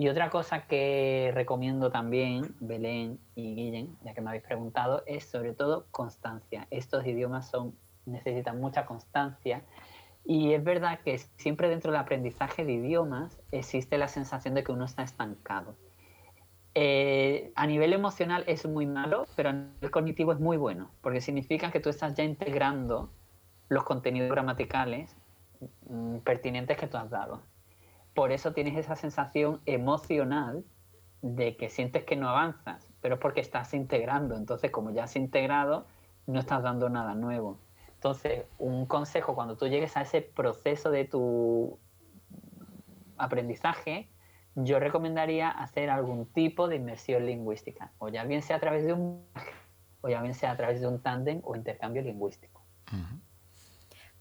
Y 0.00 0.08
otra 0.08 0.30
cosa 0.30 0.62
que 0.66 1.30
recomiendo 1.34 1.90
también, 1.90 2.56
Belén 2.58 3.20
y 3.34 3.54
Guillén, 3.54 3.98
ya 4.02 4.14
que 4.14 4.22
me 4.22 4.30
habéis 4.30 4.44
preguntado, 4.44 5.02
es 5.04 5.26
sobre 5.26 5.52
todo 5.52 5.88
constancia. 5.90 6.66
Estos 6.70 7.06
idiomas 7.06 7.50
son, 7.50 7.76
necesitan 8.06 8.58
mucha 8.62 8.86
constancia 8.86 9.62
y 10.24 10.54
es 10.54 10.64
verdad 10.64 11.00
que 11.00 11.18
siempre 11.18 11.68
dentro 11.68 11.92
del 11.92 12.00
aprendizaje 12.00 12.64
de 12.64 12.72
idiomas 12.72 13.38
existe 13.52 13.98
la 13.98 14.08
sensación 14.08 14.54
de 14.54 14.64
que 14.64 14.72
uno 14.72 14.86
está 14.86 15.02
estancado. 15.02 15.76
Eh, 16.74 17.52
a 17.54 17.66
nivel 17.66 17.92
emocional 17.92 18.44
es 18.46 18.66
muy 18.66 18.86
malo, 18.86 19.26
pero 19.36 19.50
a 19.50 19.52
nivel 19.52 19.90
cognitivo 19.90 20.32
es 20.32 20.40
muy 20.40 20.56
bueno, 20.56 20.92
porque 21.02 21.20
significa 21.20 21.70
que 21.70 21.80
tú 21.80 21.90
estás 21.90 22.14
ya 22.14 22.24
integrando 22.24 23.12
los 23.68 23.84
contenidos 23.84 24.30
gramaticales 24.30 25.14
mm, 25.90 26.20
pertinentes 26.20 26.78
que 26.78 26.86
tú 26.86 26.96
has 26.96 27.10
dado 27.10 27.49
por 28.14 28.32
eso 28.32 28.52
tienes 28.52 28.76
esa 28.76 28.96
sensación 28.96 29.60
emocional 29.66 30.64
de 31.22 31.56
que 31.56 31.68
sientes 31.68 32.04
que 32.04 32.16
no 32.16 32.28
avanzas, 32.28 32.88
pero 33.00 33.16
es 33.16 33.20
porque 33.20 33.40
estás 33.40 33.74
integrando. 33.74 34.36
Entonces, 34.36 34.70
como 34.70 34.90
ya 34.90 35.04
has 35.04 35.16
integrado, 35.16 35.86
no 36.26 36.40
estás 36.40 36.62
dando 36.62 36.88
nada 36.88 37.14
nuevo. 37.14 37.58
Entonces, 37.94 38.44
un 38.58 38.86
consejo 38.86 39.34
cuando 39.34 39.56
tú 39.56 39.68
llegues 39.68 39.96
a 39.96 40.02
ese 40.02 40.22
proceso 40.22 40.90
de 40.90 41.04
tu 41.04 41.78
aprendizaje, 43.18 44.08
yo 44.54 44.78
recomendaría 44.80 45.50
hacer 45.50 45.90
algún 45.90 46.26
tipo 46.26 46.66
de 46.68 46.76
inmersión 46.76 47.26
lingüística, 47.26 47.92
o 47.98 48.08
ya 48.08 48.24
bien 48.24 48.42
sea 48.42 48.56
a 48.56 48.60
través 48.60 48.84
de 48.84 48.94
un 48.94 49.24
o 50.02 50.08
ya 50.08 50.22
bien 50.22 50.34
sea 50.34 50.52
a 50.52 50.56
través 50.56 50.80
de 50.80 50.88
un 50.88 51.00
tándem 51.02 51.40
o 51.44 51.54
intercambio 51.54 52.02
lingüístico. 52.02 52.62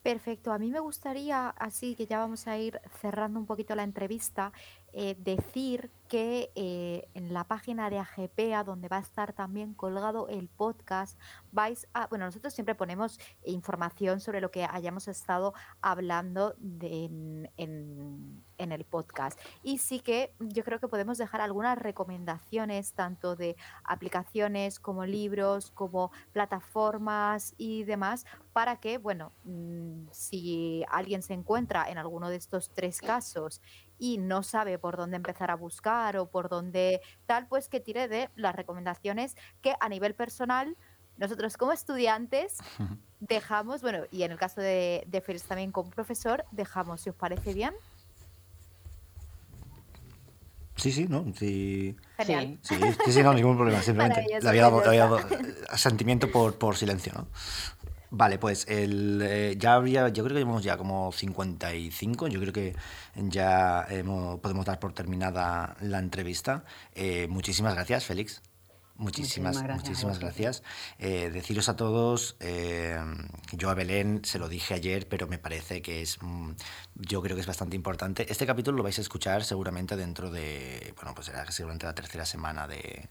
Perfecto. 0.01 0.53
A 0.53 0.59
mí 0.59 0.71
me 0.71 0.79
gustaría, 0.79 1.49
así 1.49 1.95
que 1.95 2.07
ya 2.07 2.19
vamos 2.19 2.47
a 2.47 2.57
ir 2.57 2.79
cerrando 3.01 3.37
un 3.39 3.45
poquito 3.45 3.75
la 3.75 3.83
entrevista, 3.83 4.53
eh, 4.93 5.15
decir 5.19 5.91
que 6.09 6.51
eh, 6.55 7.07
en 7.13 7.33
la 7.33 7.43
página 7.43 7.89
de 7.91 7.99
AGPA, 7.99 8.63
donde 8.63 8.87
va 8.87 8.97
a 8.97 9.01
estar 9.01 9.31
también 9.31 9.75
colgado 9.75 10.27
el 10.27 10.49
podcast, 10.49 11.19
vais 11.51 11.87
a, 11.93 12.07
bueno, 12.07 12.25
nosotros 12.25 12.51
siempre 12.51 12.73
ponemos 12.73 13.19
información 13.45 14.19
sobre 14.19 14.41
lo 14.41 14.49
que 14.49 14.65
hayamos 14.65 15.07
estado 15.07 15.53
hablando 15.81 16.55
en, 16.81 17.47
el 18.57 18.85
podcast. 18.85 19.39
Y 19.61 19.77
sí 19.77 19.99
que 19.99 20.33
yo 20.39 20.63
creo 20.63 20.79
que 20.79 20.87
podemos 20.87 21.19
dejar 21.19 21.41
algunas 21.41 21.77
recomendaciones, 21.77 22.93
tanto 22.93 23.35
de 23.35 23.55
aplicaciones 23.83 24.79
como 24.79 25.05
libros, 25.05 25.69
como 25.71 26.11
plataformas 26.33 27.53
y 27.57 27.83
demás, 27.83 28.25
para 28.51 28.77
que, 28.77 28.97
bueno, 28.97 29.31
mm, 29.43 30.07
si 30.11 30.83
alguien 30.89 31.21
se 31.21 31.33
encuentra 31.33 31.89
en 31.89 31.99
alguno 31.99 32.29
de 32.29 32.37
estos 32.37 32.71
tres 32.71 32.99
casos 32.99 33.61
y 33.99 34.17
no 34.17 34.41
sabe 34.41 34.79
por 34.79 34.97
dónde 34.97 35.17
empezar 35.17 35.51
a 35.51 35.55
buscar 35.55 36.17
o 36.17 36.27
por 36.27 36.49
dónde 36.49 37.01
tal, 37.25 37.47
pues 37.47 37.69
que 37.69 37.79
tire 37.79 38.07
de 38.07 38.29
las 38.35 38.55
recomendaciones 38.55 39.35
que 39.61 39.75
a 39.79 39.89
nivel 39.89 40.15
personal 40.15 40.75
nosotros 41.17 41.57
como 41.57 41.73
estudiantes 41.73 42.57
dejamos, 43.19 43.81
bueno, 43.81 44.03
y 44.09 44.23
en 44.23 44.31
el 44.31 44.37
caso 44.37 44.61
de, 44.61 45.03
de 45.07 45.21
Félix 45.21 45.45
también 45.45 45.71
como 45.71 45.89
profesor, 45.89 46.45
dejamos, 46.51 47.01
si 47.01 47.09
os 47.09 47.15
parece 47.15 47.53
bien. 47.53 47.73
Sí, 50.79 50.93
sí, 50.93 51.07
¿no? 51.09 51.25
Sí. 51.35 51.97
Genial. 52.15 52.57
Sí, 52.61 52.75
sí, 53.03 53.11
sí, 53.11 53.21
no, 53.21 53.33
ningún 53.33 53.57
problema. 53.57 53.81
Simplemente 53.83 54.25
le 54.41 54.49
había 54.49 54.69
dado, 54.69 55.19
sentimiento 55.75 56.31
por, 56.31 56.57
por 56.57 56.77
silencio, 56.77 57.11
¿no? 57.13 57.27
Vale, 58.11 58.39
pues 58.39 58.65
el, 58.67 59.21
eh, 59.21 59.55
ya 59.57 59.75
habría, 59.75 60.09
yo 60.09 60.23
creo 60.23 60.33
que 60.33 60.39
llevamos 60.39 60.63
ya 60.63 60.77
como 60.77 61.11
55, 61.11 62.27
yo 62.27 62.39
creo 62.39 62.53
que 62.53 62.75
ya 63.15 63.87
podemos 64.41 64.65
dar 64.65 64.79
por 64.79 64.93
terminada 64.93 65.75
la 65.81 65.99
entrevista. 65.99 66.63
Eh, 66.93 67.27
muchísimas 67.29 67.75
gracias, 67.75 68.05
Félix. 68.05 68.41
Muchísimas, 68.95 69.63
muchísimas 69.63 70.19
gracias. 70.19 70.61
Eh, 70.97 71.29
deciros 71.31 71.69
a 71.69 71.77
todos, 71.77 72.35
yo 73.53 73.69
a 73.69 73.73
Belén 73.73 74.21
se 74.25 74.39
lo 74.39 74.49
dije 74.49 74.73
ayer, 74.73 75.07
pero 75.07 75.25
me 75.27 75.37
parece 75.37 75.81
que 75.81 76.01
es, 76.01 76.17
mm, 76.21 76.51
yo 76.95 77.21
creo 77.21 77.35
que 77.35 77.41
es 77.41 77.47
bastante 77.47 77.77
importante. 77.77 78.29
Este 78.29 78.45
capítulo 78.45 78.75
lo 78.75 78.83
vais 78.83 78.97
a 78.97 79.01
escuchar 79.01 79.45
seguramente 79.45 79.95
dentro 79.95 80.31
de, 80.31 80.93
bueno, 80.97 81.13
pues 81.15 81.27
será 81.27 81.49
seguramente 81.49 81.85
la 81.85 81.95
tercera 81.95 82.25
semana 82.25 82.67
de, 82.67 83.07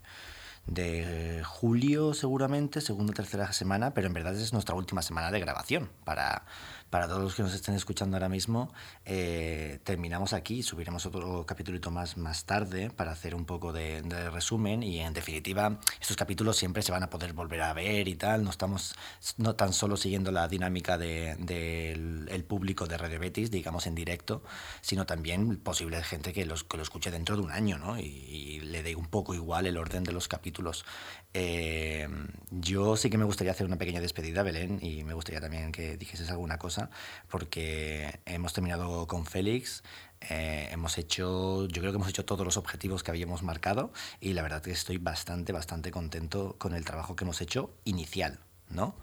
de 0.69 1.43
julio 1.45 2.15
seguramente, 2.15 2.81
segunda 2.81 3.13
o 3.13 3.15
tercera 3.15 3.53
semana, 3.53 3.95
pero 3.95 4.07
en 4.07 4.13
verdad 4.13 4.35
es 4.37 4.53
nuestra 4.53 4.77
última 4.77 5.03
semana 5.03 5.31
de 5.31 5.41
grabación 5.41 5.91
para 6.05 6.45
para 6.91 7.07
todos 7.07 7.23
los 7.23 7.35
que 7.35 7.43
nos 7.43 7.55
estén 7.55 7.75
escuchando 7.75 8.17
ahora 8.17 8.29
mismo, 8.29 8.73
eh, 9.05 9.81
terminamos 9.85 10.33
aquí, 10.33 10.63
subiremos 10.63 11.07
otro 11.07 11.45
capítulo 11.47 11.79
más 11.91 12.17
más 12.17 12.45
tarde 12.45 12.91
para 12.91 13.13
hacer 13.13 13.35
un 13.35 13.45
poco 13.45 13.73
de, 13.73 14.03
resumen 14.31 14.83
y 14.83 15.01
en 15.01 15.13
definitiva 15.13 15.79
estos 16.01 16.17
capítulos 16.17 16.57
siempre 16.57 16.83
se 16.83 16.93
van 16.93 17.03
a 17.03 17.11
poder 17.11 17.33
volver 17.33 17.63
a 17.63 17.73
ver 17.73 18.09
y 18.09 18.15
tal, 18.15 18.45
no 18.45 18.51
estamos 18.51 18.95
no 19.37 19.55
tan 19.55 19.73
solo 19.73 19.97
siguiendo 19.97 20.33
la 20.33 20.49
dinámica 20.49 20.99
del 20.99 21.45
de, 21.47 22.45
público 22.47 22.87
de 22.87 22.97
Radio 22.97 23.21
Betis, 23.21 23.51
digamos 23.51 23.87
en 23.87 23.95
directo, 23.95 24.43
sino 24.81 25.07
también 25.07 25.59
posible 25.59 26.03
gente 26.03 26.33
que, 26.33 26.47
los, 26.47 26.65
que 26.65 26.77
lo 26.77 26.83
escuche 26.83 27.11
dentro 27.11 27.37
de 27.37 27.43
un 27.43 27.51
año 27.51 27.79
¿no? 27.79 27.99
y, 27.99 28.61
le 28.61 28.83
dé 28.83 28.97
un 28.97 29.07
poco 29.07 29.35
igual 29.35 29.67
el 29.67 29.77
orden 29.77 30.05
de 30.05 30.13
los 30.13 30.29
capítulos. 30.29 30.85
Eh, 31.35 32.09
yo 32.51 32.97
sí 32.97 33.11
que 33.11 33.19
me 33.19 33.25
gustaría 33.25 33.53
hacer 33.53 33.67
una 33.67 33.77
pequeña 33.77 34.01
despedida, 34.01 34.43
Belén, 34.43 34.79
y 34.81 35.05
me 35.05 35.15
gustaría 35.15 35.41
también 35.41 35.73
que 35.73 35.97
dijeses 35.97 36.31
alguna 36.31 36.59
cosa 36.59 36.91
porque 37.29 38.21
hemos 38.25 38.55
terminado 38.55 39.07
con 39.07 39.27
Félix, 39.27 39.83
eh, 40.21 40.69
hemos 40.73 40.99
hecho, 40.99 41.69
yo 41.69 41.81
creo 41.81 41.93
que 41.93 41.97
hemos 41.97 42.09
hecho 42.09 42.25
todos 42.25 42.45
los 42.45 42.57
objetivos 42.57 43.03
que 43.03 43.11
habíamos 43.11 43.43
marcado 43.43 43.93
y 44.21 44.33
la 44.33 44.43
verdad 44.43 44.63
que 44.63 44.71
estoy 44.71 44.97
bastante, 44.99 45.53
bastante 45.53 45.91
contento 45.91 46.57
con 46.59 46.75
el 46.75 46.85
trabajo 46.85 47.15
que 47.15 47.25
hemos 47.25 47.41
hecho 47.41 47.71
inicial, 47.85 48.41
¿no? 48.71 48.97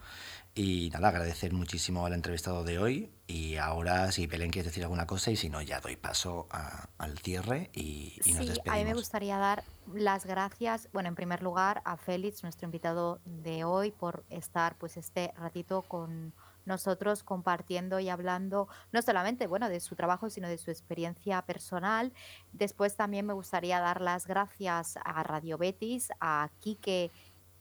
Y 0.58 0.90
nada, 0.94 1.10
agradecer 1.10 1.52
muchísimo 1.52 2.06
al 2.06 2.14
entrevistado 2.14 2.64
de 2.64 2.80
hoy. 2.80 3.12
Y 3.28 3.58
ahora, 3.58 4.10
si 4.14 4.26
Belén 4.26 4.52
quieres 4.52 4.72
decir 4.72 4.84
alguna 4.84 5.06
cosa, 5.06 5.30
y 5.30 5.36
si 5.36 5.50
no, 5.50 5.62
ya 5.62 5.82
doy 5.82 5.98
paso 5.98 6.48
al 6.50 7.18
cierre 7.20 7.70
y, 7.74 8.18
y 8.24 8.32
nos 8.32 8.48
despedimos. 8.48 8.68
A 8.68 8.78
mí 8.78 8.86
me 8.86 8.94
gustaría 8.94 9.38
dar 9.38 9.66
las 9.94 10.26
gracias, 10.26 10.88
bueno, 10.94 11.10
en 11.10 11.16
primer 11.16 11.44
lugar, 11.44 11.82
a 11.84 11.98
Félix, 11.98 12.42
nuestro 12.44 12.66
invitado 12.66 13.20
de 13.26 13.66
hoy, 13.66 13.92
por 13.92 14.24
estar 14.30 14.78
pues 14.78 14.96
este 14.96 15.34
ratito 15.38 15.82
con 15.82 16.34
nosotros 16.64 17.24
compartiendo 17.24 18.00
y 18.00 18.08
hablando 18.08 18.70
no 18.94 19.02
solamente 19.02 19.46
bueno 19.46 19.70
de 19.70 19.80
su 19.80 19.96
trabajo 19.96 20.32
sino 20.32 20.48
de 20.48 20.58
su 20.58 20.72
experiencia 20.72 21.44
personal 21.44 22.12
después 22.54 22.96
también 22.96 23.28
me 23.28 23.34
gustaría 23.34 23.80
dar 23.80 24.02
las 24.02 24.26
gracias 24.26 24.98
a 25.06 25.22
Radio 25.22 25.60
Betis 25.60 26.10
a 26.20 26.50
Quique 26.60 27.12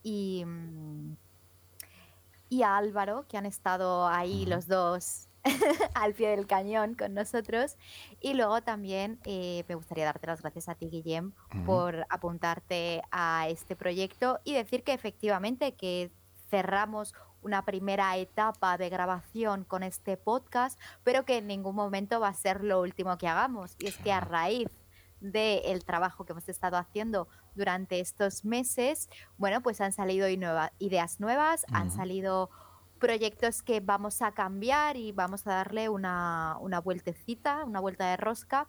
y, 0.05 0.43
mm, 0.45 1.17
y 2.49 2.63
a 2.63 2.77
Álvaro 2.77 3.25
que 3.27 3.37
han 3.37 3.45
estado 3.45 4.07
ahí 4.07 4.45
los 4.45 4.67
dos 4.67 5.27
al 5.93 6.13
pie 6.13 6.29
del 6.29 6.47
cañón 6.47 6.95
con 6.95 7.13
nosotros. 7.13 7.77
Y 8.19 8.33
luego 8.33 8.61
también 8.61 9.19
eh, 9.25 9.63
me 9.67 9.75
gustaría 9.75 10.05
darte 10.05 10.27
las 10.27 10.41
gracias 10.41 10.69
a 10.69 10.75
ti, 10.75 10.89
Guillem, 10.89 11.33
por 11.65 12.05
apuntarte 12.09 13.01
a 13.11 13.47
este 13.49 13.75
proyecto 13.75 14.39
y 14.43 14.53
decir 14.53 14.83
que 14.83 14.93
efectivamente 14.93 15.75
que 15.75 16.11
cerramos 16.49 17.13
una 17.41 17.63
primera 17.63 18.17
etapa 18.17 18.77
de 18.77 18.89
grabación 18.89 19.65
con 19.65 19.83
este 19.83 20.17
podcast, 20.17 20.79
pero 21.03 21.25
que 21.25 21.37
en 21.37 21.47
ningún 21.47 21.75
momento 21.75 22.19
va 22.19 22.29
a 22.29 22.33
ser 22.33 22.63
lo 22.63 22.81
último 22.81 23.17
que 23.17 23.27
hagamos. 23.27 23.75
Y 23.79 23.87
es 23.87 23.97
que 23.97 24.11
a 24.11 24.19
raíz 24.19 24.67
del 25.31 25.83
trabajo 25.85 26.25
que 26.25 26.33
hemos 26.33 26.49
estado 26.49 26.77
haciendo 26.77 27.27
durante 27.55 27.99
estos 27.99 28.45
meses, 28.45 29.09
bueno, 29.37 29.61
pues 29.61 29.81
han 29.81 29.93
salido 29.93 30.27
ideas 30.79 31.19
nuevas, 31.19 31.65
han 31.71 31.91
salido 31.91 32.49
proyectos 32.99 33.61
que 33.61 33.81
vamos 33.81 34.21
a 34.21 34.31
cambiar 34.31 34.97
y 34.97 35.11
vamos 35.11 35.45
a 35.45 35.51
darle 35.51 35.89
una, 35.89 36.57
una, 36.61 36.79
vueltecita, 36.79 37.63
una 37.65 37.79
vuelta 37.79 38.09
de 38.09 38.17
rosca 38.17 38.67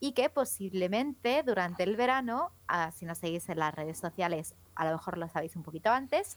y 0.00 0.12
que 0.12 0.28
posiblemente 0.30 1.42
durante 1.42 1.84
el 1.84 1.96
verano, 1.96 2.52
ah, 2.66 2.90
si 2.90 3.06
nos 3.06 3.18
seguís 3.18 3.48
en 3.48 3.58
las 3.60 3.74
redes 3.74 3.98
sociales, 3.98 4.54
a 4.74 4.84
lo 4.84 4.92
mejor 4.92 5.18
lo 5.18 5.28
sabéis 5.28 5.56
un 5.56 5.62
poquito 5.62 5.90
antes, 5.90 6.36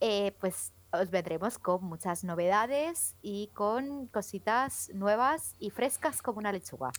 eh, 0.00 0.36
pues 0.40 0.72
os 1.00 1.10
vendremos 1.10 1.58
con 1.58 1.84
muchas 1.84 2.24
novedades 2.24 3.14
y 3.22 3.48
con 3.54 4.06
cositas 4.08 4.90
nuevas 4.94 5.54
y 5.58 5.70
frescas 5.70 6.22
como 6.22 6.38
una 6.38 6.52
lechuga. 6.52 6.90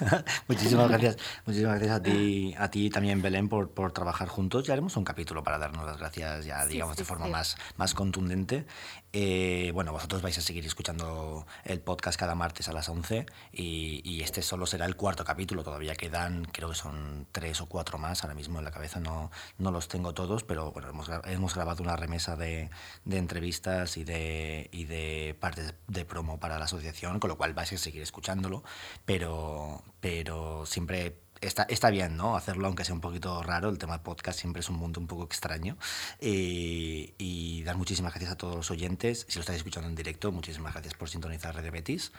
muchísimas 0.48 0.88
gracias, 0.88 1.16
muchísimas 1.46 1.78
gracias 1.78 1.98
a 1.98 2.02
ti, 2.02 2.54
a 2.58 2.70
ti 2.70 2.90
también 2.90 3.22
Belén 3.22 3.48
por, 3.48 3.70
por 3.70 3.92
trabajar 3.92 4.28
juntos. 4.28 4.66
Ya 4.66 4.74
haremos 4.74 4.96
un 4.96 5.04
capítulo 5.04 5.42
para 5.42 5.58
darnos 5.58 5.84
las 5.86 5.98
gracias 5.98 6.44
ya 6.44 6.66
digamos 6.66 6.96
de 6.96 7.04
forma 7.04 7.28
Más, 7.28 7.56
más 7.76 7.94
contundente. 7.94 8.66
Eh, 9.12 9.70
bueno, 9.72 9.92
vosotros 9.92 10.20
vais 10.20 10.36
a 10.36 10.42
seguir 10.42 10.66
escuchando 10.66 11.46
el 11.64 11.80
podcast 11.80 12.18
cada 12.18 12.34
martes 12.34 12.68
a 12.68 12.72
las 12.72 12.88
11 12.90 13.24
y, 13.52 14.20
este 14.22 14.42
solo 14.42 14.66
será 14.66 14.84
el 14.84 14.96
cuarto 14.96 15.24
capítulo. 15.24 15.64
Todavía 15.64 15.94
quedan, 15.94 16.44
creo 16.44 16.68
que 16.70 16.74
son 16.74 17.26
tres 17.32 17.60
o 17.60 17.66
cuatro 17.66 17.98
más. 17.98 18.22
Ahora 18.22 18.34
mismo 18.34 18.58
en 18.58 18.64
la 18.64 18.70
cabeza 18.70 19.00
no, 19.00 19.30
no 19.56 19.70
los 19.70 19.88
tengo 19.88 20.12
todos, 20.12 20.44
pero 20.44 20.72
bueno, 20.72 20.90
hemos, 20.90 21.08
hemos 21.24 21.54
grabado 21.54 21.82
una 21.82 21.96
remesa 21.96 22.36
de, 22.36 22.68
de 23.04 23.18
entrevistas 23.18 23.96
y 23.96 24.04
de, 24.04 24.68
y 24.72 24.84
de 24.84 25.36
partes 25.40 25.74
de 25.86 26.04
promo 26.04 26.38
para 26.38 26.58
la 26.58 26.66
asociación, 26.66 27.20
con 27.20 27.28
lo 27.28 27.38
cual 27.38 27.54
vais 27.54 27.72
a 27.72 27.78
seguir 27.78 28.02
escuchándolo, 28.02 28.62
pero, 29.06 29.82
pero 30.00 30.66
siempre 30.66 31.16
está, 31.40 31.64
está 31.64 31.90
bien, 31.90 32.16
¿no? 32.16 32.36
Hacerlo, 32.36 32.66
aunque 32.66 32.84
sea 32.84 32.94
un 32.94 33.00
poquito 33.00 33.42
raro, 33.42 33.68
el 33.68 33.78
tema 33.78 33.94
del 33.94 34.02
podcast 34.02 34.38
siempre 34.38 34.60
es 34.60 34.68
un 34.68 34.76
mundo 34.76 35.00
un 35.00 35.06
poco 35.06 35.24
extraño. 35.24 35.76
Eh, 36.20 37.14
y 37.18 37.62
dar 37.64 37.76
muchísimas 37.76 38.12
gracias 38.12 38.32
a 38.32 38.36
todos 38.36 38.56
los 38.56 38.70
oyentes. 38.70 39.26
Si 39.28 39.36
lo 39.36 39.40
estáis 39.40 39.58
escuchando 39.58 39.88
en 39.88 39.94
directo, 39.94 40.32
muchísimas 40.32 40.72
gracias 40.72 40.94
por 40.94 41.08
sintonizar 41.08 41.54
Radio 41.54 41.72
Betis. 41.72 42.12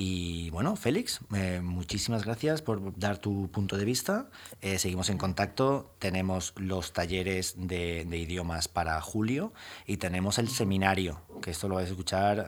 Y 0.00 0.48
bueno, 0.50 0.76
Félix, 0.76 1.18
eh, 1.34 1.60
muchísimas 1.60 2.24
gracias 2.24 2.62
por 2.62 2.96
dar 2.96 3.18
tu 3.18 3.50
punto 3.50 3.76
de 3.76 3.84
vista. 3.84 4.30
Eh, 4.60 4.78
seguimos 4.78 5.10
en 5.10 5.18
contacto. 5.18 5.92
Tenemos 5.98 6.54
los 6.56 6.92
talleres 6.92 7.54
de, 7.56 8.06
idiomas 8.12 8.68
para 8.68 9.00
julio 9.00 9.52
y 9.86 9.96
tenemos 9.96 10.38
el 10.38 10.50
seminario, 10.50 11.20
que 11.42 11.50
esto 11.50 11.66
lo 11.66 11.74
vais 11.74 11.88
a 11.88 11.90
escuchar 11.90 12.46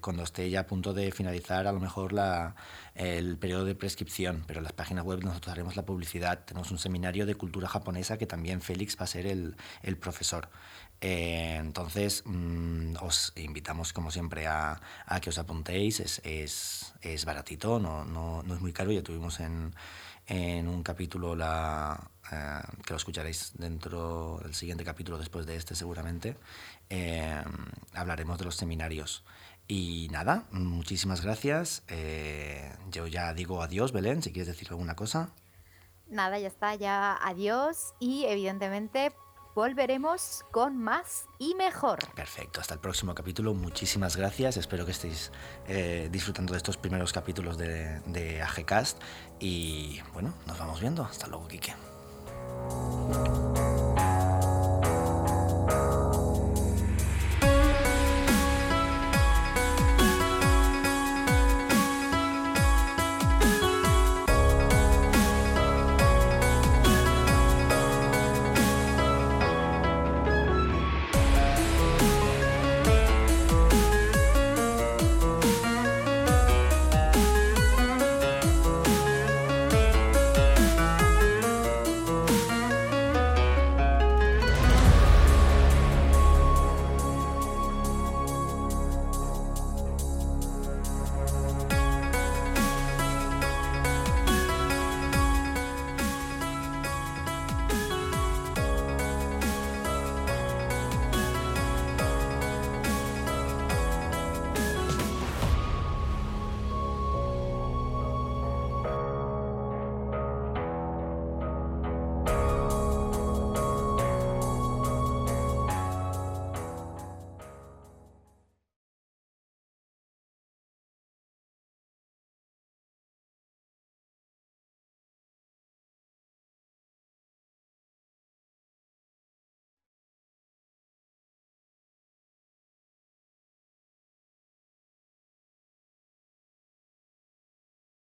cuando 0.00 0.24
esté 0.24 0.50
ya 0.50 0.60
a 0.60 0.66
punto 0.66 0.92
de 0.92 1.12
finalizar 1.12 1.68
a 1.68 1.72
lo 1.72 1.78
mejor 1.78 2.12
la, 2.12 2.56
el 2.96 3.38
periodo 3.38 3.64
de 3.64 3.76
prescripción, 3.76 4.42
pero 4.48 4.58
en 4.58 4.64
las 4.64 4.72
páginas 4.72 5.04
web 5.04 5.22
nosotros 5.22 5.52
haremos 5.52 5.76
la 5.76 5.86
publicidad. 5.86 6.44
Tenemos 6.44 6.72
un 6.72 6.78
seminario 6.78 7.26
de 7.26 7.36
cultura 7.36 7.68
japonesa 7.68 8.18
que 8.18 8.26
también 8.26 8.60
Félix 8.60 8.98
va 8.98 9.04
a 9.04 9.06
ser 9.06 9.28
el, 9.28 9.54
el 9.82 9.96
profesor. 9.96 10.48
Eh, 11.00 11.56
entonces, 11.60 12.22
mm, 12.24 12.96
os 13.00 13.32
invitamos, 13.36 13.92
como 13.92 14.10
siempre, 14.10 14.46
a, 14.46 14.80
que 15.22 15.30
os 15.30 15.38
apuntéis. 15.38 16.00
Es, 16.00 16.20
es, 16.24 16.94
es 17.02 17.24
baratito, 17.24 17.78
no, 17.78 18.04
no, 18.04 18.42
no, 18.42 18.54
es 18.54 18.60
muy 18.60 18.72
caro. 18.72 18.90
Ya 18.90 19.02
tuvimos 19.02 19.40
en, 19.40 19.74
en 20.26 20.68
un 20.68 20.82
capítulo 20.82 21.36
la, 21.36 22.10
eh, 22.32 22.60
que 22.84 22.92
lo 22.92 22.96
escucharéis 22.96 23.52
dentro 23.54 24.40
del 24.42 24.54
siguiente 24.54 24.84
capítulo, 24.84 25.18
después 25.18 25.46
de 25.46 25.56
este 25.56 25.74
seguramente. 25.74 26.36
Eh, 26.90 27.42
hablaremos 27.94 28.38
de 28.38 28.44
los 28.44 28.56
seminarios. 28.56 29.24
Y 29.68 30.08
nada, 30.10 30.46
muchísimas 30.50 31.20
gracias. 31.20 31.82
Yo 32.90 33.06
ya 33.06 33.34
digo 33.34 33.62
adiós, 33.62 33.92
Belén, 33.92 34.22
si 34.22 34.32
quieres 34.32 34.48
decir 34.48 34.68
alguna 34.70 34.96
cosa. 34.96 35.30
Nada, 36.08 36.38
ya 36.38 36.48
está, 36.48 36.74
ya 36.74 37.18
adiós. 37.22 37.92
Y 38.00 38.24
evidentemente 38.24 39.12
volveremos 39.58 40.44
con 40.52 40.78
más 40.78 41.26
y 41.40 41.56
mejor. 41.56 41.98
Perfecto, 42.14 42.60
hasta 42.60 42.74
el 42.74 42.80
próximo 42.80 43.12
capítulo. 43.12 43.54
Muchísimas 43.54 44.16
gracias. 44.16 44.56
Espero 44.56 44.84
que 44.84 44.92
estéis 44.92 45.32
eh, 45.66 46.08
disfrutando 46.12 46.52
de 46.52 46.58
estos 46.58 46.76
primeros 46.76 47.12
capítulos 47.12 47.58
de, 47.58 47.98
de 48.06 48.40
AGCast. 48.40 49.02
Y 49.40 50.00
bueno, 50.12 50.32
nos 50.46 50.60
vamos 50.60 50.80
viendo. 50.80 51.02
Hasta 51.02 51.26
luego, 51.26 51.48
Quique. 51.48 51.74